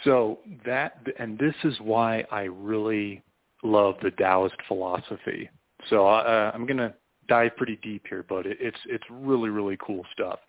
So 0.05 0.41
that, 0.67 0.99
and 1.19 1.39
this 1.39 1.55
is 1.65 1.75
why 1.81 2.25
I 2.31 2.43
really 2.43 3.23
love 3.63 3.97
the 4.03 4.11
Taoist 4.11 4.57
philosophy. 4.67 5.49
So 5.89 6.07
uh, 6.07 6.51
I'm 6.55 6.67
going 6.67 6.79
to 6.79 6.95
dive 7.29 7.57
pretty 7.57 7.79
deep 7.83 8.05
here, 8.09 8.25
but 8.29 8.47
it, 8.47 8.59
it's 8.61 8.79
it's 8.87 9.05
really 9.11 9.49
really 9.49 9.79
cool 9.85 10.05
stuff. 10.13 10.41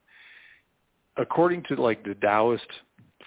According 1.18 1.64
to 1.70 1.76
like 1.76 2.04
the 2.04 2.16
Taoist 2.16 2.68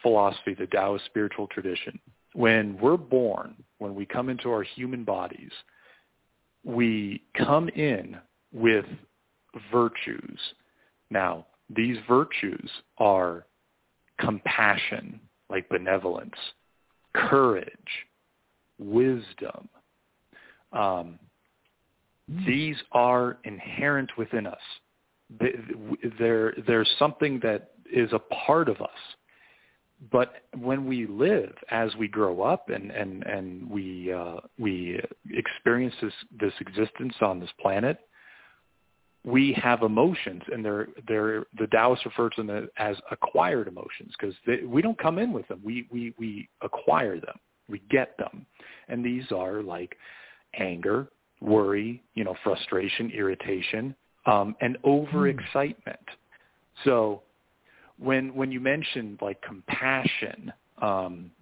philosophy, 0.03 0.55
the 0.55 0.67
Taoist 0.67 1.05
spiritual 1.07 1.47
tradition, 1.49 1.99
when 2.35 2.77
we're 2.79 2.97
born, 2.97 3.55
when 3.79 3.95
we 3.95 4.05
come 4.05 4.29
into 4.29 4.51
our 4.51 4.63
human 4.63 5.05
bodies, 5.05 5.53
we 6.65 7.23
come 7.37 7.69
in 7.71 8.17
with 8.53 8.85
virtues. 9.73 10.39
Now, 11.11 11.47
these 11.75 11.97
virtues 12.09 12.69
are 12.99 13.47
compassion, 14.19 15.21
like 15.51 15.69
benevolence, 15.69 16.35
courage, 17.15 17.71
wisdom. 18.79 19.69
Um, 20.73 21.19
these 22.47 22.77
are 22.93 23.39
inherent 23.45 24.11
within 24.19 24.47
us. 24.47 24.59
There, 26.19 26.55
there's 26.67 26.91
something 26.99 27.41
that 27.43 27.71
is 27.93 28.13
a 28.13 28.19
part 28.47 28.69
of 28.69 28.81
us. 28.81 28.89
But 30.13 30.35
when 30.59 30.87
we 30.87 31.07
live, 31.07 31.55
as 31.71 31.95
we 31.97 32.07
grow 32.07 32.43
up 32.43 32.69
and 32.69 32.91
and 32.91 33.23
and 33.25 33.69
we 33.71 34.13
uh, 34.13 34.37
we 34.59 35.01
experience 35.31 35.95
this 36.03 36.13
this 36.39 36.53
existence 36.61 37.15
on 37.23 37.41
this 37.41 37.49
planet, 37.61 38.01
we 39.27 39.53
have 39.61 39.83
emotions, 39.83 40.43
and 40.53 40.65
they're 40.65 40.87
they're 41.09 41.45
the 41.59 41.67
Taoists 41.67 42.07
refer 42.07 42.31
to 42.31 42.45
them 42.45 42.69
as 42.79 42.97
acquired 43.11 43.67
emotions 43.67 44.15
because 44.19 44.35
we 44.65 44.81
don't 44.81 44.99
come 44.99 45.19
in 45.19 45.33
with 45.33 45.47
them. 45.49 45.61
We 45.65 45.89
we 45.91 46.15
we 46.17 46.49
acquire 46.63 47.21
them. 47.21 47.37
We 47.69 47.83
get 47.91 48.17
them, 48.19 48.47
and 48.89 49.05
these 49.05 49.25
are 49.33 49.63
like 49.63 49.97
anger, 50.59 51.09
worry, 51.41 52.03
you 52.15 52.23
know, 52.23 52.37
frustration, 52.45 53.11
irritation, 53.11 53.97
um, 54.27 54.55
and 54.61 54.79
overexcitement. 54.85 55.75
Mm. 55.85 56.17
So 56.85 57.23
when 57.99 58.33
when 58.33 58.53
you 58.53 58.61
mentioned 58.61 59.19
like 59.21 59.43
compassion 59.43 60.53
um, 60.81 61.33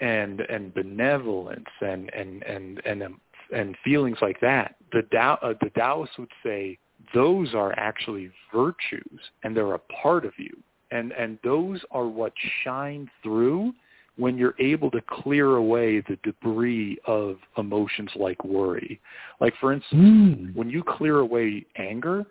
and 0.00 0.42
and 0.42 0.72
benevolence 0.74 1.66
and 1.80 2.08
and 2.14 2.44
and 2.44 2.80
and 2.86 3.02
um, 3.02 3.20
and 3.52 3.76
feelings 3.84 4.18
like 4.22 4.38
that, 4.42 4.76
the 4.92 5.02
Tao, 5.12 5.40
uh, 5.42 5.54
the 5.60 5.70
Taoists 5.70 6.16
would 6.18 6.30
say 6.44 6.78
those 7.14 7.54
are 7.54 7.72
actually 7.78 8.30
virtues 8.54 9.20
and 9.42 9.56
they're 9.56 9.74
a 9.74 9.78
part 9.78 10.24
of 10.24 10.32
you. 10.38 10.56
And, 10.90 11.12
and 11.12 11.38
those 11.42 11.80
are 11.90 12.06
what 12.06 12.32
shine 12.62 13.10
through 13.22 13.72
when 14.16 14.38
you're 14.38 14.54
able 14.58 14.90
to 14.90 15.00
clear 15.08 15.56
away 15.56 16.00
the 16.00 16.18
debris 16.22 16.98
of 17.06 17.36
emotions 17.58 18.10
like 18.16 18.42
worry. 18.44 19.00
Like 19.40 19.54
for 19.60 19.72
instance, 19.72 20.00
mm. 20.00 20.54
when 20.54 20.70
you 20.70 20.82
clear 20.82 21.18
away 21.18 21.66
anger, 21.76 22.24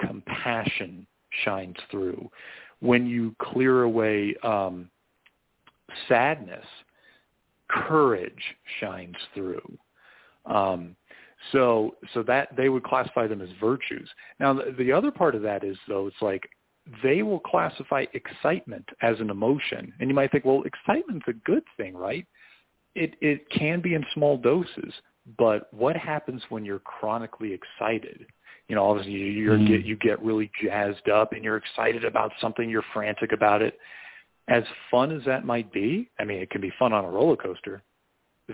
compassion 0.00 1.06
shines 1.44 1.76
through. 1.90 2.28
When 2.80 3.06
you 3.06 3.34
clear 3.40 3.82
away 3.82 4.34
um, 4.42 4.90
sadness, 6.08 6.64
courage 7.68 8.42
shines 8.80 9.16
through. 9.34 9.78
Um, 10.46 10.96
so 11.52 11.96
so 12.14 12.22
that 12.24 12.48
they 12.56 12.68
would 12.68 12.84
classify 12.84 13.26
them 13.26 13.40
as 13.40 13.48
virtues. 13.60 14.08
Now 14.38 14.54
the, 14.54 14.74
the 14.78 14.92
other 14.92 15.10
part 15.10 15.34
of 15.34 15.42
that 15.42 15.64
is 15.64 15.76
though 15.88 16.06
it's 16.06 16.20
like 16.20 16.48
they 17.02 17.22
will 17.22 17.40
classify 17.40 18.04
excitement 18.14 18.88
as 19.02 19.20
an 19.20 19.30
emotion, 19.30 19.92
and 20.00 20.08
you 20.08 20.14
might 20.14 20.32
think, 20.32 20.44
well, 20.44 20.62
excitement's 20.64 21.28
a 21.28 21.34
good 21.44 21.62
thing, 21.76 21.96
right? 21.96 22.26
It 22.94 23.14
it 23.20 23.48
can 23.50 23.80
be 23.80 23.94
in 23.94 24.04
small 24.14 24.36
doses, 24.36 24.92
but 25.38 25.72
what 25.72 25.96
happens 25.96 26.42
when 26.48 26.64
you're 26.64 26.80
chronically 26.80 27.52
excited? 27.52 28.26
You 28.68 28.76
know, 28.76 28.88
obviously 28.88 29.12
you 29.12 29.50
mm. 29.50 29.66
get 29.68 29.84
you 29.84 29.96
get 29.96 30.22
really 30.22 30.50
jazzed 30.62 31.08
up 31.08 31.32
and 31.32 31.44
you're 31.44 31.56
excited 31.56 32.04
about 32.04 32.32
something, 32.40 32.68
you're 32.68 32.84
frantic 32.92 33.32
about 33.32 33.62
it. 33.62 33.78
As 34.48 34.64
fun 34.90 35.12
as 35.12 35.24
that 35.26 35.44
might 35.44 35.72
be, 35.72 36.10
I 36.18 36.24
mean, 36.24 36.38
it 36.38 36.50
can 36.50 36.60
be 36.60 36.72
fun 36.78 36.92
on 36.92 37.04
a 37.04 37.10
roller 37.10 37.36
coaster. 37.36 37.82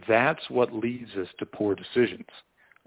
That's 0.06 0.42
what 0.50 0.74
leads 0.74 1.10
us 1.16 1.28
to 1.38 1.46
poor 1.46 1.74
decisions. 1.74 2.26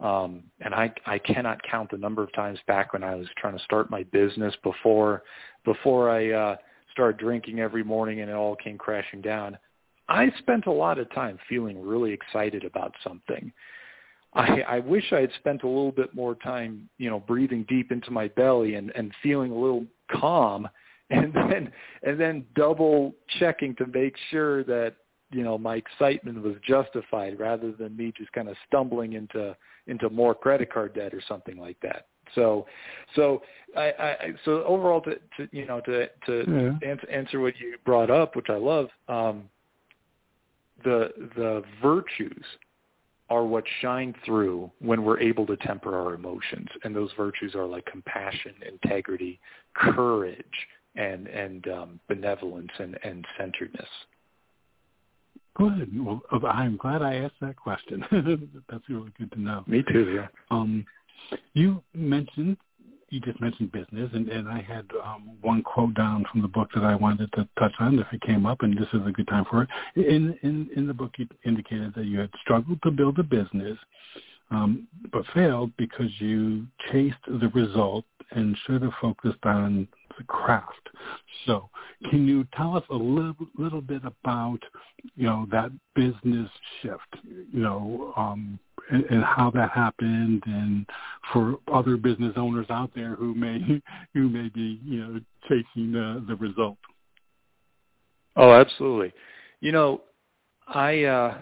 Um, 0.01 0.43
and 0.61 0.73
I, 0.73 0.93
I 1.05 1.19
cannot 1.19 1.61
count 1.63 1.91
the 1.91 1.97
number 1.97 2.23
of 2.23 2.31
times 2.33 2.59
back 2.67 2.93
when 2.93 3.03
I 3.03 3.15
was 3.15 3.27
trying 3.37 3.57
to 3.57 3.63
start 3.63 3.91
my 3.91 4.03
business 4.03 4.55
before, 4.63 5.23
before 5.65 6.09
I 6.09 6.31
uh, 6.31 6.55
started 6.91 7.19
drinking 7.19 7.59
every 7.59 7.83
morning 7.83 8.21
and 8.21 8.29
it 8.29 8.33
all 8.33 8.55
came 8.55 8.77
crashing 8.77 9.21
down. 9.21 9.57
I 10.07 10.31
spent 10.39 10.65
a 10.67 10.71
lot 10.71 10.99
of 10.99 11.13
time 11.13 11.37
feeling 11.49 11.85
really 11.85 12.11
excited 12.11 12.63
about 12.63 12.93
something. 13.03 13.51
I, 14.33 14.61
I 14.61 14.79
wish 14.79 15.11
I 15.11 15.21
had 15.21 15.31
spent 15.39 15.63
a 15.63 15.67
little 15.67 15.91
bit 15.91 16.13
more 16.13 16.35
time, 16.35 16.87
you 16.97 17.09
know, 17.09 17.19
breathing 17.19 17.65
deep 17.67 17.91
into 17.91 18.11
my 18.11 18.27
belly 18.29 18.75
and, 18.75 18.91
and 18.95 19.11
feeling 19.21 19.51
a 19.51 19.57
little 19.57 19.85
calm 20.11 20.67
and 21.09 21.33
then 21.33 21.71
and 22.03 22.19
then 22.19 22.45
double 22.55 23.15
checking 23.39 23.75
to 23.75 23.87
make 23.87 24.15
sure 24.29 24.63
that 24.65 24.93
you 25.31 25.43
know 25.43 25.57
my 25.57 25.75
excitement 25.75 26.39
was 26.43 26.53
justified 26.67 27.39
rather 27.39 27.71
than 27.71 27.97
me 27.97 28.13
just 28.15 28.31
kind 28.31 28.47
of 28.47 28.55
stumbling 28.67 29.13
into 29.13 29.55
into 29.89 30.09
more 30.09 30.35
credit 30.35 30.71
card 30.71 30.93
debt 30.93 31.13
or 31.13 31.21
something 31.27 31.57
like 31.57 31.77
that. 31.81 32.07
So 32.35 32.67
so 33.15 33.41
i 33.75 33.91
i 33.99 34.15
so 34.45 34.63
overall 34.63 35.01
to, 35.01 35.15
to 35.37 35.47
you 35.51 35.65
know 35.65 35.81
to 35.81 36.07
to 36.25 36.77
yeah. 36.81 36.89
answer, 36.89 37.09
answer 37.09 37.39
what 37.39 37.53
you 37.59 37.75
brought 37.85 38.09
up 38.09 38.35
which 38.35 38.47
i 38.49 38.55
love 38.55 38.87
um 39.07 39.43
the 40.83 41.09
the 41.35 41.63
virtues 41.81 42.45
are 43.29 43.45
what 43.45 43.63
shine 43.81 44.13
through 44.25 44.71
when 44.79 45.03
we're 45.03 45.19
able 45.19 45.45
to 45.45 45.55
temper 45.57 45.95
our 45.95 46.15
emotions. 46.15 46.67
And 46.83 46.95
those 46.95 47.11
virtues 47.15 47.53
are 47.55 47.65
like 47.65 47.85
compassion 47.85 48.55
integrity 48.67 49.39
courage 49.75 50.45
and 50.95 51.27
and 51.27 51.67
um 51.67 51.99
benevolence 52.07 52.71
and 52.79 52.97
and 53.03 53.25
centeredness 53.37 53.89
Good. 55.59 56.05
Well, 56.05 56.21
I'm 56.47 56.77
glad 56.77 57.01
I 57.01 57.15
asked 57.15 57.35
that 57.41 57.57
question. 57.57 58.05
That's 58.69 58.87
really 58.87 59.11
good 59.19 59.31
to 59.33 59.41
know. 59.41 59.63
Me 59.67 59.83
too. 59.91 60.09
Yeah. 60.15 60.27
Um, 60.51 60.85
you 61.53 61.83
mentioned 61.93 62.55
you 63.09 63.19
just 63.19 63.41
mentioned 63.41 63.71
business, 63.71 64.09
and, 64.13 64.29
and 64.29 64.47
I 64.47 64.61
had 64.61 64.85
um, 65.03 65.31
one 65.41 65.63
quote 65.63 65.95
down 65.95 66.25
from 66.31 66.41
the 66.41 66.47
book 66.47 66.69
that 66.75 66.83
I 66.83 66.95
wanted 66.95 67.31
to 67.33 67.47
touch 67.57 67.73
on 67.79 67.97
if 67.99 68.07
it 68.13 68.21
came 68.21 68.45
up, 68.45 68.61
and 68.61 68.77
this 68.77 68.87
is 68.93 69.01
a 69.05 69.11
good 69.11 69.27
time 69.27 69.45
for 69.49 69.63
it. 69.63 69.69
In 69.95 70.37
in 70.43 70.69
in 70.75 70.87
the 70.87 70.93
book, 70.93 71.11
you 71.17 71.27
indicated 71.43 71.93
that 71.95 72.05
you 72.05 72.19
had 72.19 72.29
struggled 72.41 72.81
to 72.83 72.91
build 72.91 73.19
a 73.19 73.23
business, 73.23 73.77
um, 74.51 74.87
but 75.11 75.25
failed 75.33 75.71
because 75.77 76.09
you 76.19 76.67
chased 76.91 77.17
the 77.27 77.49
result 77.49 78.05
and 78.31 78.57
should 78.65 78.81
have 78.81 78.93
focused 79.01 79.43
on 79.43 79.87
the 80.17 80.23
craft. 80.25 80.89
So, 81.45 81.69
can 82.09 82.27
you 82.27 82.45
tell 82.55 82.75
us 82.75 82.83
a 82.89 82.95
little, 82.95 83.35
little 83.57 83.81
bit 83.81 84.01
about, 84.03 84.59
you 85.15 85.27
know, 85.27 85.47
that 85.51 85.71
business 85.95 86.49
shift, 86.81 87.23
you 87.23 87.61
know, 87.61 88.13
um, 88.15 88.59
and, 88.91 89.03
and 89.05 89.23
how 89.23 89.51
that 89.51 89.71
happened, 89.71 90.43
and 90.45 90.85
for 91.31 91.57
other 91.71 91.97
business 91.97 92.33
owners 92.37 92.67
out 92.69 92.91
there 92.95 93.15
who 93.15 93.33
may 93.33 93.81
who 94.13 94.29
may 94.29 94.49
be, 94.49 94.79
you 94.83 94.99
know, 94.99 95.19
chasing 95.47 95.91
the 95.91 96.23
the 96.27 96.35
result. 96.35 96.77
Oh, 98.35 98.51
absolutely. 98.51 99.13
You 99.61 99.71
know, 99.71 100.01
I. 100.67 101.03
uh 101.03 101.37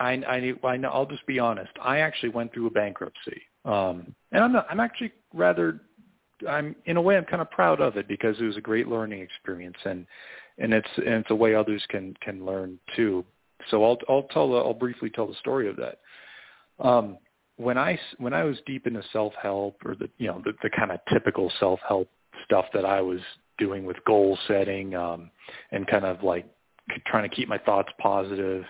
I, 0.00 0.12
I, 0.28 0.54
I 0.64 0.76
I'll 0.86 1.06
just 1.06 1.26
be 1.26 1.40
honest. 1.40 1.72
I 1.82 1.98
actually 1.98 2.28
went 2.28 2.54
through 2.54 2.68
a 2.68 2.70
bankruptcy, 2.70 3.42
um, 3.64 4.14
and 4.30 4.44
I'm 4.44 4.52
not, 4.52 4.66
I'm 4.70 4.78
actually 4.78 5.10
rather 5.34 5.80
I'm 6.48 6.76
in 6.84 6.96
a 6.96 7.02
way 7.02 7.16
I'm 7.16 7.24
kind 7.24 7.42
of 7.42 7.50
proud 7.50 7.80
of 7.80 7.96
it 7.96 8.06
because 8.08 8.36
it 8.38 8.44
was 8.44 8.56
a 8.56 8.62
great 8.62 8.88
learning 8.88 9.20
experience 9.22 9.76
and 9.84 10.06
and 10.58 10.72
it's 10.72 10.88
and 10.96 11.14
it's 11.14 11.30
a 11.30 11.34
way 11.34 11.54
others 11.54 11.82
can 11.88 12.14
can 12.20 12.44
learn 12.44 12.78
too. 12.96 13.24
So 13.70 13.84
I'll 13.84 13.98
I'll 14.08 14.24
tell 14.24 14.54
I'll 14.56 14.74
briefly 14.74 15.10
tell 15.10 15.26
the 15.26 15.34
story 15.34 15.68
of 15.68 15.76
that. 15.76 15.98
Um, 16.78 17.18
when 17.56 17.76
I 17.76 17.98
when 18.18 18.32
I 18.32 18.44
was 18.44 18.56
deep 18.66 18.86
into 18.86 19.02
self 19.12 19.32
help 19.40 19.76
or 19.84 19.94
the 19.94 20.08
you 20.18 20.28
know 20.28 20.40
the, 20.44 20.52
the 20.62 20.70
kind 20.70 20.92
of 20.92 21.00
typical 21.12 21.50
self 21.58 21.80
help 21.86 22.08
stuff 22.44 22.66
that 22.72 22.84
I 22.84 23.00
was 23.00 23.20
doing 23.58 23.84
with 23.84 23.96
goal 24.06 24.38
setting 24.46 24.94
um, 24.94 25.30
and 25.72 25.86
kind 25.86 26.04
of 26.04 26.22
like 26.22 26.46
trying 27.06 27.28
to 27.28 27.34
keep 27.34 27.48
my 27.48 27.58
thoughts 27.58 27.90
positive 28.00 28.64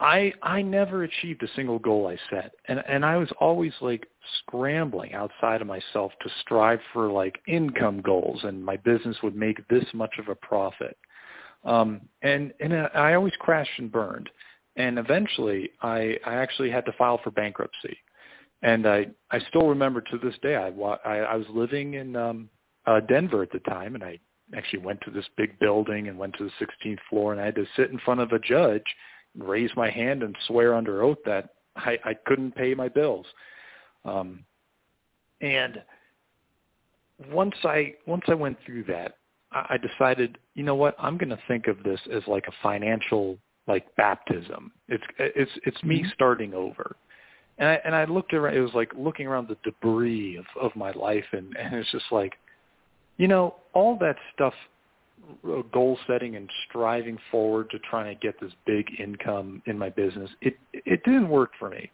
I 0.00 0.32
I 0.42 0.62
never 0.62 1.02
achieved 1.02 1.42
a 1.42 1.54
single 1.54 1.78
goal 1.78 2.08
I 2.08 2.16
set, 2.30 2.52
and 2.66 2.82
and 2.88 3.04
I 3.04 3.18
was 3.18 3.30
always 3.38 3.72
like 3.82 4.06
scrambling 4.38 5.12
outside 5.12 5.60
of 5.60 5.66
myself 5.66 6.12
to 6.22 6.30
strive 6.40 6.80
for 6.92 7.10
like 7.10 7.38
income 7.46 8.00
goals, 8.00 8.40
and 8.44 8.64
my 8.64 8.76
business 8.78 9.16
would 9.22 9.36
make 9.36 9.66
this 9.68 9.84
much 9.92 10.14
of 10.18 10.28
a 10.28 10.34
profit, 10.34 10.96
um, 11.64 12.00
and 12.22 12.52
and 12.60 12.74
I 12.74 13.12
always 13.12 13.34
crashed 13.40 13.78
and 13.78 13.92
burned, 13.92 14.30
and 14.76 14.98
eventually 14.98 15.70
I 15.82 16.16
I 16.24 16.36
actually 16.36 16.70
had 16.70 16.86
to 16.86 16.92
file 16.92 17.20
for 17.22 17.30
bankruptcy, 17.30 17.98
and 18.62 18.86
I 18.86 19.06
I 19.30 19.38
still 19.50 19.68
remember 19.68 20.00
to 20.00 20.18
this 20.18 20.34
day 20.40 20.56
I 20.56 20.68
I, 21.04 21.18
I 21.18 21.36
was 21.36 21.46
living 21.50 21.94
in 21.94 22.16
um, 22.16 22.48
uh, 22.86 23.00
Denver 23.00 23.42
at 23.42 23.52
the 23.52 23.60
time, 23.60 23.94
and 23.96 24.02
I 24.02 24.18
actually 24.56 24.80
went 24.80 25.02
to 25.02 25.10
this 25.10 25.26
big 25.36 25.58
building 25.58 26.08
and 26.08 26.18
went 26.18 26.34
to 26.38 26.44
the 26.44 26.66
16th 26.66 26.98
floor, 27.08 27.32
and 27.32 27.40
I 27.40 27.44
had 27.44 27.54
to 27.56 27.66
sit 27.76 27.90
in 27.90 27.98
front 27.98 28.20
of 28.20 28.32
a 28.32 28.38
judge, 28.38 28.82
raise 29.38 29.70
my 29.76 29.90
hand, 29.90 30.22
and 30.22 30.36
swear 30.46 30.74
under 30.74 31.02
oath 31.02 31.18
that 31.24 31.50
I, 31.76 31.98
I 32.04 32.14
couldn't 32.26 32.54
pay 32.54 32.74
my 32.74 32.88
bills. 32.88 33.26
Um, 34.04 34.44
and 35.40 35.82
once 37.30 37.54
I 37.64 37.94
once 38.06 38.24
I 38.28 38.34
went 38.34 38.58
through 38.64 38.84
that, 38.84 39.16
I 39.52 39.74
I 39.74 39.76
decided, 39.76 40.38
you 40.54 40.62
know 40.62 40.74
what, 40.74 40.94
I'm 40.98 41.18
going 41.18 41.30
to 41.30 41.38
think 41.48 41.66
of 41.66 41.82
this 41.82 42.00
as 42.12 42.22
like 42.26 42.46
a 42.48 42.52
financial 42.62 43.38
like 43.66 43.84
baptism. 43.96 44.72
It's 44.88 45.04
it's 45.18 45.50
it's 45.64 45.82
me 45.82 46.00
mm-hmm. 46.00 46.10
starting 46.14 46.54
over. 46.54 46.96
And 47.58 47.68
I 47.68 47.80
and 47.84 47.94
I 47.94 48.04
looked 48.04 48.32
around 48.32 48.56
it 48.56 48.60
was 48.60 48.74
like 48.74 48.90
looking 48.96 49.26
around 49.26 49.48
the 49.48 49.56
debris 49.64 50.36
of 50.36 50.46
of 50.60 50.74
my 50.74 50.92
life 50.92 51.26
and 51.32 51.54
and 51.56 51.74
it's 51.74 51.90
just 51.90 52.10
like 52.10 52.34
you 53.20 53.28
know, 53.28 53.56
all 53.74 53.98
that 53.98 54.16
stuff 54.34 54.54
goal 55.72 55.98
setting 56.06 56.36
and 56.36 56.48
striving 56.68 57.18
forward 57.30 57.70
to 57.70 57.78
trying 57.90 58.14
to 58.14 58.20
get 58.20 58.40
this 58.40 58.52
big 58.66 58.86
income 58.98 59.62
in 59.66 59.78
my 59.78 59.88
business, 59.90 60.30
it 60.40 60.56
it 60.72 61.02
didn't 61.04 61.28
work 61.28 61.50
for 61.58 61.70
me. 61.70 61.90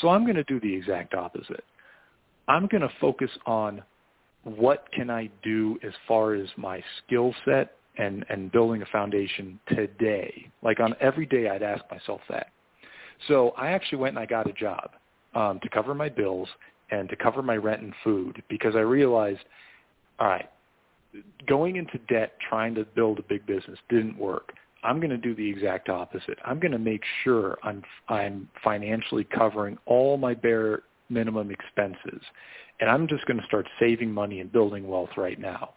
So 0.00 0.08
I'm 0.08 0.24
going 0.24 0.36
to 0.36 0.44
do 0.44 0.58
the 0.60 0.74
exact 0.74 1.14
opposite. 1.14 1.64
I'm 2.48 2.66
going 2.66 2.80
to 2.80 2.90
focus 3.00 3.30
on 3.46 3.82
what 4.44 4.86
can 4.92 5.10
I 5.10 5.30
do 5.42 5.78
as 5.86 5.92
far 6.08 6.34
as 6.34 6.48
my 6.56 6.82
skill 6.98 7.34
set 7.44 7.76
and, 7.98 8.24
and 8.28 8.50
building 8.50 8.82
a 8.82 8.86
foundation 8.86 9.60
today? 9.68 10.50
Like 10.62 10.80
on 10.80 10.94
every 11.00 11.26
day 11.26 11.48
I'd 11.48 11.62
ask 11.62 11.84
myself 11.90 12.20
that. 12.28 12.48
So 13.28 13.50
I 13.50 13.70
actually 13.70 13.98
went 13.98 14.16
and 14.16 14.22
I 14.22 14.26
got 14.26 14.48
a 14.48 14.52
job 14.52 14.90
um, 15.34 15.60
to 15.62 15.68
cover 15.68 15.94
my 15.94 16.08
bills 16.08 16.48
and 16.90 17.08
to 17.08 17.16
cover 17.16 17.42
my 17.42 17.56
rent 17.56 17.82
and 17.82 17.94
food 18.02 18.42
because 18.48 18.74
I 18.74 18.80
realized, 18.80 19.40
all 20.18 20.26
right, 20.26 20.50
going 21.46 21.76
into 21.76 21.98
debt 22.08 22.34
trying 22.48 22.74
to 22.74 22.84
build 22.84 23.18
a 23.18 23.22
big 23.22 23.46
business 23.46 23.78
didn't 23.88 24.16
work. 24.18 24.52
I'm 24.84 24.98
going 24.98 25.10
to 25.10 25.16
do 25.16 25.34
the 25.34 25.48
exact 25.48 25.88
opposite. 25.88 26.38
I'm 26.44 26.58
going 26.58 26.72
to 26.72 26.78
make 26.78 27.02
sure 27.22 27.58
I'm 27.62 27.82
I'm 28.08 28.48
financially 28.64 29.24
covering 29.24 29.78
all 29.86 30.16
my 30.16 30.34
bare 30.34 30.82
minimum 31.08 31.50
expenses 31.50 32.22
and 32.80 32.90
I'm 32.90 33.06
just 33.06 33.24
going 33.26 33.38
to 33.38 33.46
start 33.46 33.68
saving 33.78 34.10
money 34.10 34.40
and 34.40 34.50
building 34.50 34.88
wealth 34.88 35.10
right 35.16 35.38
now. 35.38 35.74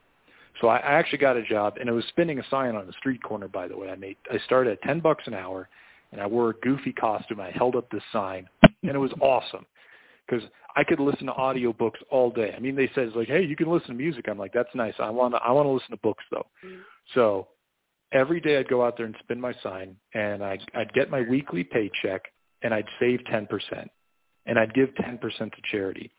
So 0.59 0.69
I, 0.69 0.77
I 0.77 0.93
actually 0.93 1.19
got 1.19 1.38
a 1.38 1.43
job, 1.43 1.77
and 1.79 1.88
it 1.88 1.91
was 1.91 2.05
spinning 2.09 2.39
a 2.39 2.49
sign 2.49 2.75
on 2.75 2.88
the 2.88 2.93
street 2.93 3.21
corner. 3.21 3.47
By 3.47 3.67
the 3.67 3.77
way, 3.77 3.89
I 3.89 3.95
made 3.95 4.17
I 4.31 4.39
started 4.45 4.71
at 4.71 4.81
ten 4.81 5.01
bucks 5.01 5.23
an 5.27 5.33
hour, 5.33 5.69
and 6.11 6.21
I 6.21 6.25
wore 6.25 6.49
a 6.49 6.53
goofy 6.61 6.93
costume. 6.93 7.41
I 7.41 7.51
held 7.51 7.75
up 7.75 7.89
this 7.91 8.01
sign, 8.11 8.47
and 8.63 8.91
it 8.91 8.97
was 8.97 9.11
awesome 9.21 9.65
because 10.28 10.47
I 10.76 10.84
could 10.84 10.99
listen 10.99 11.28
to 11.28 11.34
audiobooks 11.34 12.01
all 12.09 12.32
day. 12.32 12.53
I 12.55 12.59
mean, 12.59 12.76
they 12.76 12.89
said 12.93 13.07
it's 13.07 13.15
like, 13.15 13.28
hey, 13.28 13.43
you 13.43 13.55
can 13.55 13.71
listen 13.71 13.89
to 13.89 13.93
music. 13.93 14.26
I'm 14.28 14.38
like, 14.38 14.53
that's 14.53 14.73
nice. 14.73 14.93
I 14.99 15.09
want 15.09 15.34
to 15.34 15.41
I 15.41 15.51
want 15.51 15.65
to 15.65 15.71
listen 15.71 15.91
to 15.91 15.97
books 15.97 16.23
though. 16.32 16.47
Mm-hmm. 16.65 16.82
So 17.13 17.47
every 18.11 18.39
day 18.39 18.57
I'd 18.57 18.67
go 18.67 18.86
out 18.86 18.97
there 18.97 19.05
and 19.05 19.15
spin 19.19 19.39
my 19.39 19.53
sign, 19.63 19.95
and 20.13 20.43
I'd, 20.43 20.61
I'd 20.73 20.93
get 20.93 21.09
my 21.09 21.21
weekly 21.21 21.63
paycheck, 21.63 22.23
and 22.61 22.73
I'd 22.73 22.88
save 22.99 23.23
ten 23.26 23.45
percent, 23.47 23.89
and 24.45 24.57
I'd 24.57 24.73
give 24.73 24.95
ten 24.95 25.17
percent 25.17 25.53
to 25.53 25.61
charity. 25.71 26.11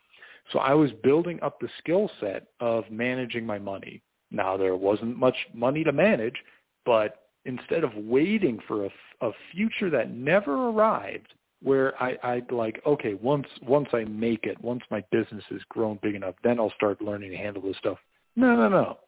So 0.52 0.60
I 0.60 0.74
was 0.74 0.90
building 1.02 1.40
up 1.42 1.58
the 1.60 1.68
skill 1.78 2.10
set 2.20 2.48
of 2.60 2.84
managing 2.90 3.44
my 3.44 3.58
money. 3.58 4.02
Now 4.30 4.56
there 4.56 4.76
wasn't 4.76 5.16
much 5.16 5.36
money 5.54 5.84
to 5.84 5.92
manage, 5.92 6.36
but 6.84 7.22
instead 7.44 7.84
of 7.84 7.94
waiting 7.96 8.58
for 8.66 8.86
a, 8.86 8.90
a 9.22 9.30
future 9.52 9.90
that 9.90 10.10
never 10.12 10.68
arrived, 10.68 11.32
where 11.66 12.00
I, 12.00 12.16
I'd 12.22 12.52
like, 12.52 12.80
okay, 12.86 13.14
once 13.14 13.48
once 13.60 13.88
I 13.92 14.04
make 14.04 14.44
it, 14.44 14.56
once 14.62 14.82
my 14.88 15.02
business 15.10 15.42
has 15.50 15.60
grown 15.68 15.98
big 16.00 16.14
enough, 16.14 16.36
then 16.44 16.60
I'll 16.60 16.72
start 16.76 17.02
learning 17.02 17.32
to 17.32 17.36
handle 17.36 17.60
this 17.60 17.76
stuff. 17.78 17.98
No, 18.36 18.54
no, 18.54 18.68
no. 18.68 18.98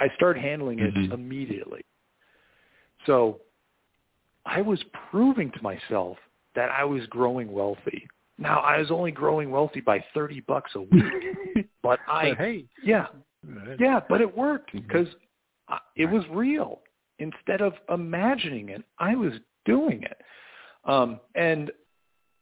I 0.00 0.08
start 0.16 0.36
handling 0.36 0.80
it 0.80 0.92
mm-hmm. 0.92 1.12
immediately. 1.12 1.82
So 3.06 3.38
I 4.44 4.60
was 4.62 4.82
proving 5.12 5.52
to 5.52 5.62
myself 5.62 6.16
that 6.56 6.70
I 6.70 6.82
was 6.82 7.06
growing 7.06 7.52
wealthy. 7.52 8.08
Now 8.36 8.58
I 8.60 8.78
was 8.78 8.90
only 8.90 9.12
growing 9.12 9.52
wealthy 9.52 9.80
by 9.80 10.04
thirty 10.12 10.40
bucks 10.40 10.72
a 10.74 10.80
week, 10.80 11.68
but 11.84 12.00
I 12.08 12.30
but 12.30 12.38
hey 12.38 12.64
yeah 12.82 13.06
yeah 13.78 14.00
but 14.08 14.20
it 14.20 14.36
worked 14.36 14.72
because 14.72 15.06
mm-hmm. 15.06 15.74
it 15.94 16.06
was 16.06 16.24
real. 16.32 16.80
Instead 17.20 17.60
of 17.60 17.74
imagining 17.88 18.70
it, 18.70 18.82
I 18.98 19.14
was 19.14 19.34
doing 19.64 20.02
it. 20.02 20.20
Um, 20.84 21.20
and 21.34 21.70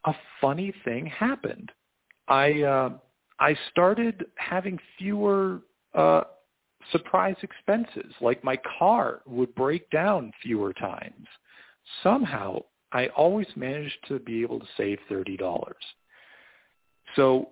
a 0.07 0.15
funny 0.41 0.73
thing 0.83 1.05
happened. 1.05 1.71
I 2.27 2.63
uh, 2.63 2.89
I 3.39 3.55
started 3.69 4.25
having 4.35 4.79
fewer 4.97 5.61
uh, 5.93 6.21
surprise 6.91 7.35
expenses, 7.43 8.13
like 8.21 8.43
my 8.43 8.57
car 8.79 9.21
would 9.25 9.53
break 9.55 9.89
down 9.91 10.31
fewer 10.41 10.73
times. 10.73 11.27
Somehow 12.03 12.59
I 12.91 13.07
always 13.07 13.47
managed 13.55 13.97
to 14.07 14.19
be 14.19 14.41
able 14.41 14.59
to 14.59 14.65
save 14.77 14.97
$30. 15.09 15.37
So 17.15 17.49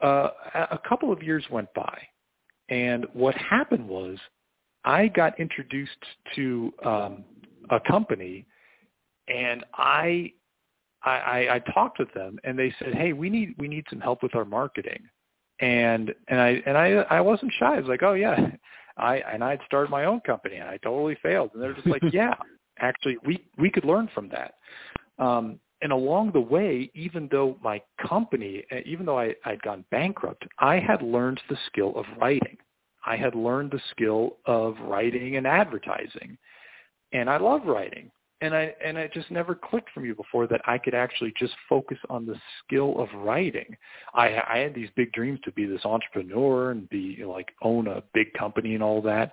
uh, 0.00 0.28
a 0.54 0.80
couple 0.88 1.12
of 1.12 1.22
years 1.22 1.44
went 1.50 1.72
by, 1.74 1.98
and 2.68 3.06
what 3.12 3.34
happened 3.34 3.86
was 3.86 4.18
I 4.84 5.08
got 5.08 5.38
introduced 5.38 6.04
to 6.36 6.72
um, 6.84 7.24
a 7.70 7.80
company, 7.80 8.46
and 9.28 9.64
I, 9.74 10.32
I 11.04 11.10
I 11.10 11.54
I 11.54 11.58
talked 11.72 11.98
with 11.98 12.12
them, 12.14 12.38
and 12.44 12.58
they 12.58 12.74
said, 12.78 12.94
"Hey, 12.94 13.12
we 13.12 13.30
need 13.30 13.54
we 13.58 13.68
need 13.68 13.84
some 13.90 14.00
help 14.00 14.22
with 14.22 14.34
our 14.34 14.44
marketing," 14.44 15.02
and 15.60 16.14
and 16.28 16.40
I 16.40 16.62
and 16.66 16.76
I 16.76 17.06
I 17.10 17.20
wasn't 17.20 17.52
shy. 17.58 17.76
I 17.76 17.80
was 17.80 17.88
like, 17.88 18.02
"Oh 18.02 18.14
yeah," 18.14 18.50
I 18.96 19.16
and 19.18 19.42
I'd 19.42 19.60
started 19.66 19.90
my 19.90 20.04
own 20.04 20.20
company, 20.20 20.56
and 20.56 20.68
I 20.68 20.76
totally 20.78 21.16
failed, 21.22 21.50
and 21.54 21.62
they're 21.62 21.74
just 21.74 21.86
like, 21.86 22.02
"Yeah." 22.12 22.34
actually 22.80 23.16
we 23.24 23.44
we 23.58 23.70
could 23.70 23.84
learn 23.84 24.08
from 24.14 24.28
that. 24.30 24.54
Um, 25.18 25.60
and 25.82 25.92
along 25.92 26.32
the 26.32 26.40
way, 26.40 26.90
even 26.94 27.28
though 27.30 27.56
my 27.62 27.80
company, 28.06 28.64
uh, 28.70 28.76
even 28.84 29.06
though 29.06 29.18
I, 29.18 29.34
I'd 29.44 29.62
gone 29.62 29.84
bankrupt, 29.90 30.44
I 30.58 30.78
had 30.78 31.00
learned 31.02 31.40
the 31.48 31.56
skill 31.66 31.92
of 31.96 32.04
writing. 32.18 32.58
I 33.06 33.16
had 33.16 33.34
learned 33.34 33.70
the 33.70 33.80
skill 33.90 34.36
of 34.44 34.76
writing 34.80 35.36
and 35.36 35.46
advertising, 35.46 36.36
and 37.12 37.30
I 37.30 37.38
love 37.38 37.62
writing. 37.64 38.09
And 38.42 38.54
I 38.54 38.74
and 38.82 38.96
it 38.96 39.12
just 39.12 39.30
never 39.30 39.54
clicked 39.54 39.90
for 39.92 40.00
me 40.00 40.12
before 40.12 40.46
that 40.46 40.62
I 40.66 40.78
could 40.78 40.94
actually 40.94 41.32
just 41.38 41.52
focus 41.68 41.98
on 42.08 42.24
the 42.24 42.36
skill 42.64 42.98
of 42.98 43.08
writing. 43.14 43.76
I, 44.14 44.42
I 44.48 44.58
had 44.58 44.74
these 44.74 44.88
big 44.96 45.12
dreams 45.12 45.40
to 45.44 45.52
be 45.52 45.66
this 45.66 45.84
entrepreneur 45.84 46.70
and 46.70 46.88
be 46.88 47.16
you 47.18 47.24
know, 47.24 47.32
like 47.32 47.48
own 47.62 47.86
a 47.86 48.02
big 48.14 48.32
company 48.32 48.74
and 48.74 48.82
all 48.82 49.02
that. 49.02 49.32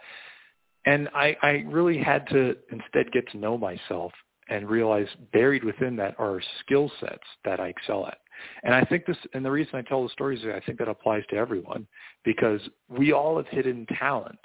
And 0.85 1.09
I, 1.13 1.35
I 1.41 1.49
really 1.67 1.97
had 1.97 2.27
to 2.29 2.55
instead 2.71 3.11
get 3.11 3.29
to 3.31 3.37
know 3.37 3.57
myself 3.57 4.11
and 4.49 4.69
realize 4.69 5.07
buried 5.33 5.63
within 5.63 5.95
that 5.97 6.15
are 6.17 6.41
skill 6.61 6.89
sets 6.99 7.23
that 7.43 7.59
I 7.59 7.67
excel 7.67 8.07
at. 8.07 8.19
And 8.63 8.73
I 8.73 8.83
think 8.85 9.05
this, 9.05 9.17
and 9.33 9.43
the 9.43 9.51
reason 9.51 9.75
I 9.75 9.81
tell 9.81 10.03
the 10.03 10.09
stories 10.09 10.41
is 10.41 10.47
I 10.55 10.61
think 10.61 10.79
that 10.79 10.87
applies 10.87 11.23
to 11.29 11.35
everyone 11.35 11.87
because 12.23 12.61
we 12.87 13.11
all 13.11 13.37
have 13.37 13.47
hidden 13.47 13.85
talents. 13.99 14.39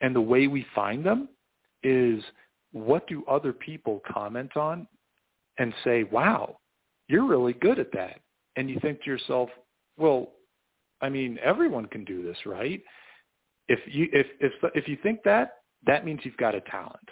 And 0.00 0.14
the 0.14 0.20
way 0.20 0.46
we 0.46 0.66
find 0.74 1.04
them 1.04 1.28
is 1.82 2.22
what 2.72 3.06
do 3.06 3.24
other 3.26 3.52
people 3.52 4.02
comment 4.10 4.56
on 4.56 4.86
and 5.58 5.72
say, 5.84 6.04
wow, 6.04 6.58
you're 7.08 7.26
really 7.26 7.54
good 7.54 7.78
at 7.78 7.92
that. 7.92 8.20
And 8.56 8.68
you 8.68 8.78
think 8.80 9.02
to 9.02 9.10
yourself, 9.10 9.48
well, 9.96 10.32
I 11.00 11.08
mean, 11.08 11.38
everyone 11.42 11.86
can 11.86 12.04
do 12.04 12.22
this, 12.22 12.36
right? 12.44 12.82
If 13.68 13.80
you 13.86 14.08
if 14.12 14.26
if 14.40 14.52
if 14.74 14.88
you 14.88 14.96
think 15.02 15.22
that, 15.24 15.58
that 15.86 16.04
means 16.04 16.20
you've 16.24 16.36
got 16.36 16.54
a 16.54 16.60
talent. 16.62 17.08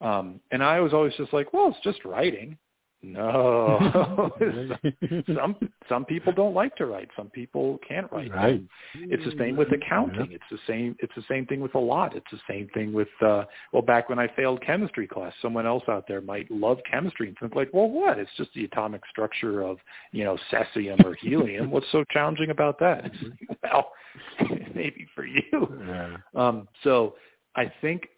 Um, 0.00 0.40
and 0.50 0.62
I 0.62 0.80
was 0.80 0.92
always 0.92 1.14
just 1.16 1.32
like, 1.32 1.52
well, 1.52 1.68
it's 1.68 1.82
just 1.82 2.04
writing. 2.04 2.58
No, 3.02 4.32
some 5.36 5.56
some 5.88 6.04
people 6.06 6.32
don't 6.32 6.54
like 6.54 6.74
to 6.76 6.86
write. 6.86 7.08
Some 7.14 7.28
people 7.28 7.78
can't 7.86 8.10
write. 8.10 8.32
Right. 8.34 8.62
It's 8.94 9.24
the 9.24 9.34
same 9.38 9.54
with 9.54 9.68
accounting. 9.70 10.32
It's 10.32 10.44
the 10.50 10.58
same. 10.66 10.96
It's 10.98 11.12
the 11.14 11.22
same 11.28 11.46
thing 11.46 11.60
with 11.60 11.74
a 11.74 11.78
lot. 11.78 12.16
It's 12.16 12.26
the 12.32 12.40
same 12.48 12.68
thing 12.74 12.92
with 12.92 13.08
uh, 13.20 13.44
well, 13.72 13.82
back 13.82 14.08
when 14.08 14.18
I 14.18 14.28
failed 14.34 14.62
chemistry 14.64 15.06
class, 15.06 15.32
someone 15.42 15.66
else 15.66 15.84
out 15.88 16.08
there 16.08 16.22
might 16.22 16.50
love 16.50 16.78
chemistry 16.90 17.28
and 17.28 17.36
think 17.38 17.54
like, 17.54 17.68
well, 17.72 17.88
what? 17.88 18.18
It's 18.18 18.30
just 18.36 18.52
the 18.54 18.64
atomic 18.64 19.02
structure 19.10 19.62
of 19.62 19.78
you 20.12 20.24
know 20.24 20.38
cesium 20.50 21.04
or 21.04 21.14
helium. 21.14 21.70
What's 21.70 21.86
so 21.92 22.02
challenging 22.10 22.50
about 22.50 22.78
that? 22.80 23.10
well, 23.62 23.92
maybe 24.74 25.06
for 25.14 25.26
you. 25.26 25.82
Yeah. 25.86 26.16
Um, 26.34 26.66
so 26.82 27.14
I 27.54 27.70
think 27.82 28.08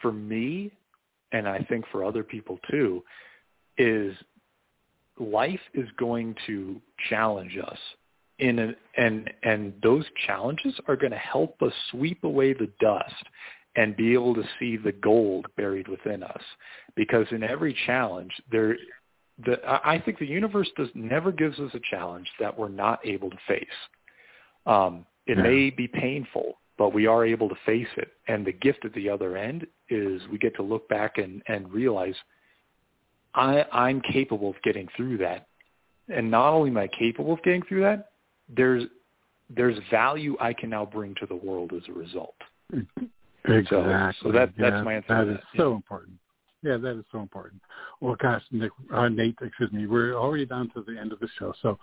for 0.00 0.12
me, 0.12 0.72
and 1.32 1.46
I 1.46 1.58
think 1.68 1.84
for 1.92 2.04
other 2.04 2.24
people 2.24 2.58
too, 2.70 3.04
is 3.80 4.14
life 5.18 5.60
is 5.74 5.88
going 5.98 6.34
to 6.46 6.80
challenge 7.08 7.58
us 7.62 7.78
in 8.38 8.58
an, 8.58 8.76
and 8.96 9.30
and 9.42 9.72
those 9.82 10.04
challenges 10.26 10.74
are 10.86 10.96
going 10.96 11.12
to 11.12 11.18
help 11.18 11.60
us 11.62 11.72
sweep 11.90 12.22
away 12.24 12.52
the 12.52 12.70
dust 12.80 13.24
and 13.76 13.96
be 13.96 14.12
able 14.12 14.34
to 14.34 14.42
see 14.58 14.76
the 14.76 14.92
gold 14.92 15.46
buried 15.56 15.88
within 15.88 16.22
us 16.22 16.42
because 16.96 17.26
in 17.30 17.42
every 17.42 17.76
challenge 17.86 18.32
there 18.50 18.76
the 19.46 19.58
I 19.66 19.98
think 19.98 20.18
the 20.18 20.26
universe 20.26 20.68
does 20.76 20.88
never 20.94 21.32
gives 21.32 21.58
us 21.58 21.70
a 21.74 21.80
challenge 21.90 22.28
that 22.38 22.58
we're 22.58 22.68
not 22.68 23.00
able 23.04 23.30
to 23.30 23.38
face. 23.48 23.66
Um, 24.66 25.06
it 25.26 25.36
yeah. 25.36 25.42
may 25.42 25.70
be 25.70 25.88
painful, 25.88 26.58
but 26.76 26.92
we 26.92 27.06
are 27.06 27.24
able 27.24 27.48
to 27.48 27.54
face 27.64 27.88
it. 27.96 28.12
And 28.28 28.46
the 28.46 28.52
gift 28.52 28.84
at 28.84 28.92
the 28.94 29.08
other 29.08 29.36
end 29.36 29.66
is 29.88 30.20
we 30.30 30.38
get 30.38 30.54
to 30.56 30.62
look 30.62 30.88
back 30.88 31.18
and, 31.18 31.42
and 31.48 31.72
realize 31.72 32.14
I, 33.34 33.64
I'm 33.72 34.00
capable 34.00 34.50
of 34.50 34.56
getting 34.62 34.88
through 34.96 35.18
that. 35.18 35.46
And 36.08 36.30
not 36.30 36.52
only 36.52 36.70
am 36.70 36.76
I 36.76 36.88
capable 36.88 37.34
of 37.34 37.42
getting 37.42 37.62
through 37.62 37.82
that, 37.82 38.10
there's 38.48 38.84
there's 39.54 39.78
value 39.90 40.36
I 40.40 40.52
can 40.52 40.70
now 40.70 40.84
bring 40.84 41.14
to 41.20 41.26
the 41.26 41.34
world 41.34 41.72
as 41.76 41.82
a 41.88 41.92
result. 41.92 42.34
Exactly. 42.72 43.66
So, 43.68 44.12
so 44.22 44.32
that 44.32 44.52
yeah, 44.56 44.70
that's 44.70 44.84
my 44.84 44.94
answer. 44.94 45.08
That 45.08 45.28
is 45.28 45.36
that. 45.36 45.60
so 45.60 45.74
important. 45.74 46.16
Yeah, 46.62 46.76
that 46.76 46.98
is 46.98 47.04
so 47.10 47.20
important. 47.20 47.62
Well, 48.00 48.16
gosh, 48.20 48.42
Nick, 48.50 48.70
uh, 48.92 49.08
Nate, 49.08 49.36
excuse 49.40 49.72
me, 49.72 49.86
we're 49.86 50.14
already 50.14 50.44
down 50.44 50.70
to 50.74 50.84
the 50.86 50.98
end 50.98 51.10
of 51.12 51.18
the 51.18 51.28
show. 51.38 51.54
So, 51.62 51.78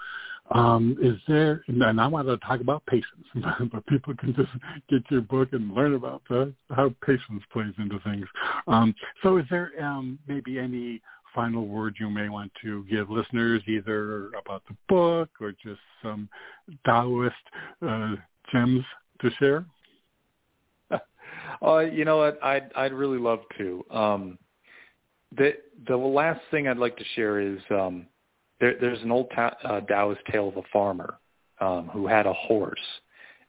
um, 0.52 0.96
is 1.02 1.16
there? 1.28 1.64
And 1.68 2.00
I 2.00 2.08
want 2.08 2.28
to 2.28 2.38
talk 2.38 2.62
about 2.62 2.86
patience, 2.86 3.26
but 3.72 3.86
people 3.88 4.14
can 4.16 4.36
just 4.36 4.52
get 4.88 5.02
your 5.10 5.22
book 5.22 5.50
and 5.54 5.74
learn 5.74 5.96
about 5.96 6.22
the, 6.30 6.54
how 6.70 6.94
patience 7.04 7.42
plays 7.52 7.74
into 7.80 8.00
things. 8.02 8.28
Um, 8.68 8.94
so, 9.24 9.38
is 9.38 9.46
there 9.50 9.72
um, 9.82 10.20
maybe 10.28 10.60
any 10.60 11.02
final 11.38 11.68
word 11.68 11.96
you 12.00 12.10
may 12.10 12.30
want 12.30 12.52
to 12.64 12.84
give 12.86 13.12
listeners, 13.12 13.62
either 13.68 14.32
about 14.44 14.64
the 14.68 14.76
book 14.90 15.30
or 15.40 15.52
just 15.52 15.80
some 16.02 16.28
Taoist 16.84 17.36
uh, 17.88 18.16
gems 18.52 18.84
to 19.22 19.30
share? 19.40 19.66
Uh, 21.66 21.80
you 21.80 22.06
know 22.06 22.18
what? 22.18 22.44
I'd 22.44 22.72
I'd 22.76 22.94
really 22.94 23.18
love 23.18 23.40
to. 23.58 23.84
Um, 23.90 24.38
the 25.38 25.54
the 25.88 25.96
last 25.96 26.42
thing 26.52 26.68
I'd 26.68 26.78
like 26.78 26.98
to 26.98 27.04
share 27.16 27.40
is 27.40 27.60
um, 27.72 28.06
there, 28.60 28.76
there's 28.80 29.02
an 29.02 29.12
old 29.12 29.32
ta- 29.34 29.56
uh, 29.64 29.82
Taoist 29.82 30.22
tale 30.32 30.50
of 30.50 30.58
a 30.58 30.62
farmer 30.74 31.16
um, 31.60 31.90
who 31.94 32.06
had 32.06 32.28
a 32.28 32.34
horse, 32.34 32.80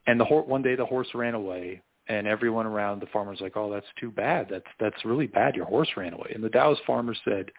and 0.07 0.19
the 0.19 0.25
one 0.25 0.61
day 0.61 0.75
the 0.75 0.85
horse 0.85 1.09
ran 1.13 1.35
away, 1.35 1.81
and 2.07 2.25
everyone 2.25 2.65
around 2.65 3.01
the 3.01 3.07
farmer's 3.07 3.41
like, 3.41 3.57
"Oh, 3.57 3.71
that's 3.71 3.85
too 3.99 4.11
bad. 4.11 4.47
That's 4.49 4.65
that's 4.79 5.05
really 5.05 5.27
bad. 5.27 5.55
Your 5.55 5.65
horse 5.65 5.89
ran 5.97 6.13
away." 6.13 6.31
And 6.33 6.43
the 6.43 6.49
Taoist 6.49 6.81
farmer 6.87 7.15
said, 7.25 7.51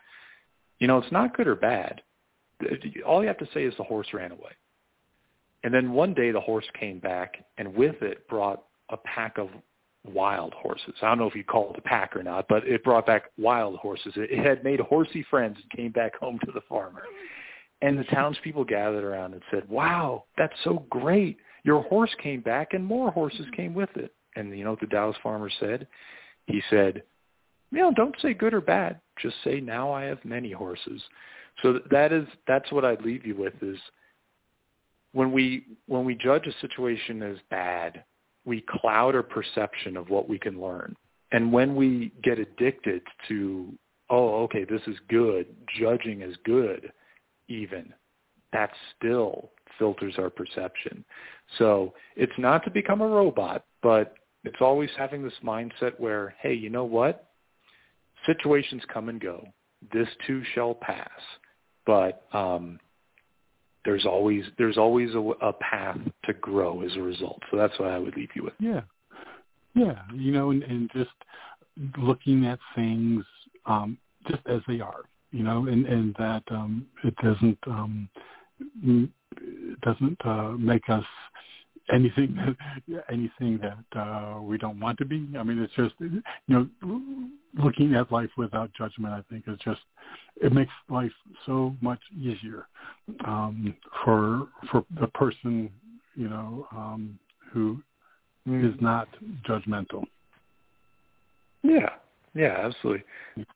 "You 0.80 0.88
know, 0.88 0.98
it's 0.98 1.12
not 1.12 1.36
good 1.36 1.46
or 1.46 1.54
bad. 1.54 2.02
All 3.06 3.22
you 3.22 3.28
have 3.28 3.38
to 3.38 3.48
say 3.54 3.64
is 3.64 3.74
the 3.76 3.84
horse 3.84 4.08
ran 4.12 4.32
away." 4.32 4.52
And 5.62 5.72
then 5.72 5.92
one 5.92 6.14
day 6.14 6.30
the 6.30 6.40
horse 6.40 6.66
came 6.78 6.98
back, 6.98 7.44
and 7.58 7.74
with 7.74 8.02
it 8.02 8.26
brought 8.28 8.64
a 8.88 8.96
pack 8.96 9.38
of 9.38 9.50
wild 10.04 10.54
horses. 10.54 10.94
I 11.02 11.08
don't 11.08 11.18
know 11.18 11.26
if 11.26 11.34
you 11.34 11.44
call 11.44 11.72
it 11.72 11.78
a 11.78 11.82
pack 11.82 12.16
or 12.16 12.22
not, 12.22 12.46
but 12.48 12.66
it 12.66 12.82
brought 12.82 13.06
back 13.06 13.24
wild 13.36 13.76
horses. 13.76 14.12
It, 14.16 14.44
had 14.44 14.64
made 14.64 14.80
horsey 14.80 15.24
friends 15.28 15.58
and 15.60 15.70
came 15.70 15.92
back 15.92 16.16
home 16.16 16.38
to 16.44 16.52
the 16.52 16.62
farmer. 16.62 17.02
And 17.82 17.98
the 17.98 18.04
townspeople 18.04 18.64
gathered 18.64 19.04
around 19.04 19.34
and 19.34 19.42
said, 19.50 19.68
wow, 19.68 20.24
that's 20.36 20.56
so 20.64 20.84
great. 20.90 21.38
Your 21.64 21.82
horse 21.82 22.14
came 22.22 22.40
back 22.40 22.72
and 22.72 22.84
more 22.84 23.10
horses 23.10 23.46
came 23.54 23.74
with 23.74 23.90
it. 23.96 24.12
And 24.36 24.56
you 24.56 24.64
know 24.64 24.70
what 24.70 24.80
the 24.80 24.86
Taoist 24.86 25.20
farmer 25.22 25.50
said? 25.60 25.86
He 26.46 26.62
said, 26.70 27.02
you 27.70 27.78
know, 27.78 27.92
don't 27.92 28.14
say 28.20 28.34
good 28.34 28.54
or 28.54 28.60
bad. 28.60 29.00
Just 29.22 29.36
say, 29.44 29.60
now 29.60 29.92
I 29.92 30.04
have 30.04 30.24
many 30.24 30.52
horses. 30.52 31.02
So 31.62 31.80
that 31.90 32.12
is, 32.12 32.26
that's 32.46 32.70
what 32.72 32.84
I'd 32.84 33.02
leave 33.02 33.26
you 33.26 33.36
with 33.36 33.54
is 33.62 33.78
when 35.12 35.32
we, 35.32 35.66
when 35.86 36.04
we 36.04 36.14
judge 36.14 36.46
a 36.46 36.60
situation 36.60 37.22
as 37.22 37.36
bad, 37.50 38.04
we 38.44 38.64
cloud 38.68 39.14
our 39.14 39.22
perception 39.22 39.96
of 39.96 40.08
what 40.08 40.28
we 40.28 40.38
can 40.38 40.60
learn. 40.60 40.96
And 41.32 41.52
when 41.52 41.76
we 41.76 42.12
get 42.22 42.38
addicted 42.38 43.02
to, 43.28 43.72
oh, 44.08 44.42
okay, 44.44 44.64
this 44.64 44.80
is 44.86 44.96
good, 45.08 45.46
judging 45.78 46.22
is 46.22 46.36
good, 46.44 46.92
even, 47.48 47.92
that 48.52 48.70
still 48.96 49.50
filters 49.78 50.14
our 50.18 50.30
perception. 50.30 51.04
So 51.58 51.94
it's 52.16 52.32
not 52.38 52.64
to 52.64 52.70
become 52.70 53.00
a 53.00 53.08
robot, 53.08 53.64
but 53.82 54.14
it's 54.44 54.60
always 54.60 54.90
having 54.96 55.22
this 55.22 55.32
mindset 55.44 55.98
where, 55.98 56.34
hey, 56.40 56.54
you 56.54 56.70
know 56.70 56.84
what? 56.84 57.29
Situations 58.26 58.82
come 58.92 59.08
and 59.08 59.20
go. 59.20 59.46
This 59.92 60.08
too 60.26 60.42
shall 60.54 60.74
pass. 60.74 61.08
But 61.86 62.26
um, 62.32 62.78
there's 63.84 64.04
always 64.04 64.44
there's 64.58 64.78
always 64.78 65.14
a, 65.14 65.18
a 65.18 65.52
path 65.54 65.98
to 66.24 66.32
grow 66.34 66.82
as 66.82 66.94
a 66.96 67.00
result. 67.00 67.40
So 67.50 67.56
that's 67.56 67.78
what 67.78 67.88
I 67.88 67.98
would 67.98 68.16
leave 68.16 68.28
you 68.34 68.44
with. 68.44 68.54
Yeah, 68.58 68.82
yeah, 69.74 70.02
you 70.14 70.32
know, 70.32 70.50
and, 70.50 70.62
and 70.62 70.90
just 70.92 71.10
looking 71.96 72.46
at 72.46 72.58
things 72.74 73.24
um, 73.66 73.96
just 74.28 74.42
as 74.46 74.60
they 74.68 74.80
are, 74.80 75.02
you 75.30 75.42
know, 75.42 75.66
and 75.66 75.86
and 75.86 76.14
that 76.18 76.42
um, 76.50 76.86
it 77.04 77.14
doesn't 77.16 77.58
um, 77.66 78.08
it 78.82 79.80
doesn't 79.80 80.18
uh, 80.24 80.52
make 80.52 80.88
us 80.88 81.04
anything 81.92 82.36
that 82.36 83.04
anything 83.12 83.58
that 83.58 83.98
uh, 83.98 84.40
we 84.40 84.58
don't 84.58 84.80
want 84.80 84.98
to 84.98 85.04
be. 85.04 85.26
I 85.38 85.42
mean, 85.42 85.58
it's 85.58 85.74
just 85.74 85.94
you 86.00 86.22
know 86.48 86.68
looking 87.62 87.94
at 87.94 88.10
life 88.12 88.30
without 88.36 88.70
judgment. 88.76 89.14
I 89.14 89.22
think 89.30 89.44
is 89.46 89.58
just 89.64 89.80
it 90.36 90.52
makes 90.52 90.72
life 90.88 91.12
so 91.46 91.76
much 91.80 92.00
easier 92.18 92.66
um, 93.26 93.74
for 94.04 94.48
for 94.70 94.84
the 95.00 95.08
person 95.08 95.70
you 96.14 96.28
know 96.28 96.66
um, 96.72 97.18
who 97.52 97.82
is 98.46 98.74
not 98.80 99.08
judgmental. 99.46 100.04
Yeah, 101.62 101.90
yeah, 102.34 102.56
absolutely. 102.64 103.04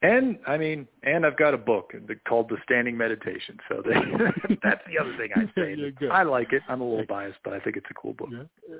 And 0.02 0.38
I 0.46 0.56
mean, 0.56 0.86
and 1.02 1.24
I've 1.24 1.36
got 1.36 1.54
a 1.54 1.58
book 1.58 1.92
called 2.26 2.48
The 2.48 2.56
Standing 2.64 2.96
Meditation. 2.96 3.58
So 3.68 3.82
that's 4.62 4.82
the 4.86 4.98
other 5.00 5.16
thing 5.16 5.30
I 5.34 5.44
say. 5.56 5.76
yeah, 6.00 6.08
I 6.08 6.22
like 6.22 6.52
it. 6.52 6.62
I'm 6.68 6.80
a 6.80 6.88
little 6.88 7.06
biased, 7.06 7.38
but 7.44 7.52
I 7.52 7.60
think 7.60 7.76
it's 7.76 7.86
a 7.90 7.94
cool 7.94 8.14
book. 8.14 8.28
Yeah. 8.32 8.76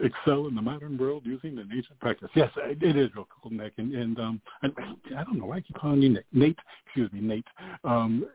Excel 0.00 0.46
in 0.46 0.54
the 0.54 0.62
modern 0.62 0.96
world 0.98 1.22
using 1.24 1.54
the 1.54 1.62
ancient 1.62 2.00
practice. 2.00 2.28
Yes, 2.34 2.50
it 2.56 2.96
is 2.96 3.10
real 3.14 3.28
cool, 3.42 3.52
Nick. 3.52 3.74
And, 3.76 3.94
and 3.94 4.18
um, 4.18 4.40
and 4.62 4.72
I 5.16 5.22
don't 5.22 5.38
know 5.38 5.46
why 5.46 5.56
I 5.56 5.60
keep 5.60 5.76
calling 5.76 6.02
you 6.02 6.08
Nick. 6.08 6.24
Nate, 6.32 6.58
excuse 6.86 7.12
me, 7.12 7.20
Nate. 7.20 7.46
Um, 7.84 8.26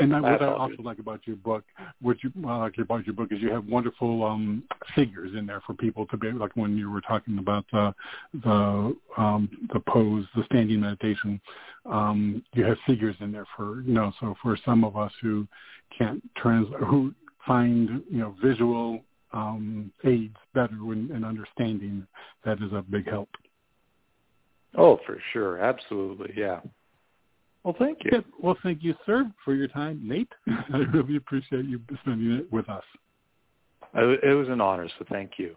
and 0.00 0.14
I, 0.14 0.20
what 0.20 0.42
I 0.42 0.46
also 0.46 0.82
like 0.82 0.98
about 0.98 1.26
your 1.26 1.36
book, 1.36 1.64
what 2.00 2.22
you 2.22 2.32
well, 2.36 2.58
like 2.58 2.78
about 2.78 3.06
your 3.06 3.14
book 3.14 3.28
is 3.30 3.40
you 3.40 3.50
have 3.50 3.66
wonderful 3.66 4.24
um, 4.24 4.64
figures 4.94 5.32
in 5.36 5.46
there 5.46 5.62
for 5.66 5.74
people 5.74 6.06
to 6.06 6.16
be 6.16 6.32
like 6.32 6.54
when 6.56 6.76
you 6.76 6.90
were 6.90 7.00
talking 7.00 7.38
about 7.38 7.64
the 7.72 7.94
the 8.42 8.96
um, 9.16 9.48
the 9.72 9.80
pose, 9.80 10.26
the 10.34 10.44
standing 10.46 10.80
meditation. 10.80 11.40
Um, 11.86 12.42
you 12.52 12.64
have 12.64 12.78
figures 12.86 13.16
in 13.20 13.32
there 13.32 13.46
for 13.56 13.82
you 13.82 13.92
know, 13.92 14.12
so 14.20 14.34
for 14.42 14.58
some 14.64 14.84
of 14.84 14.96
us 14.96 15.12
who 15.22 15.46
can't 15.96 16.22
trans 16.36 16.68
who 16.88 17.14
find 17.46 18.02
you 18.10 18.18
know 18.18 18.34
visual 18.42 19.02
um, 19.32 19.92
aids 20.04 20.36
better 20.54 20.74
in, 20.92 21.10
in 21.14 21.24
understanding, 21.24 22.06
that 22.44 22.58
is 22.62 22.72
a 22.72 22.82
big 22.82 23.08
help. 23.08 23.28
Oh, 24.76 24.98
for 25.06 25.18
sure, 25.32 25.58
absolutely, 25.58 26.32
yeah. 26.36 26.60
Well, 27.66 27.74
thank 27.80 27.98
you. 28.04 28.22
Well, 28.40 28.56
thank 28.62 28.84
you, 28.84 28.94
sir, 29.04 29.28
for 29.44 29.52
your 29.52 29.66
time, 29.66 30.00
Nate. 30.00 30.28
I 30.72 30.76
really 30.94 31.16
appreciate 31.16 31.64
you 31.64 31.80
spending 32.00 32.30
it 32.30 32.52
with 32.52 32.68
us. 32.68 32.84
It 33.92 34.36
was 34.36 34.48
an 34.48 34.60
honor, 34.60 34.88
so 34.96 35.04
thank 35.10 35.32
you. 35.36 35.56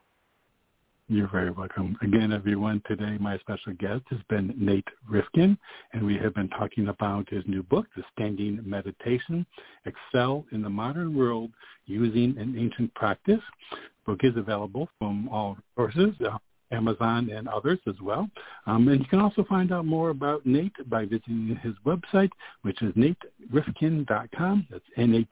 You're 1.08 1.30
very 1.30 1.52
welcome. 1.52 1.96
Again, 2.02 2.34
everyone, 2.34 2.82
today 2.88 3.20
my 3.20 3.38
special 3.38 3.74
guest 3.74 4.02
has 4.10 4.18
been 4.28 4.56
Nate 4.58 4.88
Rifkin, 5.08 5.56
and 5.94 6.04
we 6.04 6.18
have 6.18 6.34
been 6.34 6.50
talking 6.50 6.88
about 6.88 7.30
his 7.30 7.44
new 7.46 7.62
book, 7.62 7.86
The 7.96 8.02
Standing 8.14 8.60
Meditation, 8.66 9.46
Excel 9.86 10.48
in 10.52 10.64
the 10.64 10.70
Modern 10.70 11.16
World 11.16 11.52
Using 11.86 12.36
an 12.40 12.56
Ancient 12.58 12.92
Practice. 12.96 13.42
The 13.72 13.78
book 14.14 14.22
is 14.24 14.36
available 14.36 14.90
from 14.98 15.30
all 15.30 15.60
sources, 15.76 16.16
uh, 16.28 16.40
Amazon, 16.72 17.30
and 17.30 17.48
others 17.48 17.80
as 17.88 17.96
well. 18.02 18.30
Um, 18.68 18.88
and 18.88 19.00
you 19.00 19.06
can 19.08 19.20
also 19.20 19.44
find 19.44 19.72
out 19.72 19.86
more 19.86 20.10
about 20.10 20.46
Nate 20.46 20.90
by 20.90 21.06
visiting 21.06 21.60
his 21.62 21.74
website, 21.86 22.32
which 22.62 22.82
is 22.82 22.94
naterifkin.com. 22.94 24.68
That's 24.70 24.84
N-A-T-E-R-I-F-K-I-N 24.98 25.32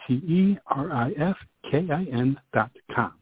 dot 2.54 2.72
com. 2.94 3.14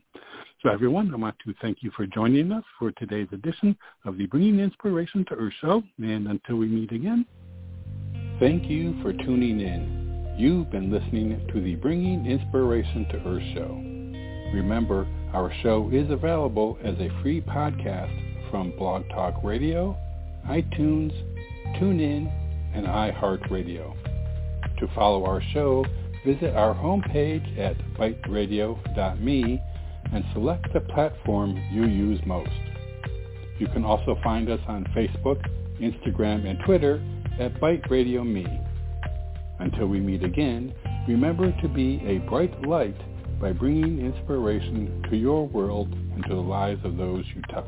So 0.63 0.70
everyone, 0.72 1.13
I 1.13 1.18
want 1.18 1.36
to 1.45 1.53
thank 1.61 1.84
you 1.84 1.91
for 1.95 2.07
joining 2.07 2.51
us 2.51 2.63
for 2.80 2.91
today's 2.93 3.28
edition 3.32 3.78
of 4.03 4.18
the 4.18 4.26
Bringing 4.26 4.59
Inspiration 4.59 5.24
to 5.30 5.36
Earth 5.36 5.53
show. 5.61 5.84
And 5.99 6.28
until 6.28 6.55
we 6.55 6.66
meet 6.66 6.91
again, 6.91 7.24
thank 8.39 8.63
you 8.63 8.99
for 9.03 9.13
tuning 9.13 9.59
in. 9.59 10.36
You've 10.39 10.72
been 10.72 10.91
listening 10.91 11.47
to 11.53 11.61
the 11.61 11.76
Bringing 11.76 12.26
Inspiration 12.26 13.07
to 13.09 13.18
Earth 13.28 13.43
show. 13.53 13.80
Remember, 14.55 15.07
our 15.36 15.51
show 15.61 15.89
is 15.91 16.09
available 16.09 16.77
as 16.81 16.95
a 16.95 17.11
free 17.21 17.41
podcast 17.41 18.49
from 18.49 18.71
Blog 18.77 19.03
Talk 19.09 19.43
Radio, 19.43 19.97
iTunes, 20.47 21.11
TuneIn, 21.75 22.31
and 22.73 22.88
iHeartRadio. 22.88 23.93
To 24.79 24.88
follow 24.95 25.25
our 25.25 25.41
show, 25.53 25.86
visit 26.25 26.55
our 26.55 26.73
homepage 26.73 27.59
at 27.59 27.75
biteradio.me 27.99 29.61
and 30.13 30.23
select 30.31 30.71
the 30.73 30.79
platform 30.79 31.61
you 31.69 31.86
use 31.86 32.21
most. 32.25 32.49
You 33.59 33.67
can 33.67 33.83
also 33.83 34.17
find 34.23 34.49
us 34.49 34.61
on 34.69 34.86
Facebook, 34.95 35.43
Instagram, 35.81 36.49
and 36.49 36.59
Twitter 36.65 37.03
at 37.41 37.59
BITE 37.59 37.81
Radio 37.89 38.23
Me. 38.23 38.47
Until 39.59 39.88
we 39.88 39.99
meet 39.99 40.23
again, 40.23 40.73
remember 41.09 41.53
to 41.61 41.67
be 41.67 42.01
a 42.05 42.19
bright 42.29 42.65
light 42.65 42.95
by 43.45 43.51
bringing 43.51 44.03
inspiration 44.03 45.03
to 45.07 45.15
your 45.15 45.47
world 45.47 45.87
and 45.93 46.23
to 46.23 46.29
the 46.29 46.41
lives 46.41 46.83
of 46.83 46.97
those 46.97 47.23
you 47.35 47.43
touch. 47.53 47.63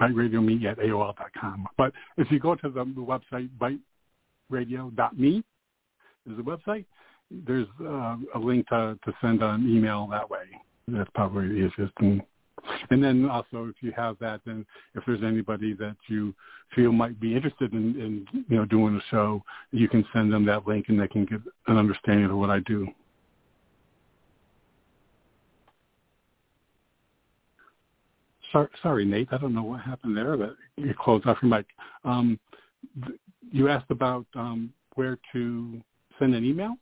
biteradiome 0.00 0.64
at 0.70 0.78
AOL.com. 0.78 1.66
But 1.76 1.92
if 2.16 2.30
you 2.30 2.38
go 2.38 2.54
to 2.54 2.68
the, 2.68 2.84
website, 2.84 3.50
biteradio.me 4.52 5.38
is 5.38 6.36
the 6.36 6.42
website, 6.44 6.84
there's 7.28 7.66
uh, 7.80 8.16
a 8.36 8.38
link 8.38 8.68
to, 8.68 8.96
to 9.04 9.12
send 9.20 9.42
an 9.42 9.68
email 9.68 10.06
that 10.12 10.30
way. 10.30 10.44
That's 10.88 11.10
probably 11.14 11.48
the 11.48 11.54
easiest. 11.54 11.92
And, 11.98 12.22
and 12.90 13.02
then 13.02 13.28
also, 13.28 13.66
if 13.66 13.76
you 13.80 13.92
have 13.96 14.18
that, 14.20 14.40
then 14.46 14.64
if 14.94 15.04
there's 15.06 15.22
anybody 15.22 15.74
that 15.74 15.96
you 16.08 16.34
feel 16.74 16.92
might 16.92 17.20
be 17.20 17.34
interested 17.34 17.72
in, 17.72 18.00
in 18.00 18.44
you 18.48 18.56
know 18.56 18.64
doing 18.64 18.96
a 18.96 19.02
show, 19.10 19.42
you 19.72 19.88
can 19.88 20.04
send 20.12 20.32
them 20.32 20.44
that 20.46 20.66
link, 20.66 20.86
and 20.88 21.00
they 21.00 21.08
can 21.08 21.24
get 21.24 21.40
an 21.66 21.76
understanding 21.76 22.26
of 22.26 22.36
what 22.36 22.50
I 22.50 22.60
do. 22.60 22.86
Sorry, 28.52 28.68
sorry, 28.82 29.04
Nate. 29.04 29.28
I 29.32 29.38
don't 29.38 29.54
know 29.54 29.64
what 29.64 29.80
happened 29.80 30.16
there, 30.16 30.36
but 30.36 30.56
you 30.76 30.94
closed 30.98 31.26
off 31.26 31.38
your 31.42 31.50
mic. 31.50 31.66
Um, 32.04 32.38
you 33.50 33.68
asked 33.68 33.90
about 33.90 34.26
um, 34.34 34.72
where 34.94 35.18
to 35.32 35.80
send 36.18 36.34
an 36.34 36.44
email. 36.44 36.76